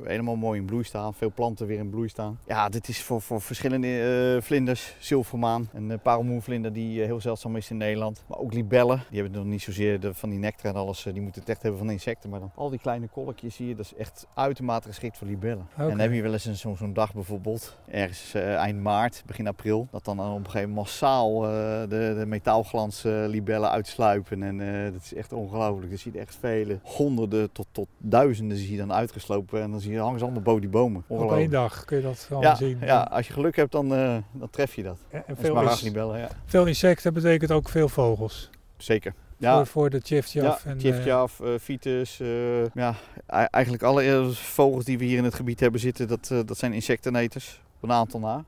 helemaal 0.04 0.36
mooi 0.36 0.60
in 0.60 0.66
bloei 0.66 0.84
staan, 0.84 1.14
veel 1.14 1.32
planten 1.34 1.66
weer 1.66 1.78
in 1.78 1.90
bloei 1.90 2.08
staan. 2.08 2.38
Ja, 2.46 2.68
dit 2.68 2.88
is 2.88 3.02
voor, 3.02 3.20
voor 3.22 3.40
verschillende 3.40 3.67
eh, 3.74 4.42
vlinders, 4.42 4.94
zilvermaan, 4.98 5.68
een 5.74 5.90
uh, 5.90 5.96
parelmoervlinder 6.02 6.72
die 6.72 7.00
eh, 7.00 7.06
heel 7.06 7.20
zeldzaam 7.20 7.56
is 7.56 7.70
in 7.70 7.76
Nederland. 7.76 8.24
Maar 8.28 8.38
ook 8.38 8.52
libellen, 8.54 9.02
die 9.10 9.20
hebben 9.20 9.38
nog 9.40 9.48
niet 9.50 9.62
zozeer 9.62 10.00
de, 10.00 10.14
van 10.14 10.30
die 10.30 10.38
nectar 10.38 10.70
en 10.74 10.80
alles, 10.80 11.06
eh, 11.06 11.12
die 11.12 11.22
moeten 11.22 11.40
het 11.40 11.50
echt 11.50 11.62
hebben 11.62 11.80
van 11.80 11.90
insecten. 11.90 12.30
Maar 12.30 12.40
dan 12.40 12.50
al 12.54 12.70
die 12.70 12.78
kleine 12.78 13.08
kolkjes 13.08 13.56
hier, 13.56 13.76
dat 13.76 13.84
is 13.84 13.94
echt 13.94 14.26
uitermate 14.34 14.88
geschikt 14.88 15.18
voor 15.18 15.26
libellen. 15.26 15.66
En 15.76 15.88
dan 15.88 15.98
heb 15.98 16.12
je 16.12 16.22
wel 16.22 16.32
eens 16.32 16.44
een- 16.44 16.56
zo'n 16.56 16.76
zo'n 16.76 16.92
dag 16.92 17.14
bijvoorbeeld, 17.14 17.76
ergens 17.90 18.34
eh, 18.34 18.54
eind 18.54 18.80
maart, 18.82 19.22
begin 19.26 19.46
april, 19.46 19.88
dat 19.90 20.04
dan 20.04 20.20
op 20.20 20.26
een 20.38 20.44
gegeven 20.44 20.68
moment 20.68 20.76
massaal 20.86 21.44
eh, 21.44 21.50
de, 21.80 22.14
de 22.18 22.24
metaalglans 22.26 23.04
eh, 23.04 23.12
libellen 23.26 23.70
uitsluipen. 23.70 24.42
En 24.42 24.60
eh, 24.84 24.92
dat 24.92 25.02
is 25.02 25.14
echt 25.14 25.32
ongelooflijk. 25.32 25.90
Je 25.90 25.96
ziet 25.96 26.16
echt 26.16 26.36
vele 26.40 26.78
honderden 26.82 27.52
tot, 27.52 27.66
tot 27.72 27.88
duizenden 27.98 28.56
zie 28.56 28.70
je 28.72 28.78
dan 28.78 28.92
uitgeslopen. 28.92 29.62
En 29.62 29.70
dan 29.70 29.80
zie 29.80 29.92
je, 29.92 29.98
hangen 29.98 30.18
ze 30.18 30.24
allemaal 30.24 30.42
boven 30.42 30.60
die 30.60 30.70
bomen. 30.70 31.04
Op 31.06 31.32
één 31.32 31.50
dag 31.50 31.84
kun 31.84 31.96
je 31.96 32.02
dat 32.02 32.26
allemaal 32.30 32.50
Ja, 32.50 32.56
zien. 32.56 32.78
ja, 32.80 33.00
als 33.10 33.26
je 33.26 33.32
geluk 33.32 33.56
hebt, 33.58 33.72
dan, 33.72 33.94
eh, 33.94 34.16
dan 34.32 34.50
tref 34.50 34.74
je 34.74 34.82
dat. 34.82 34.98
En 35.10 35.22
En 35.26 35.36
veel, 35.36 36.16
ja. 36.16 36.28
veel 36.44 36.66
insecten 36.66 37.14
betekent 37.14 37.50
ook 37.50 37.68
veel 37.68 37.88
vogels. 37.88 38.50
Zeker. 38.76 39.14
Ja, 39.36 39.56
Voor, 39.56 39.66
voor 39.66 39.90
de 39.90 40.00
tjiftjaf. 40.00 40.64
ja, 41.04 41.26
eh, 41.42 41.58
fiets, 41.60 42.20
eh, 42.20 42.66
ja, 42.66 42.94
eigenlijk 43.26 43.82
alle 43.82 44.30
vogels 44.32 44.84
die 44.84 44.98
we 44.98 45.04
hier 45.04 45.18
in 45.18 45.24
het 45.24 45.34
gebied 45.34 45.60
hebben 45.60 45.80
zitten, 45.80 46.08
dat, 46.08 46.26
dat 46.28 46.58
zijn 46.58 46.72
insecteneters. 46.72 47.60
Op 47.76 47.82
een 47.82 47.92
aantal 47.94 48.20
na. 48.20 48.44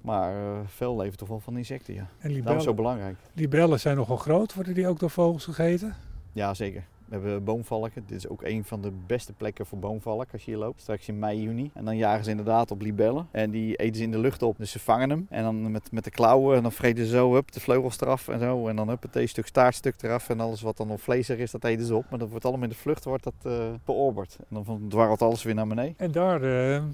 Maar 0.00 0.34
veel 0.66 0.96
leven 0.96 1.16
toch 1.16 1.28
wel 1.28 1.40
van 1.40 1.56
insecten, 1.56 1.94
ja. 1.94 2.06
en 2.18 2.30
libellen, 2.30 2.62
zo 2.62 2.74
belangrijk. 2.74 3.16
libellen 3.32 3.80
zijn 3.80 3.96
nogal 3.96 4.16
groot. 4.16 4.54
Worden 4.54 4.74
die 4.74 4.88
ook 4.88 4.98
door 4.98 5.10
vogels 5.10 5.44
gegeten? 5.44 5.94
Ja, 6.32 6.54
zeker. 6.54 6.84
We 7.08 7.14
hebben 7.14 7.44
boomvalken. 7.44 8.02
Dit 8.06 8.16
is 8.16 8.28
ook 8.28 8.42
een 8.42 8.64
van 8.64 8.80
de 8.82 8.92
beste 9.06 9.32
plekken 9.32 9.66
voor 9.66 9.78
boomvalk 9.78 10.26
als 10.32 10.44
je 10.44 10.50
hier 10.50 10.60
loopt. 10.60 10.80
Straks 10.80 11.08
in 11.08 11.18
mei, 11.18 11.42
juni. 11.42 11.70
En 11.74 11.84
dan 11.84 11.96
jagen 11.96 12.24
ze 12.24 12.30
inderdaad 12.30 12.70
op 12.70 12.80
libellen. 12.80 13.26
En 13.30 13.50
die 13.50 13.76
eten 13.76 13.96
ze 13.96 14.02
in 14.02 14.10
de 14.10 14.18
lucht 14.18 14.42
op. 14.42 14.58
Dus 14.58 14.70
ze 14.70 14.78
vangen 14.78 15.10
hem. 15.10 15.26
En 15.30 15.42
dan 15.42 15.70
met, 15.70 15.92
met 15.92 16.04
de 16.04 16.10
klauwen. 16.10 16.56
En 16.56 16.62
dan 16.62 16.72
vreten 16.72 17.04
ze 17.04 17.10
zo 17.10 17.36
up, 17.36 17.52
de 17.52 17.60
vleugels 17.60 18.00
eraf 18.00 18.28
en 18.28 18.40
zo. 18.40 18.68
En 18.68 18.76
dan 18.76 18.88
up, 18.90 19.04
het 19.12 19.28
stuk 19.28 19.46
staartstuk 19.46 19.94
eraf. 20.02 20.28
En 20.28 20.40
alles 20.40 20.60
wat 20.60 20.76
dan 20.76 20.86
nog 20.86 21.00
vleesig 21.00 21.38
is, 21.38 21.50
dat 21.50 21.64
eten 21.64 21.86
ze 21.86 21.94
op. 21.94 22.04
Maar 22.10 22.18
dat 22.18 22.28
wordt 22.30 22.44
allemaal 22.44 22.62
in 22.64 22.70
de 22.70 22.74
vlucht 22.76 23.04
wordt 23.04 23.24
dat, 23.24 23.52
beorberd. 23.84 24.36
En 24.50 24.62
dan 24.64 24.84
dwarrelt 24.88 25.22
alles 25.22 25.42
weer 25.42 25.54
naar 25.54 25.66
beneden. 25.66 25.94
En 25.96 26.10
daar, 26.12 26.42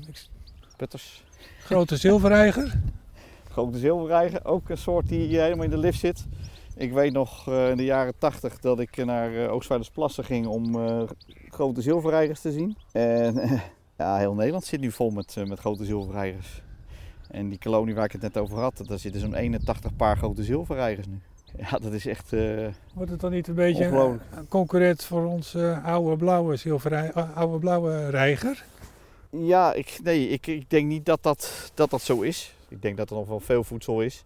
ik- 0.09 0.27
Putters. 0.77 1.25
grote 1.59 1.97
zilverreiger. 1.97 2.81
Grote 3.51 3.79
zilverreiger. 3.79 4.45
Ook 4.45 4.69
een 4.69 4.79
soort 4.79 5.09
die 5.09 5.37
eh, 5.37 5.43
helemaal 5.43 5.65
in 5.65 5.71
de 5.71 5.79
lift 5.79 5.99
zit. 5.99 6.27
Ik 6.77 6.93
weet 6.93 7.13
nog 7.13 7.49
eh, 7.49 7.71
in 7.71 7.77
de 7.77 7.85
jaren 7.85 8.19
80 8.19 8.59
dat 8.59 8.81
ik 8.81 9.05
naar 9.05 9.35
eh 9.35 9.53
Oostvaardersplassen 9.53 10.25
ging 10.25 10.47
om 10.47 10.75
eh, 10.75 11.03
grote 11.49 11.83
zilverreigers 11.83 12.41
te 12.41 12.53
zien. 12.53 12.77
En 12.93 13.35
ja, 13.99 14.17
heel 14.17 14.35
Nederland 14.35 14.65
zit 14.65 14.81
nu 14.81 14.91
vol 14.91 15.11
met, 15.11 15.37
met 15.47 15.59
grote 15.59 15.85
zilverreigers. 15.85 16.63
En 17.31 17.49
die 17.49 17.59
kolonie 17.59 17.95
waar 17.95 18.05
ik 18.05 18.13
het 18.13 18.21
net 18.21 18.39
over 18.39 18.59
had, 18.59 18.83
daar 18.87 18.99
zitten 18.99 19.21
zo'n 19.21 19.35
81 19.35 19.97
paar 19.97 20.17
grote 20.17 20.45
zilverreigers 20.45 21.07
nu. 21.07 21.21
Ja, 21.71 21.79
dat 21.79 21.93
is 21.93 22.07
echt... 22.07 22.31
Wordt 22.95 23.11
het 23.11 23.21
dan 23.21 23.31
niet 23.31 23.49
een 23.49 23.55
beetje 23.55 23.85
een 23.85 24.21
concurrent 24.49 25.05
voor 25.05 25.25
onze 25.25 25.81
oude 25.85 26.17
blauwe, 26.17 26.81
eh, 26.91 27.37
oude 27.37 27.59
blauwe 27.59 28.11
reiger? 28.11 28.65
Ja, 29.31 29.73
ik, 29.73 29.99
nee, 30.03 30.29
ik, 30.29 30.47
ik 30.47 30.71
denk 30.71 30.87
niet 30.87 31.07
dat 31.07 31.23
dat, 31.23 31.71
dat 31.75 31.91
dat 31.91 32.03
zo 32.03 32.21
is. 32.21 32.55
Ik 32.69 32.83
denk 32.83 32.97
dat 32.97 33.11
er 33.11 33.17
nog 33.17 33.29
wel 33.29 33.41
veel 33.41 33.65
voedsel 33.65 34.01
is. 34.01 34.25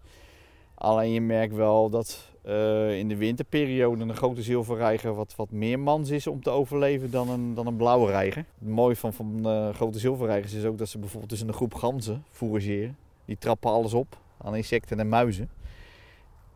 Alleen 0.75 1.11
je 1.11 1.21
merkt 1.21 1.55
wel 1.55 1.89
dat 1.89 2.28
eh, 2.41 2.97
in 2.97 3.07
de 3.07 3.15
winterperiode 3.15 4.03
een 4.03 4.15
grote 4.15 4.41
zilverreiger 4.41 5.13
wat, 5.13 5.35
wat 5.35 5.51
meer 5.51 5.79
mans 5.79 6.09
is 6.09 6.27
om 6.27 6.41
te 6.41 6.49
overleven 6.49 7.11
dan 7.11 7.29
een, 7.29 7.53
dan 7.53 7.67
een 7.67 7.75
blauwe 7.75 8.11
reiger. 8.11 8.45
Het 8.59 8.69
mooie 8.69 8.95
van, 8.95 9.13
van 9.13 9.39
eh, 9.45 9.69
grote 9.73 9.99
zilverreigers 9.99 10.53
is 10.53 10.65
ook 10.65 10.77
dat 10.77 10.89
ze 10.89 10.97
bijvoorbeeld 10.97 11.29
tussen 11.29 11.47
een 11.47 11.53
groep 11.53 11.73
ganzen 11.73 12.23
fourageren. 12.31 12.97
Die 13.25 13.37
trappen 13.37 13.71
alles 13.71 13.93
op 13.93 14.17
aan 14.37 14.55
insecten 14.55 14.99
en 14.99 15.09
muizen. 15.09 15.49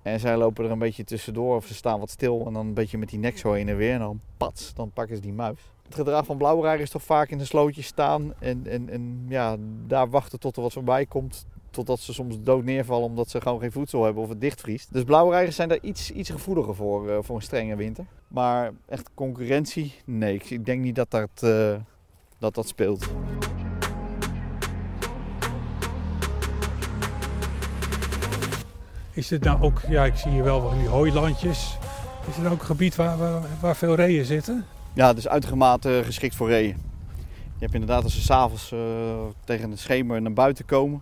En 0.02 0.20
zij 0.20 0.38
lopen 0.38 0.66
er 0.66 0.72
een 0.72 0.80
beetje 0.80 1.04
tussendoor 1.04 1.56
of 1.56 1.66
ze 1.66 1.74
staan 1.74 2.00
wat 2.00 2.10
stil 2.10 2.44
en 2.48 2.54
dan 2.54 2.66
een 2.66 2.74
beetje 2.74 2.98
met 2.98 3.10
die 3.10 3.20
nek 3.20 3.38
zo 3.38 3.52
heen 3.52 3.70
en 3.70 3.78
weer. 3.78 3.94
En 3.94 4.00
dan 4.00 4.20
pats, 4.38 4.74
dan 4.74 4.92
pakken 4.92 5.16
ze 5.16 5.22
die 5.22 5.34
muis. 5.34 5.60
Het 5.84 5.96
gedrag 5.96 6.26
van 6.26 6.38
blauwreiger 6.38 6.84
is 6.84 6.90
toch 6.90 7.04
vaak 7.04 7.30
in 7.30 7.40
een 7.40 7.46
slootje 7.46 7.82
staan 7.82 8.34
en, 8.40 8.68
en, 8.68 8.90
en 8.90 9.26
ja, 9.28 9.58
daar 9.88 10.10
wachten 10.10 10.40
tot 10.40 10.56
er 10.56 10.62
wat 10.62 10.74
voorbij 10.74 11.06
komt. 11.06 11.46
Totdat 11.74 12.00
ze 12.00 12.14
soms 12.14 12.36
dood 12.40 12.64
neervallen 12.64 13.06
omdat 13.06 13.30
ze 13.30 13.42
gewoon 13.42 13.60
geen 13.60 13.72
voedsel 13.72 14.04
hebben 14.04 14.24
of 14.24 14.30
het 14.30 14.42
dichtvriest. 14.42 14.94
Dus 14.94 15.04
blauwreigers 15.04 15.56
zijn 15.56 15.70
daar 15.70 15.82
iets, 15.82 16.12
iets 16.12 16.30
gevoeliger 16.30 16.76
voor, 16.76 17.10
eh, 17.10 17.18
voor 17.22 17.36
een 17.36 17.42
strenge 17.42 17.76
winter. 17.76 18.06
Maar 18.28 18.72
echt 18.86 19.10
concurrentie, 19.14 19.94
nee. 20.06 20.42
Ik, 20.48 20.66
denk 20.66 20.82
niet 20.82 20.96
dat 20.96 21.12
dat, 21.12 21.30
eh, 21.40 21.76
dat, 22.38 22.56
dat 22.56 22.68
speelt. 22.68 23.10
Is 29.12 29.30
het 29.30 29.44
nou 29.44 29.62
ook, 29.62 29.82
ja 29.88 30.06
ik 30.06 30.16
zie 30.16 30.32
hier 30.32 30.44
wel 30.44 30.62
van 30.62 30.78
die 30.78 30.88
hooilandjes. 30.88 31.78
Is 32.28 32.36
het 32.36 32.46
ook 32.46 32.60
een 32.60 32.66
gebied 32.66 32.96
waar, 32.96 33.18
waar, 33.18 33.42
waar 33.62 33.76
veel 33.76 33.96
reeën 33.96 34.26
zitten? 34.26 34.66
Ja, 34.94 35.08
het 35.08 35.18
is 35.18 35.28
uitermate 35.28 36.02
geschikt 36.06 36.36
voor 36.36 36.50
reeën. 36.50 36.78
Je 37.64 37.70
hebt 37.70 37.74
inderdaad 37.74 38.04
als 38.04 38.14
ze 38.14 38.22
s'avonds 38.22 38.72
uh, 38.72 38.80
tegen 39.44 39.70
de 39.70 39.76
schemer 39.76 40.22
naar 40.22 40.34
buiten 40.34 40.66
komen. 40.66 41.02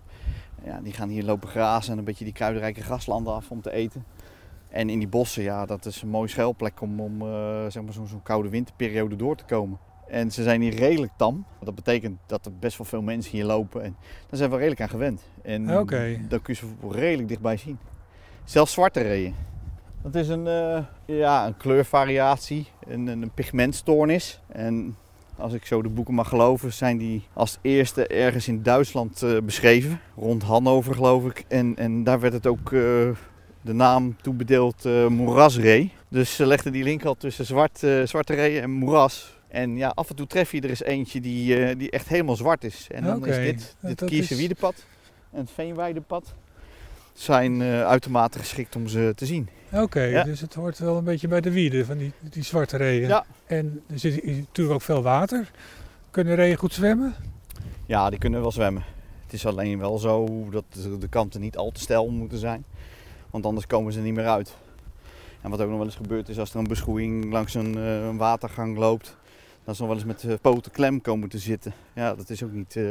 Ja, 0.64 0.80
die 0.84 0.94
gaan 0.94 1.10
hier 1.10 1.24
lopen 1.24 1.50
grazen 1.50 1.92
en 1.92 1.98
een 1.98 2.04
beetje 2.04 2.24
die 2.24 2.34
kruidenrijke 2.34 2.82
graslanden 2.82 3.34
af 3.34 3.52
om 3.52 3.62
te 3.62 3.72
eten. 3.72 4.06
En 4.70 4.90
in 4.90 5.00
die 5.00 5.08
bossen, 5.08 5.44
ja, 5.44 5.66
dat 5.66 5.86
is 5.86 6.02
een 6.02 6.10
mooie 6.10 6.28
schuilplek 6.28 6.82
om, 6.82 7.00
om 7.00 7.22
eh, 7.22 7.66
zeg 7.68 7.84
maar 7.84 7.94
zo'n 7.94 8.08
zo'n 8.08 8.24
koude 8.24 8.50
winterperiode 8.50 9.16
door 9.16 9.36
te 9.36 9.46
komen. 9.46 9.80
En 10.08 10.32
ze 10.32 10.44
zijn 10.44 10.62
hier 10.62 10.74
redelijk 10.74 11.12
tam. 11.18 11.46
Dat 11.64 11.76
betekent 11.76 12.20
dat 12.26 12.46
er 12.46 12.52
best 12.60 12.78
wel 12.78 12.88
veel 12.88 13.02
mensen 13.02 13.32
hier 13.32 13.46
lopen. 13.46 13.84
En 13.84 13.96
daar 14.30 14.38
zijn 14.38 14.50
we 14.50 14.56
redelijk 14.56 14.82
aan 14.82 14.90
gewend. 14.90 15.22
En 15.42 15.78
Oké. 15.78 16.20
dan 16.28 16.42
kun 16.42 16.54
je 16.54 16.60
ze 16.60 16.98
redelijk 16.98 17.28
dichtbij 17.28 17.58
zien. 17.58 17.80
Zelfs 18.44 18.74
zwarte 18.74 19.02
reeën. 19.02 19.36
Dat 20.02 20.16
is 20.16 20.28
een, 20.28 20.48
eh, 20.48 20.84
ja, 21.06 21.48
een 21.48 21.58
kleurvariatie, 21.58 22.68
een, 22.88 23.08
een 23.08 23.32
pigmentstoornis. 23.34 24.42
En 24.48 24.98
als 25.42 25.54
ik 25.54 25.66
zo 25.66 25.82
de 25.82 25.90
boeken 25.90 26.14
mag 26.14 26.28
geloven, 26.28 26.74
zijn 26.74 26.98
die 26.98 27.24
als 27.34 27.58
eerste 27.62 28.08
ergens 28.08 28.48
in 28.48 28.64
Duitsland 28.64 29.24
eh, 29.24 29.38
beschreven. 29.44 30.00
Rond 30.16 30.44
Hannover 30.44 30.96
geloof 30.96 31.26
ik. 31.26 31.46
En, 31.48 31.78
en 31.78 32.04
daar 32.04 32.20
werd 32.20 32.34
het 32.34 32.48
ook 32.48 32.72
eh, 32.72 32.80
de 33.62 33.74
naam 33.74 34.16
toebedeeld 34.22 34.86
eh 34.86 35.08
moerasree. 35.08 35.92
Dus 36.08 36.36
ze 36.36 36.46
legden 36.46 36.72
die 36.72 36.84
link 36.84 37.06
al 37.06 37.16
tussen 37.16 37.46
zwart, 37.46 37.78
zwarte 38.04 38.34
reeën 38.34 38.62
en 38.62 38.72
moeras. 38.72 39.40
En 39.48 39.78
ja, 39.78 39.92
af 39.96 40.10
en 40.10 40.16
toe 40.16 40.28
tref 40.28 40.52
je 40.52 40.62
er 40.62 40.70
eens 40.70 40.84
eentje 40.84 41.20
die, 41.20 41.76
die 41.76 41.90
echt 41.90 42.08
helemaal 42.08 42.36
zwart 42.36 42.64
is. 42.64 42.88
En 42.92 43.04
dan 43.04 43.26
is 43.26 43.36
dit, 43.36 43.76
dit 43.80 44.06
Kieserwiedepad 44.06 44.86
en 45.32 45.40
het 45.40 45.52
Veenweidepad 45.52 46.34
zijn 47.14 47.62
uitermate 47.64 48.40
geschikt 48.40 48.76
om 48.76 48.88
ze 48.88 49.14
te 49.16 49.26
zien. 49.26 49.50
Oké, 49.74 50.02
Ja. 50.02 50.24
dus 50.24 50.42
het 50.42 50.54
hoort 50.54 50.80
wel 50.80 50.98
een 50.98 51.04
beetje 51.04 51.28
bij 51.28 51.42
de 51.42 51.52
wieden 51.52 51.86
van 51.86 51.98
die, 51.98 52.12
die 52.20 52.44
zwarte 52.44 52.78
reeën. 52.78 53.08
Ja. 53.08 53.26
En 53.46 53.82
er 53.90 54.00
zit 54.00 54.26
natuurlijk 54.26 54.76
ook 54.76 54.82
veel 54.82 55.02
water. 55.02 55.52
Kunnen 56.12 56.36
reeën 56.36 56.56
goed 56.58 56.74
zwemmen? 56.74 57.14
Ja, 57.86 58.10
die 58.10 58.20
kunnen 58.20 58.42
wel 58.42 58.52
zwemmen. 58.52 58.84
Het 59.24 59.34
is 59.34 59.46
alleen 59.46 59.80
wel 59.80 59.98
zo 59.98 60.48
dat 60.50 60.64
de 61.00 61.08
kanten 61.08 61.42
niet 61.42 61.58
al 61.58 61.72
te 61.72 61.80
steil 61.80 62.10
moeten 62.10 62.38
zijn. 62.38 62.64
Want 63.30 63.46
anders 63.46 63.68
komen 63.68 63.94
ze 63.94 64.00
niet 64.00 64.14
meer 64.14 64.28
uit. 64.28 64.56
En 65.42 65.50
wat 65.50 65.62
ook 65.62 65.68
nog 65.68 65.78
wel 65.78 65.86
eens 65.86 65.96
gebeurt 65.96 66.30
is 66.30 66.40
als 66.40 66.54
er 66.54 66.60
een 66.60 66.68
beschoeiing 66.68 67.32
langs 67.32 67.54
een, 67.54 67.78
eh, 67.78 68.06
een 68.06 68.18
watergang 68.18 68.78
loopt. 68.78 69.18
Dan 69.64 69.76
ze 69.76 69.82
nog 69.82 69.90
wel 69.90 70.00
eens 70.00 70.08
met 70.08 70.20
de 70.20 70.40
poten 70.42 70.72
klem 70.72 71.02
komen 71.02 71.30
te 71.30 71.38
zitten. 71.38 71.74
Ja, 71.94 72.16
dat 72.16 72.30
is 72.30 72.44
ook 72.44 72.52
niet, 72.52 72.76
eh, 72.76 72.84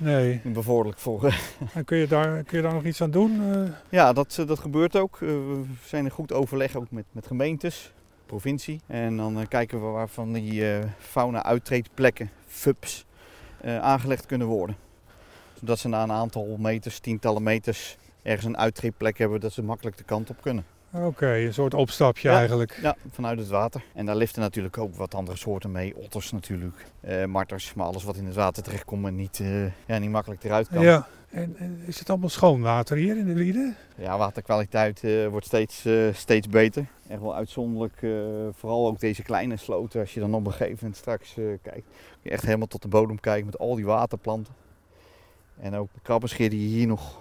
Nee. 0.00 0.40
bevorderlijk 0.44 0.98
voor. 0.98 1.24
eh. 1.24 1.34
En 1.74 1.84
kun 1.84 1.96
je 1.98 2.06
daar, 2.06 2.42
kun 2.42 2.56
je 2.56 2.62
daar 2.62 2.74
nog 2.74 2.84
iets 2.84 3.02
aan 3.02 3.10
doen? 3.10 3.52
Eh, 3.54 3.72
ja, 3.88 4.12
dat, 4.12 4.36
eh, 4.40 4.46
dat 4.46 4.58
gebeurt 4.58 4.96
ook. 4.96 5.14
Eh, 5.14 5.28
we 5.28 5.62
zijn 5.84 6.04
in 6.04 6.10
goed 6.10 6.32
overleg 6.32 6.76
ook 6.76 6.90
met, 6.90 7.04
met 7.12 7.26
gemeentes, 7.26 7.92
provincie. 8.26 8.80
En 8.86 9.16
dan 9.16 9.46
kijken 9.48 9.80
we 9.80 9.86
waarvan 9.86 10.32
die 10.32 10.72
eh, 10.72 10.84
fauna 10.98 11.42
uittreedplekken, 11.44 12.30
FUPs, 12.46 13.04
aangelegd 13.64 14.26
kunnen 14.26 14.46
worden. 14.46 14.76
Zodat 15.58 15.78
ze 15.78 15.88
na 15.88 16.02
een 16.02 16.12
aantal 16.12 16.56
meters, 16.58 16.98
tientallen 16.98 17.42
meters, 17.42 17.96
ergens 18.22 18.46
een 18.46 18.58
uittreedplek 18.58 19.18
hebben 19.18 19.40
dat 19.40 19.52
ze 19.52 19.62
makkelijk 19.62 19.96
de 19.96 20.04
kant 20.04 20.30
op 20.30 20.36
kunnen. 20.40 20.64
Oké, 20.92 21.34
een 21.36 21.54
soort 21.54 21.74
opstapje 21.74 22.28
Ja. 22.28 22.36
eigenlijk. 22.38 22.78
Ja, 22.82 22.96
vanuit 23.10 23.38
het 23.38 23.48
water. 23.48 23.82
En 23.94 24.06
daar 24.06 24.16
liften 24.16 24.40
natuurlijk 24.40 24.78
ook 24.78 24.94
wat 24.96 25.14
andere 25.14 25.36
soorten 25.36 25.70
mee. 25.70 25.96
Otters 25.96 26.32
natuurlijk, 26.32 26.86
eh, 27.00 27.24
marters, 27.24 27.74
maar 27.74 27.86
alles 27.86 28.04
wat 28.04 28.16
in 28.16 28.26
het 28.26 28.34
water 28.34 28.62
terechtkomt 28.62 29.06
en 29.06 29.14
niet, 29.16 29.40
eh, 29.40 29.64
ja, 29.86 29.98
niet 29.98 30.10
makkelijk 30.10 30.44
eruit 30.44 30.68
kan. 30.68 30.82
Ja. 30.82 31.06
En, 31.30 31.54
en 31.58 31.82
is 31.86 31.98
het 31.98 32.10
allemaal 32.10 32.28
schoon 32.28 32.60
water 32.62 32.96
hier 32.96 33.16
in 33.16 33.24
de 33.26 33.32
wieden? 33.34 33.76
Ja, 33.96 34.18
waterkwaliteit 34.18 35.04
eh, 35.04 35.26
wordt 35.26 35.46
steeds, 35.46 35.84
eh, 35.84 36.14
steeds 36.14 36.48
beter. 36.48 36.86
Echt 37.08 37.20
wel 37.20 37.34
uitzonderlijk. 37.34 38.02
eh, 38.02 38.10
vooral 38.52 38.86
ook 38.86 39.00
deze 39.00 39.22
kleine 39.22 39.56
sloten. 39.56 40.00
Als 40.00 40.14
je 40.14 40.20
dan 40.20 40.34
op 40.34 40.46
een 40.46 40.52
gegeven 40.52 40.78
moment 40.80 40.96
straks 40.96 41.36
eh, 41.36 41.44
kijkt. 41.62 41.86
Je 42.22 42.30
echt 42.30 42.44
helemaal 42.44 42.66
tot 42.66 42.82
de 42.82 42.88
bodem 42.88 43.20
kijken 43.20 43.46
met 43.46 43.58
al 43.58 43.74
die 43.74 43.84
waterplanten. 43.84 44.54
En 45.60 45.74
ook 45.74 45.88
de 45.94 46.00
krabbenscheer 46.02 46.50
die 46.50 46.60
je 46.70 46.76
hier 46.76 46.86
nog 46.86 47.18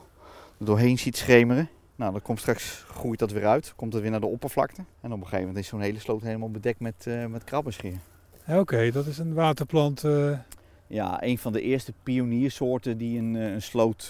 doorheen 0.57 0.97
ziet 0.97 1.17
schemeren. 1.17 1.69
Nou, 1.99 2.11
dan 2.11 2.21
komt 2.21 2.39
straks, 2.39 2.85
groeit 2.87 3.19
dat 3.19 3.31
weer 3.31 3.45
uit. 3.47 3.73
Komt 3.75 3.93
het 3.93 4.01
weer 4.01 4.11
naar 4.11 4.19
de 4.19 4.25
oppervlakte. 4.25 4.81
En 5.01 5.11
op 5.11 5.17
een 5.17 5.23
gegeven 5.23 5.45
moment 5.45 5.57
is 5.63 5.67
zo'n 5.67 5.81
hele 5.81 5.99
sloot 5.99 6.21
helemaal 6.21 6.51
bedekt 6.51 6.79
met, 6.79 7.07
eh 7.07 7.25
met 7.25 7.43
krabbenscheer. 7.43 7.97
Oké, 8.47 8.91
dat 8.91 9.05
is 9.05 9.17
een 9.17 9.33
waterplant. 9.33 10.03
eh, 10.03 10.37
Ja, 10.87 11.23
een 11.23 11.37
van 11.37 11.51
de 11.53 11.61
eerste 11.61 11.93
pioniersoorten 12.03 12.97
die 12.97 13.19
een, 13.19 13.35
eh, 13.35 13.51
een 13.51 13.61
sloot 13.61 14.09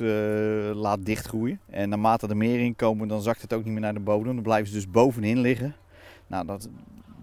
laat 0.73 1.05
dichtgroeien. 1.05 1.59
En 1.69 1.89
naarmate 1.89 2.27
er 2.27 2.37
meer 2.37 2.59
in 2.59 2.75
komen, 2.75 3.07
dan 3.07 3.21
zakt 3.21 3.41
het 3.41 3.53
ook 3.53 3.63
niet 3.63 3.73
meer 3.73 3.81
naar 3.81 3.93
de 3.93 3.99
bodem. 3.99 4.33
Dan 4.33 4.43
blijven 4.43 4.67
ze 4.67 4.73
dus 4.73 4.89
bovenin 4.89 5.39
liggen. 5.39 5.75
Nou, 6.27 6.45
dat 6.45 6.69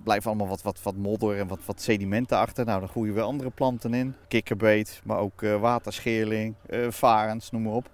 blijft 0.02 0.26
allemaal 0.26 0.48
wat, 0.48 0.62
wat, 0.62 0.82
wat 0.82 0.96
modder 0.96 1.38
en 1.38 1.46
wat, 1.46 1.60
wat 1.64 1.80
sedimenten 1.80 2.38
achter. 2.38 2.64
Nou, 2.64 2.80
dan 2.80 2.88
groeien 2.88 3.14
weer 3.14 3.22
andere 3.22 3.50
planten 3.50 3.94
in. 3.94 4.14
Kikkerbeet, 4.28 5.00
maar 5.04 5.18
ook 5.18 5.40
waterscheerling, 5.40 6.54
varens, 6.88 7.50
noem 7.50 7.62
maar 7.62 7.72
op. 7.72 7.90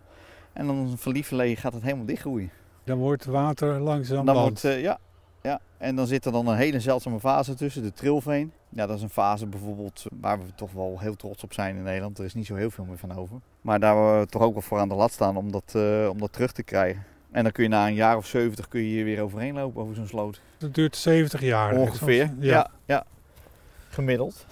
En 0.52 0.66
dan 0.66 0.98
van 0.98 1.12
lieverlee 1.12 1.56
gaat 1.56 1.72
het 1.72 1.82
helemaal 1.82 2.06
dichtgroeien. 2.06 2.50
Dan 2.84 2.98
wordt 2.98 3.24
water 3.24 3.80
langzaam 3.80 4.26
Dan 4.26 4.34
land. 4.34 4.48
wordt, 4.62 4.76
eh, 4.76 4.82
ja, 4.82 4.98
ja, 5.42 5.60
en 5.78 5.96
dan 5.96 6.06
zit 6.06 6.24
er 6.24 6.32
dan 6.32 6.46
een 6.46 6.56
hele 6.56 6.80
zeldzame 6.80 7.20
fase 7.20 7.54
tussen, 7.54 7.82
de 7.82 7.92
trilveen. 7.92 8.52
Ja, 8.68 8.86
dat 8.86 8.96
is 8.96 9.02
een 9.02 9.10
fase 9.10 9.46
bijvoorbeeld 9.46 10.04
waar 10.20 10.38
we 10.38 10.44
toch 10.54 10.72
wel 10.72 10.96
heel 11.00 11.14
trots 11.16 11.42
op 11.44 11.52
zijn 11.52 11.76
in 11.76 11.82
Nederland. 11.82 12.18
Er 12.18 12.24
is 12.24 12.34
niet 12.34 12.46
zo 12.46 12.54
heel 12.54 12.70
veel 12.70 12.84
meer 12.84 12.98
van 12.98 13.16
over. 13.16 13.36
Maar 13.60 13.80
daar 13.80 14.18
we 14.20 14.26
toch 14.26 14.42
ook 14.42 14.52
wel 14.52 14.62
voor 14.62 14.78
aan 14.78 14.88
de 14.88 14.94
lat 14.94 15.12
staan 15.12 15.36
om 15.36 15.52
dat, 15.52 15.72
eh, 15.76 16.08
om 16.10 16.18
dat 16.18 16.32
terug 16.32 16.52
te 16.52 16.62
krijgen. 16.62 17.04
En 17.30 17.42
dan 17.42 17.52
kun 17.52 17.62
je 17.62 17.68
na 17.68 17.86
een 17.86 17.94
jaar 17.94 18.16
of 18.16 18.26
70 18.26 18.68
kun 18.68 18.80
je 18.80 18.86
hier 18.86 19.04
weer 19.04 19.20
overheen 19.22 19.54
lopen 19.54 19.82
over 19.82 19.94
zo'n 19.94 20.06
sloot. 20.06 20.40
Dat 20.58 20.74
duurt 20.74 20.96
70 20.96 21.40
jaar. 21.40 21.74
Ongeveer. 21.76 22.26
Soms- 22.26 22.44
Ja. 22.44 22.70
ja, 22.84 23.04
Gemiddeld. 23.88 24.46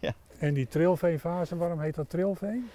En 0.38 0.54
die 0.54 0.68
trilveenfase, 0.68 1.56
waarom 1.56 1.80
heet 1.80 1.94
dat 1.94 2.10
trilveen? 2.10 2.68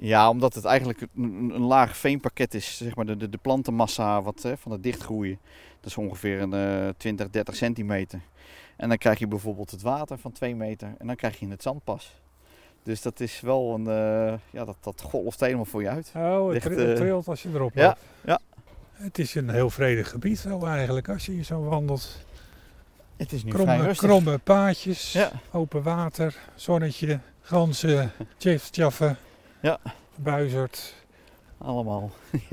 Ja, 0.00 0.28
omdat 0.28 0.54
het 0.54 0.64
eigenlijk 0.64 1.00
een, 1.16 1.50
een- 1.54 1.60
laag 1.62 1.96
veenpakket 1.96 2.54
is. 2.54 2.76
Zeg 2.76 2.94
maar 2.96 3.06
de, 3.06 3.16
de, 3.16 3.28
de 3.28 3.38
plantenmassa 3.38 4.22
wat, 4.22 4.42
hè, 4.42 4.56
van 4.56 4.72
het 4.72 4.82
dichtgroeien. 4.82 5.38
Dat 5.80 5.90
is 5.90 5.96
ongeveer 5.96 6.40
een 6.40 6.52
eh 6.54 6.88
20, 6.96 7.30
30 7.30 7.56
centimeter. 7.56 8.20
En 8.76 8.88
dan 8.88 8.98
krijg 8.98 9.18
je 9.18 9.26
bijvoorbeeld 9.26 9.70
het 9.70 9.82
water 9.82 10.18
van 10.18 10.32
2 10.32 10.54
meter. 10.56 10.94
En 10.98 11.06
dan 11.06 11.16
krijg 11.16 11.38
je 11.40 11.48
het 11.48 11.62
zandpas. 11.62 12.14
Dus 12.82 13.02
dat 13.02 13.20
is 13.20 13.40
wel 13.40 13.74
een... 13.74 13.86
eh, 13.86 14.38
ja, 14.50 14.64
dat, 14.64 14.76
dat 14.80 15.00
golft 15.00 15.40
helemaal 15.40 15.64
voor 15.64 15.82
je 15.82 15.88
uit. 15.88 16.12
Oh, 16.16 16.52
het, 16.52 16.64
Ligt, 16.64 16.78
eh, 16.80 16.92
trilt 16.94 17.28
als 17.28 17.42
je 17.42 17.48
erop 17.54 17.74
ja, 17.74 17.86
loopt. 17.86 17.98
ja. 18.24 18.38
Het 18.92 19.18
is 19.18 19.34
een 19.34 19.50
heel 19.50 19.70
vredig 19.70 20.10
gebied 20.10 20.38
zo 20.38 20.64
eigenlijk, 20.64 21.08
als 21.08 21.26
je 21.26 21.32
hier 21.32 21.44
zo 21.44 21.62
wandelt. 21.62 22.26
Het 23.16 23.32
is 23.32 23.44
nu 23.44 23.50
vrij 23.50 23.64
Kromme, 23.64 23.84
rustig. 23.84 24.08
kromme 24.08 24.38
paadjes, 24.38 25.12
Ja. 25.12 25.30
open 25.52 25.82
water, 25.82 26.36
zonnetje, 26.54 27.20
ganzen, 27.40 28.12
tjaffen, 28.70 29.16
Ja. 29.62 29.78
buizerd. 30.16 30.94
Allemaal. 31.58 32.10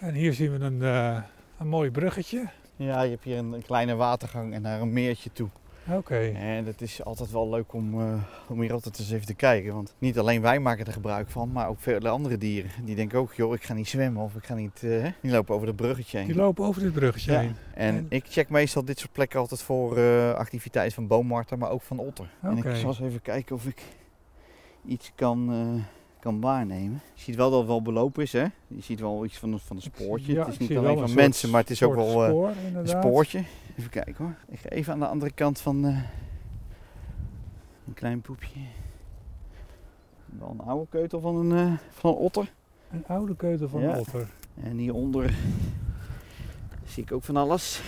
En 0.00 0.14
hier 0.14 0.32
zien 0.32 0.58
we 0.58 0.64
een, 0.64 0.82
eh, 0.82 1.22
een 1.58 1.68
mooi 1.68 1.90
bruggetje. 1.90 2.48
Ja, 2.76 3.02
je 3.02 3.10
hebt 3.10 3.24
hier 3.24 3.38
een, 3.38 3.52
een 3.52 3.62
kleine 3.62 3.94
watergang 3.94 4.54
en 4.54 4.62
naar 4.62 4.80
een 4.80 4.92
meertje 4.92 5.30
toe. 5.32 5.48
Oké, 5.90 6.18
En 6.18 6.66
het 6.66 6.80
is 6.80 7.04
altijd 7.04 7.30
wel 7.30 7.48
leuk 7.48 7.72
om, 7.72 8.00
eh, 8.00 8.22
om 8.48 8.60
hier 8.60 8.72
altijd 8.72 8.98
eens 8.98 9.10
even 9.10 9.26
te 9.26 9.34
kijken. 9.34 9.74
Want 9.74 9.94
niet 9.98 10.18
alleen 10.18 10.40
wij 10.42 10.58
maken 10.58 10.86
er 10.86 10.92
gebruik 10.92 11.28
van, 11.30 11.52
maar 11.52 11.68
ook 11.68 11.80
vele 11.80 12.08
andere 12.08 12.38
dieren. 12.38 12.70
Die 12.84 12.94
denken 12.94 13.18
ook, 13.18 13.32
joh, 13.34 13.54
ik 13.54 13.62
ga 13.62 13.74
niet 13.74 13.88
zwemmen 13.88 14.22
of 14.22 14.34
ik 14.34 14.44
ga 14.44 14.54
niet, 14.54 14.80
hè, 14.80 15.08
niet 15.20 15.32
lopen 15.32 15.54
over 15.54 15.66
dat 15.66 15.76
bruggetje 15.76 16.18
heen. 16.18 16.26
die 16.26 16.36
lopen 16.36 16.64
over 16.64 16.82
dit 16.82 16.92
bruggetje 16.92 17.32
Ja. 17.32 17.38
heen. 17.40 17.56
En 17.74 17.94
En- 17.96 18.06
ik 18.08 18.24
check 18.28 18.48
meestal 18.48 18.84
dit 18.84 18.98
soort 18.98 19.12
plekken 19.12 19.40
altijd 19.40 19.62
voor 19.62 19.96
eh 19.98 20.32
activiteit 20.34 20.94
van 20.94 21.06
boommarter, 21.06 21.58
maar 21.58 21.70
ook 21.70 21.82
van 21.82 21.98
otter. 21.98 22.28
En 22.42 22.56
ik 22.56 22.76
zal 22.76 22.88
eens 22.88 23.00
even 23.00 23.22
kijken 23.22 23.54
of 23.56 23.66
ik 23.66 23.82
iets 24.86 25.12
kan, 25.14 25.84
kan 26.26 26.40
waarnemen. 26.40 27.00
Je 27.14 27.22
ziet 27.22 27.36
wel 27.36 27.50
dat 27.50 27.58
het 27.58 27.68
wel 27.68 27.82
belopen 27.82 28.22
is, 28.22 28.32
hè? 28.32 28.42
Je 28.66 28.80
ziet 28.82 29.00
wel 29.00 29.24
iets 29.24 29.38
van, 29.38 29.52
een- 29.52 29.58
van 29.58 29.76
een 29.76 29.82
spoortje. 29.82 30.32
Ja, 30.32 30.38
het 30.44 30.48
is 30.52 30.58
niet 30.68 30.78
alleen 30.78 30.98
van 30.98 31.14
mensen, 31.14 31.50
maar 31.50 31.60
het 31.60 31.70
is 31.70 31.82
ook 31.82 31.94
wel 31.94 32.24
eh, 32.24 32.48
een 32.74 32.88
spoortje. 32.88 33.44
Even 33.78 33.90
kijken 33.90 34.14
hoor. 34.24 34.34
Ik 34.48 34.58
ga 34.58 34.68
even 34.68 34.92
aan 34.92 34.98
de 34.98 35.06
andere 35.06 35.32
kant 35.32 35.60
van 35.60 35.84
eh, 35.86 35.96
een 37.86 37.94
klein 37.94 38.20
poepje. 38.20 38.60
Wel 40.26 40.50
een 40.50 40.60
oude 40.66 40.86
keutel 40.90 41.20
van 41.20 41.36
een, 41.36 41.58
eh, 41.58 41.72
van 41.90 42.10
een 42.10 42.16
otter. 42.16 42.52
Een 42.90 43.04
oude 43.06 43.36
keutel 43.36 43.68
van 43.68 43.80
Ja. 43.80 43.92
een 43.92 43.98
otter. 43.98 44.28
En 44.62 44.76
hieronder 44.76 45.34
zie 46.84 47.02
ik 47.02 47.12
ook 47.12 47.24
van 47.24 47.36
alles. 47.36 47.80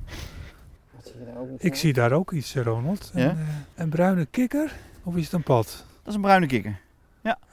Wat 0.96 1.04
zie 1.06 1.18
je 1.18 1.24
daar 1.26 1.36
ook 1.40 1.50
nog 1.50 1.60
Ik 1.60 1.74
zie 1.74 1.92
daar 1.92 2.12
ook 2.12 2.32
iets, 2.32 2.54
Ronald. 2.56 3.10
Ja? 3.14 3.30
Een, 3.30 3.36
een 3.74 3.88
bruine 3.88 4.26
kikker? 4.26 4.72
Of 5.02 5.16
is 5.16 5.24
het 5.24 5.32
een 5.32 5.42
pad? 5.42 5.84
Dat 5.98 6.08
is 6.08 6.14
een 6.14 6.20
bruine 6.20 6.46
kikker. 6.46 6.80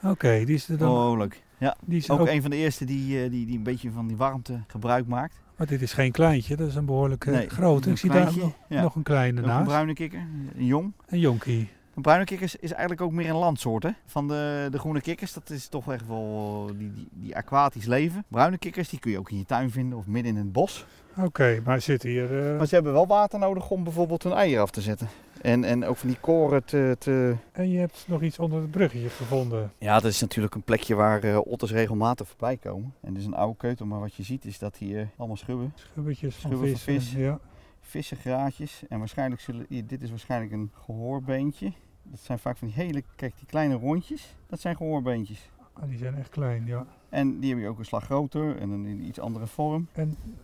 Oké, 0.04 0.44
die 0.44 0.54
is 0.54 0.68
er 0.68 0.78
dan. 0.78 0.90
Oh, 0.90 1.18
leuk. 1.18 1.42
Ja, 1.58 1.76
die 1.80 1.98
is 1.98 2.10
ook, 2.10 2.20
ook, 2.20 2.28
een 2.28 2.42
van 2.42 2.50
de 2.50 2.56
eerste 2.56 2.84
die, 2.84 3.22
eh, 3.24 3.30
die, 3.30 3.46
die 3.46 3.56
een 3.56 3.62
beetje 3.62 3.90
van 3.90 4.06
die 4.06 4.16
warmte 4.16 4.60
gebruik 4.66 5.06
maakt. 5.06 5.40
Maar 5.56 5.66
dit 5.66 5.82
is 5.82 5.92
geen 5.92 6.12
kleintje, 6.12 6.56
dat 6.56 6.68
is 6.68 6.74
een 6.74 6.84
behoorlijke 6.84 7.30
Nee, 7.30 7.48
grote. 7.48 7.86
een 7.86 7.92
Ik 7.92 7.98
zie 7.98 8.10
daar 8.10 8.36
nog, 8.36 8.52
ja. 8.68 8.82
nog 8.82 8.94
een 8.94 9.02
kleine 9.02 9.40
Ook 9.40 9.46
een 9.46 9.52
naast. 9.52 9.66
bruine 9.66 9.92
kikker, 9.94 10.26
een 10.56 10.64
jong. 10.66 10.92
Een 11.06 11.18
jonkie. 11.18 11.68
Een 11.94 12.02
bruine 12.02 12.24
kikker 12.24 12.46
is, 12.46 12.56
is 12.56 12.70
eigenlijk 12.72 13.00
ook 13.00 13.12
meer 13.12 13.28
een 13.28 13.36
landsoort 13.36 13.82
hè? 13.82 13.90
van 14.06 14.28
de, 14.28 14.68
de 14.70 14.78
groene 14.78 15.00
kikkers. 15.00 15.32
Dat 15.32 15.50
is 15.50 15.68
toch 15.68 15.92
echt 15.92 16.06
wel 16.06 16.66
die, 16.78 16.92
die, 16.92 17.08
die 17.12 17.36
aquatisch 17.36 17.84
leven. 17.86 18.24
Bruine 18.28 18.58
kikkers 18.58 18.88
die 18.88 18.98
kun 18.98 19.10
je 19.10 19.18
ook 19.18 19.30
in 19.30 19.38
je 19.38 19.44
tuin 19.44 19.70
vinden 19.70 19.98
of 19.98 20.06
midden 20.06 20.32
in 20.32 20.38
het 20.38 20.52
bos. 20.52 20.86
Oké, 21.16 21.60
maar 21.64 21.80
zit 21.80 22.02
hier. 22.02 22.50
eh, 22.50 22.56
Maar 22.58 22.66
ze 22.66 22.74
hebben 22.74 22.92
wel 22.92 23.06
water 23.06 23.38
nodig 23.38 23.70
om 23.70 23.84
bijvoorbeeld 23.84 24.22
hun 24.22 24.32
eieren 24.32 24.62
af 24.62 24.70
te 24.70 24.80
zetten. 24.80 25.08
En, 25.44 25.64
en 25.64 25.84
ook 25.84 25.96
van 25.96 26.08
die 26.08 26.18
koren 26.20 26.64
te, 26.64 26.96
te... 26.98 27.36
En 27.52 27.70
je 27.70 27.78
hebt 27.78 28.04
nog 28.08 28.22
iets 28.22 28.38
onder 28.38 28.60
het 28.60 28.70
bruggetje 28.70 29.08
gevonden. 29.08 29.72
Ja, 29.78 29.94
dat 30.00 30.10
is 30.10 30.20
natuurlijk 30.20 30.54
een 30.54 30.62
plekje 30.62 30.94
waar 30.94 31.22
eh, 31.22 31.38
otters 31.44 31.72
regelmatig 31.72 32.28
voorbij 32.28 32.56
komen. 32.56 32.94
En 33.00 33.12
dit 33.12 33.22
is 33.22 33.26
een 33.26 33.34
oude 33.34 33.56
keutel, 33.56 33.86
maar 33.86 34.00
wat 34.00 34.14
je 34.14 34.22
ziet 34.22 34.44
is 34.44 34.58
dat 34.58 34.76
hier 34.76 35.08
allemaal 35.16 35.36
schubben. 35.36 35.72
Schubbetjes 35.74 36.34
van 36.34 36.50
Schubben 36.50 36.68
vis. 36.68 36.82
van 36.82 36.94
vis. 36.94 37.12
Ja. 37.12 37.38
vissengraatjes. 37.80 38.82
En 38.88 38.98
waarschijnlijk 38.98 39.40
zullen, 39.40 39.66
hier, 39.68 39.86
dit 39.86 40.02
is 40.02 40.10
waarschijnlijk 40.10 40.52
een 40.52 40.70
gehoorbeentje. 40.84 41.72
Dat 42.02 42.20
zijn 42.20 42.38
vaak 42.38 42.56
van 42.56 42.68
die 42.68 42.76
hele, 42.76 43.02
kijk 43.16 43.36
die 43.36 43.46
kleine 43.46 43.74
rondjes, 43.74 44.34
dat 44.46 44.60
zijn 44.60 44.76
gehoorbeentjes. 44.76 45.50
Ah, 45.80 45.88
die 45.88 45.98
zijn 45.98 46.14
echt 46.14 46.28
klein, 46.28 46.66
ja. 46.66 46.86
En 47.08 47.38
die 47.38 47.46
hebben 47.48 47.64
je 47.64 47.70
ook 47.70 47.78
een 47.78 47.84
slag 47.84 48.04
groter 48.04 48.56
en 48.56 48.70
een 48.70 48.86
in 48.86 49.00
iets 49.06 49.20
andere 49.20 49.46
vorm. 49.46 49.88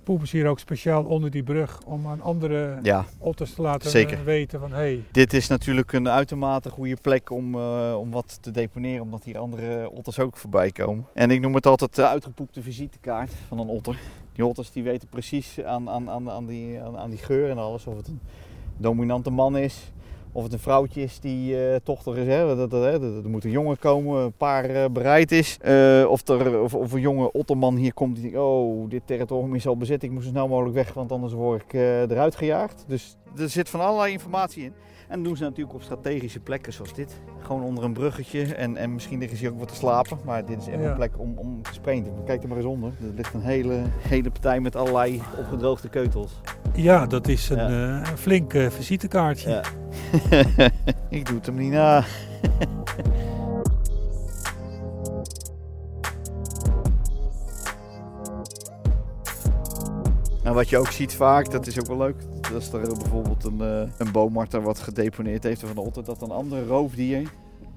Poepen 0.02 0.28
ze 0.28 0.36
hier 0.36 0.46
ook 0.46 0.58
speciaal 0.58 1.04
onder 1.04 1.30
die 1.30 1.42
brug 1.42 1.80
om 1.84 2.06
aan 2.06 2.20
andere 2.20 2.78
Ja, 2.82 3.04
otters 3.18 3.54
te 3.54 3.62
laten 3.62 3.90
Zeker. 3.90 4.18
eh, 4.18 4.24
weten 4.24 4.60
van 4.60 4.72
hey, 4.72 5.02
dit 5.10 5.32
is 5.32 5.48
natuurlijk 5.48 5.92
een 5.92 6.08
uitermate 6.08 6.70
goede 6.70 6.96
plek 7.02 7.30
om, 7.30 7.54
eh, 7.54 7.96
om 7.98 8.10
wat 8.10 8.38
te 8.42 8.50
deponeren, 8.50 9.02
omdat 9.02 9.24
hier 9.24 9.38
andere 9.38 9.90
otters 9.90 10.18
ook 10.18 10.36
voorbij 10.36 10.70
komen. 10.70 11.06
En 11.14 11.30
ik 11.30 11.40
noem 11.40 11.54
het 11.54 11.66
altijd 11.66 11.94
de 11.94 12.06
uitgepoepte 12.06 12.62
visitekaart 12.62 13.32
van 13.48 13.58
een 13.58 13.68
otter. 13.68 13.98
Die 14.32 14.46
otters 14.46 14.72
die 14.72 14.82
weten 14.82 15.08
precies 15.08 15.62
aan, 15.62 15.88
aan, 15.90 16.10
aan, 16.10 16.30
aan, 16.30 16.46
die, 16.46 16.80
aan, 16.80 16.96
aan 16.98 17.10
die 17.10 17.18
geur 17.18 17.50
en 17.50 17.58
alles, 17.58 17.86
of 17.86 17.96
het 17.96 18.08
een 18.08 18.20
dominante 18.76 19.30
man 19.30 19.56
is, 19.56 19.92
of 20.32 20.42
het 20.42 20.52
een 20.52 20.58
vrouwtje 20.58 21.02
is 21.02 21.20
die 21.20 21.64
eh, 21.68 21.76
tochtig 21.82 22.16
is. 22.16 22.26
Hè? 22.26 22.46
Dat, 22.56 22.70
dat, 22.70 22.70
dat- 22.70 23.24
Er 23.24 23.30
moet 23.30 23.44
een 23.44 23.50
jongen 23.50 23.78
komen, 23.78 24.22
een 24.22 24.32
paar 24.32 24.64
eh, 24.64 24.84
bereid 24.92 25.32
is. 25.32 25.56
Eh, 25.60 26.04
of, 26.08 26.28
er, 26.28 26.60
of, 26.60 26.74
of 26.74 26.92
een 26.92 27.00
jonge 27.00 27.32
otterman 27.32 27.76
hier 27.76 27.94
komt 27.94 28.14
die 28.14 28.22
denkt, 28.22 28.38
oh, 28.38 28.88
dit 28.90 29.02
territorium 29.04 29.54
is 29.54 29.66
al 29.66 29.76
bezet, 29.76 30.02
ik 30.02 30.10
moet 30.10 30.22
zo 30.22 30.28
snel 30.28 30.48
mogelijk 30.48 30.74
weg, 30.74 30.92
want 30.92 31.12
anders 31.12 31.32
word 31.32 31.62
ik 31.62 31.72
eruit 32.10 32.36
gejaagd. 32.36 32.84
Dus 32.86 33.16
er 33.36 33.48
zit 33.48 33.68
van 33.68 33.80
allerlei 33.80 34.12
informatie 34.12 34.62
in. 34.64 34.72
En 35.08 35.16
dat 35.16 35.24
doen 35.24 35.36
ze 35.36 35.42
natuurlijk 35.42 35.74
op 35.74 35.82
strategische 35.82 36.40
plekken 36.40 36.72
zoals 36.72 36.94
dit. 36.94 37.20
Gewoon 37.38 37.62
onder 37.62 37.84
een 37.84 37.92
bruggetje 37.92 38.54
en, 38.54 38.76
en 38.76 38.94
misschien 38.94 39.18
liggen 39.18 39.36
ze 39.38 39.44
hier 39.44 39.52
ook 39.52 39.58
wat 39.58 39.68
te 39.68 39.74
slapen. 39.74 40.18
Maar 40.24 40.44
dit 40.46 40.60
is 40.60 40.66
echt 40.68 40.82
Ja. 40.82 40.88
een 40.90 40.94
plek 40.96 41.18
om, 41.18 41.32
om 41.36 41.62
te 41.62 41.72
spreken. 41.72 42.12
Kijk 42.24 42.42
er 42.42 42.48
maar 42.48 42.56
eens 42.56 42.66
onder. 42.66 42.92
Er 43.00 43.12
ligt 43.16 43.34
een 43.34 43.40
hele, 43.40 43.82
hele 43.98 44.30
partij 44.30 44.60
met 44.60 44.76
allerlei 44.76 45.20
opgedroogde 45.38 45.88
keutels. 45.88 46.40
ja, 46.74 47.06
dat 47.06 47.28
is 47.28 47.48
een, 47.48 47.72
Ja. 47.72 48.04
flink 48.04 48.52
visitekaartje. 48.68 49.50
Ja. 49.50 49.62
ik 51.18 51.26
doe 51.26 51.36
het 51.36 51.46
hem 51.46 51.54
niet 51.56 51.72
na. 51.72 52.04
Nou, 60.44 60.54
wat 60.54 60.68
je 60.68 60.78
ook 60.78 60.90
ziet 60.90 61.14
vaak, 61.14 61.50
dat 61.50 61.66
is 61.66 61.80
ook 61.80 61.86
wel 61.86 61.96
leuk. 61.96 62.14
Als 62.54 62.72
er 62.72 62.80
bijvoorbeeld 62.80 63.44
een, 63.44 63.60
eh 63.60 63.90
een 63.98 64.12
boommarter 64.12 64.62
wat 64.62 64.78
gedeponeerd 64.78 65.42
heeft 65.42 65.60
van 65.60 65.74
de 65.74 65.80
otter, 65.80 66.04
dat 66.04 66.22
een 66.22 66.30
andere 66.30 66.66
roofdier, 66.66 67.30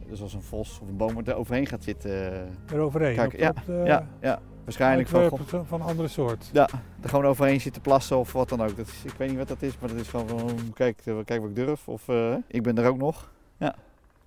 dus 0.10 0.22
als 0.22 0.34
een 0.34 0.42
vos 0.42 0.80
of 0.82 0.88
een 0.88 0.98
boommarter, 0.98 1.34
er 1.34 1.40
overheen 1.40 1.68
gaat 1.68 1.84
zitten. 1.84 2.34
eh, 2.34 2.74
Eroverheen. 2.74 3.16
Kijk, 3.16 3.40
ja, 3.40 3.50
op 3.50 3.56
de 3.66 3.82
ja, 3.86 4.08
ja, 4.22 4.40
waarschijnlijk 4.64 5.10
van, 5.10 5.20
uitwerpen 5.20 5.48
van, 5.50 5.66
van 5.66 5.82
een 5.82 5.88
andere 5.88 6.08
soort. 6.08 6.50
ja, 6.54 6.70
er 7.02 7.10
gewoon 7.10 7.26
overheen 7.26 7.62
zitten 7.62 7.82
plassen 7.82 8.18
of 8.18 8.32
wat 8.34 8.50
dan 8.50 8.62
ook. 8.62 8.78
Dat 8.78 8.88
is, 8.88 9.12
ik 9.12 9.18
weet 9.18 9.30
niet 9.30 9.38
wat 9.38 9.48
dat 9.48 9.62
is, 9.62 9.72
maar 9.80 9.90
dat 9.90 10.00
is 10.00 10.08
gewoon 10.08 10.28
van 10.28 10.56
kijk, 10.74 11.02
eh, 11.04 11.14
kijk 11.26 11.40
wat 11.42 11.50
ik 11.50 11.56
durf. 11.56 11.88
Of 11.88 12.08
eh, 12.10 12.34
ik 12.48 12.64
ben 12.64 12.78
er 12.78 12.88
ook 12.88 12.98
nog. 12.98 13.30
Ja, 13.58 13.76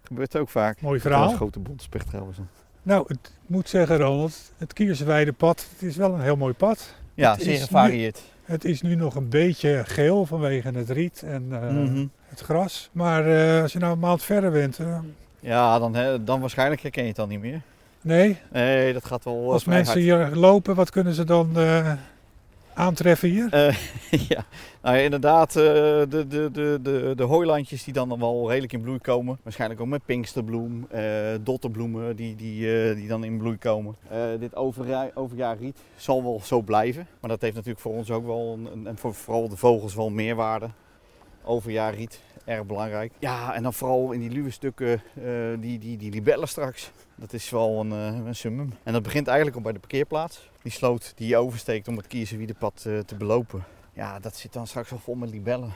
gebeurt 0.03 0.37
ook 0.37 0.49
vaak. 0.49 0.80
Mooi 0.80 0.97
Dat 0.99 1.07
is 1.07 1.12
verhaal. 1.12 1.30
een 1.30 1.37
grote 1.37 1.59
bondspecht 1.59 2.09
trouwens. 2.09 2.39
Nou, 2.82 3.05
het, 3.07 3.18
ik 3.43 3.49
moet 3.49 3.68
zeggen 3.68 3.97
Ronald, 3.99 4.53
het 4.59 4.72
Kiersweidepad, 4.72 5.66
het 5.72 5.82
is 5.89 5.97
wel 5.97 6.12
een 6.14 6.20
heel 6.20 6.37
mooi 6.37 6.55
pad. 6.55 6.95
Ja, 7.14 7.32
Het 7.32 7.43
zeer 7.43 7.59
gevarieerd. 7.59 8.22
Het 8.45 8.64
is 8.64 8.82
nu 8.82 8.95
nog 8.95 9.14
een 9.14 9.28
beetje 9.28 9.82
geel 9.87 10.26
vanwege 10.26 10.70
het 10.70 10.91
riet 10.91 11.22
en 11.22 11.47
eh, 11.51 11.61
Mhm. 11.70 12.07
het 12.28 12.41
gras. 12.41 12.89
Maar 12.93 13.26
eh, 13.57 13.62
als 13.62 13.72
je 13.72 13.78
nou 13.78 13.93
een 13.93 13.99
maand 13.99 14.22
verder 14.22 14.51
bent, 14.51 14.78
eh, 14.78 14.99
Ja, 15.41 15.78
dan, 15.78 15.95
hè, 15.95 16.24
dan 16.24 16.41
waarschijnlijk 16.41 16.82
herken 16.82 17.03
je 17.03 17.09
het 17.09 17.16
dan 17.16 17.28
niet 17.28 17.41
meer. 17.41 17.61
Nee, 18.07 18.36
Nee, 18.52 18.92
dat 18.92 19.04
gaat 19.04 19.24
wel 19.24 19.42
eh, 19.42 19.48
als 19.48 19.64
mensen 19.64 20.00
hier 20.00 20.30
lopen, 20.34 20.74
wat 20.74 20.90
kunnen 20.90 21.14
ze 21.14 21.24
dan 21.24 21.50
eh, 21.59 21.92
aantreffen 22.74 23.28
hier? 23.28 23.52
Eh, 23.52 23.76
ja, 24.28 24.44
nou 24.82 24.96
ja, 24.96 25.02
inderdaad, 25.02 25.52
de, 25.52 26.07
de, 26.09 26.26
de, 26.52 26.78
de, 26.82 27.12
de 27.16 27.22
hooilandjes 27.22 27.84
die 27.84 27.92
dan 27.94 28.18
wel 28.18 28.48
redelijk 28.48 28.72
in 28.72 28.80
bloei 28.80 28.98
komen. 28.98 29.38
Waarschijnlijk 29.42 29.80
ook 29.80 29.86
met 29.86 30.04
pinksterbloem, 30.04 30.88
dotterbloemen 31.42 32.16
die, 32.16 32.36
die, 32.36 32.94
die 32.94 33.09
dan 33.09 33.24
in 33.24 33.38
bloei 33.38 33.57
komen. 33.59 33.96
Dit 34.38 34.57
overja- 34.57 35.11
overjaarriet 35.14 35.78
zal 35.96 36.22
wel 36.22 36.40
zo 36.44 36.61
blijven. 36.61 37.07
Maar 37.20 37.30
dat 37.30 37.40
heeft 37.40 37.54
natuurlijk 37.54 37.82
voor 37.82 37.92
ons 37.94 38.11
ook 38.11 38.26
wel, 38.26 38.59
een, 38.72 38.86
en 38.86 38.98
voor 38.98 39.14
vooral 39.14 39.48
de 39.48 39.57
vogels 39.57 39.94
wel 39.94 40.11
meerwaarde. 40.11 40.68
Overjaarriet, 41.44 42.20
erg 42.47 42.64
belangrijk. 42.66 43.12
Ja, 43.18 43.55
en 43.55 43.62
dan 43.62 43.72
vooral 43.74 44.12
in 44.12 44.20
die 44.20 44.30
luwe 44.30 44.51
stukken, 44.51 45.03
eh, 45.14 45.24
die, 45.61 45.78
die, 45.78 45.97
die 45.97 46.11
libellen 46.11 46.49
straks. 46.49 46.90
Dat 47.14 47.32
is 47.32 47.51
wel 47.51 47.80
een, 47.80 47.92
eh, 47.92 48.26
een 48.26 48.34
summum. 48.34 48.72
En 48.82 48.92
dat 48.92 49.03
begint 49.03 49.26
eigenlijk 49.26 49.57
al 49.57 49.62
bij 49.62 49.72
de 49.72 49.78
parkeerplaats. 49.78 50.51
Die 50.62 50.72
sloot 50.72 51.12
die 51.16 51.28
je 51.28 51.36
oversteekt 51.36 51.88
om 51.88 51.97
het 51.97 52.07
Kiezenwiedepad 52.07 52.84
eh 52.86 52.99
te 52.99 53.14
belopen. 53.14 53.64
Ja, 53.92 54.18
dat 54.18 54.36
zit 54.36 54.53
dan 54.53 54.66
straks 54.66 54.92
al 54.92 54.99
vol 54.99 55.14
met 55.14 55.30
libellen. 55.30 55.72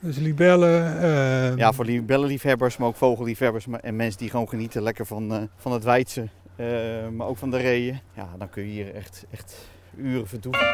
Dus 0.00 0.16
libellen, 0.16 1.00
eh, 1.00 1.56
Ja, 1.56 1.72
voor 1.72 1.84
libellenliefhebbers, 1.84 2.76
maar 2.76 2.88
ook 2.88 2.96
vogelliefhebbers 2.96 3.66
maar- 3.66 3.80
en 3.80 3.96
mensen 3.96 4.18
die 4.20 4.30
gewoon 4.30 4.48
genieten 4.48 4.82
lekker 4.82 5.06
van, 5.06 5.32
eh, 5.34 5.42
van 5.56 5.72
het 5.72 5.84
Weidse. 5.84 6.28
eh, 6.56 7.08
maar 7.08 7.26
ook 7.26 7.36
van 7.38 7.50
de 7.50 7.56
reeën. 7.56 8.00
Ja, 8.14 8.28
dan 8.38 8.50
kun 8.50 8.62
je 8.62 8.68
hier 8.68 8.94
echt, 8.94 9.24
echt 9.30 9.68
uren 9.96 10.28
vertoeven. 10.28 10.66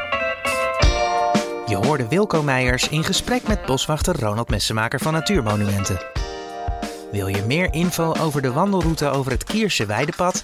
Je 1.66 1.76
hoorde 1.76 2.08
Wilco 2.08 2.42
Meijers 2.42 2.88
in 2.88 3.04
gesprek 3.04 3.48
met 3.48 3.66
boswachter 3.66 4.20
Ronald 4.20 4.50
Messemaker 4.50 5.00
van 5.00 5.12
Natuurmonumenten. 5.12 6.00
Wil 7.10 7.26
je 7.26 7.42
meer 7.46 7.72
info 7.72 8.14
over 8.20 8.42
de 8.42 8.52
wandelroute 8.52 9.08
over 9.08 9.32
het 9.32 9.44
Kierse 9.44 9.86
Weidepad? 9.86 10.42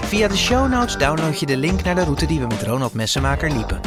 Via 0.00 0.28
de 0.28 0.36
show 0.36 0.70
notes 0.70 0.96
download 0.96 1.38
je 1.38 1.46
de 1.46 1.56
link 1.56 1.82
naar 1.82 1.94
de 1.94 2.04
route 2.04 2.26
die 2.26 2.40
we 2.40 2.46
met 2.46 2.62
Ronald 2.62 2.94
Messemaker 2.94 3.50
liepen. 3.50 3.80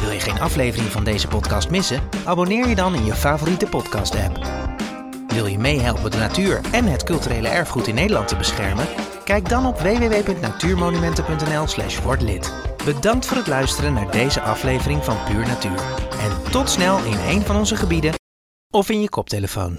Wil 0.00 0.10
je 0.10 0.20
geen 0.20 0.40
aflevering 0.40 0.90
van 0.90 1.04
deze 1.04 1.28
podcast 1.28 1.70
missen? 1.70 2.02
Abonneer 2.24 2.68
je 2.68 2.74
dan 2.74 2.94
in 2.94 3.04
je 3.04 3.14
favoriete 3.14 3.66
podcast-app. 3.66 4.46
Wil 5.28 5.46
je 5.46 5.58
meehelpen 5.58 6.10
de 6.10 6.18
natuur 6.18 6.60
en 6.72 6.84
het 6.84 7.04
culturele 7.04 7.48
erfgoed 7.48 7.86
in 7.86 7.94
Nederland 7.94 8.28
te 8.28 8.36
beschermen? 8.36 8.86
Kijk 9.28 9.48
dan 9.48 9.66
op 9.66 9.80
www.natuurmonumenten.nl/slash 9.80 12.02
word 12.02 12.22
lid. 12.22 12.52
Bedankt 12.84 13.26
voor 13.26 13.36
het 13.36 13.46
luisteren 13.46 13.92
naar 13.92 14.10
deze 14.10 14.40
aflevering 14.40 15.04
van 15.04 15.16
Puur 15.24 15.46
Natuur. 15.46 15.82
En 16.20 16.50
tot 16.50 16.68
snel 16.68 17.04
in 17.04 17.18
een 17.28 17.42
van 17.42 17.56
onze 17.56 17.76
gebieden 17.76 18.12
of 18.70 18.88
in 18.88 19.00
je 19.00 19.08
koptelefoon. 19.08 19.78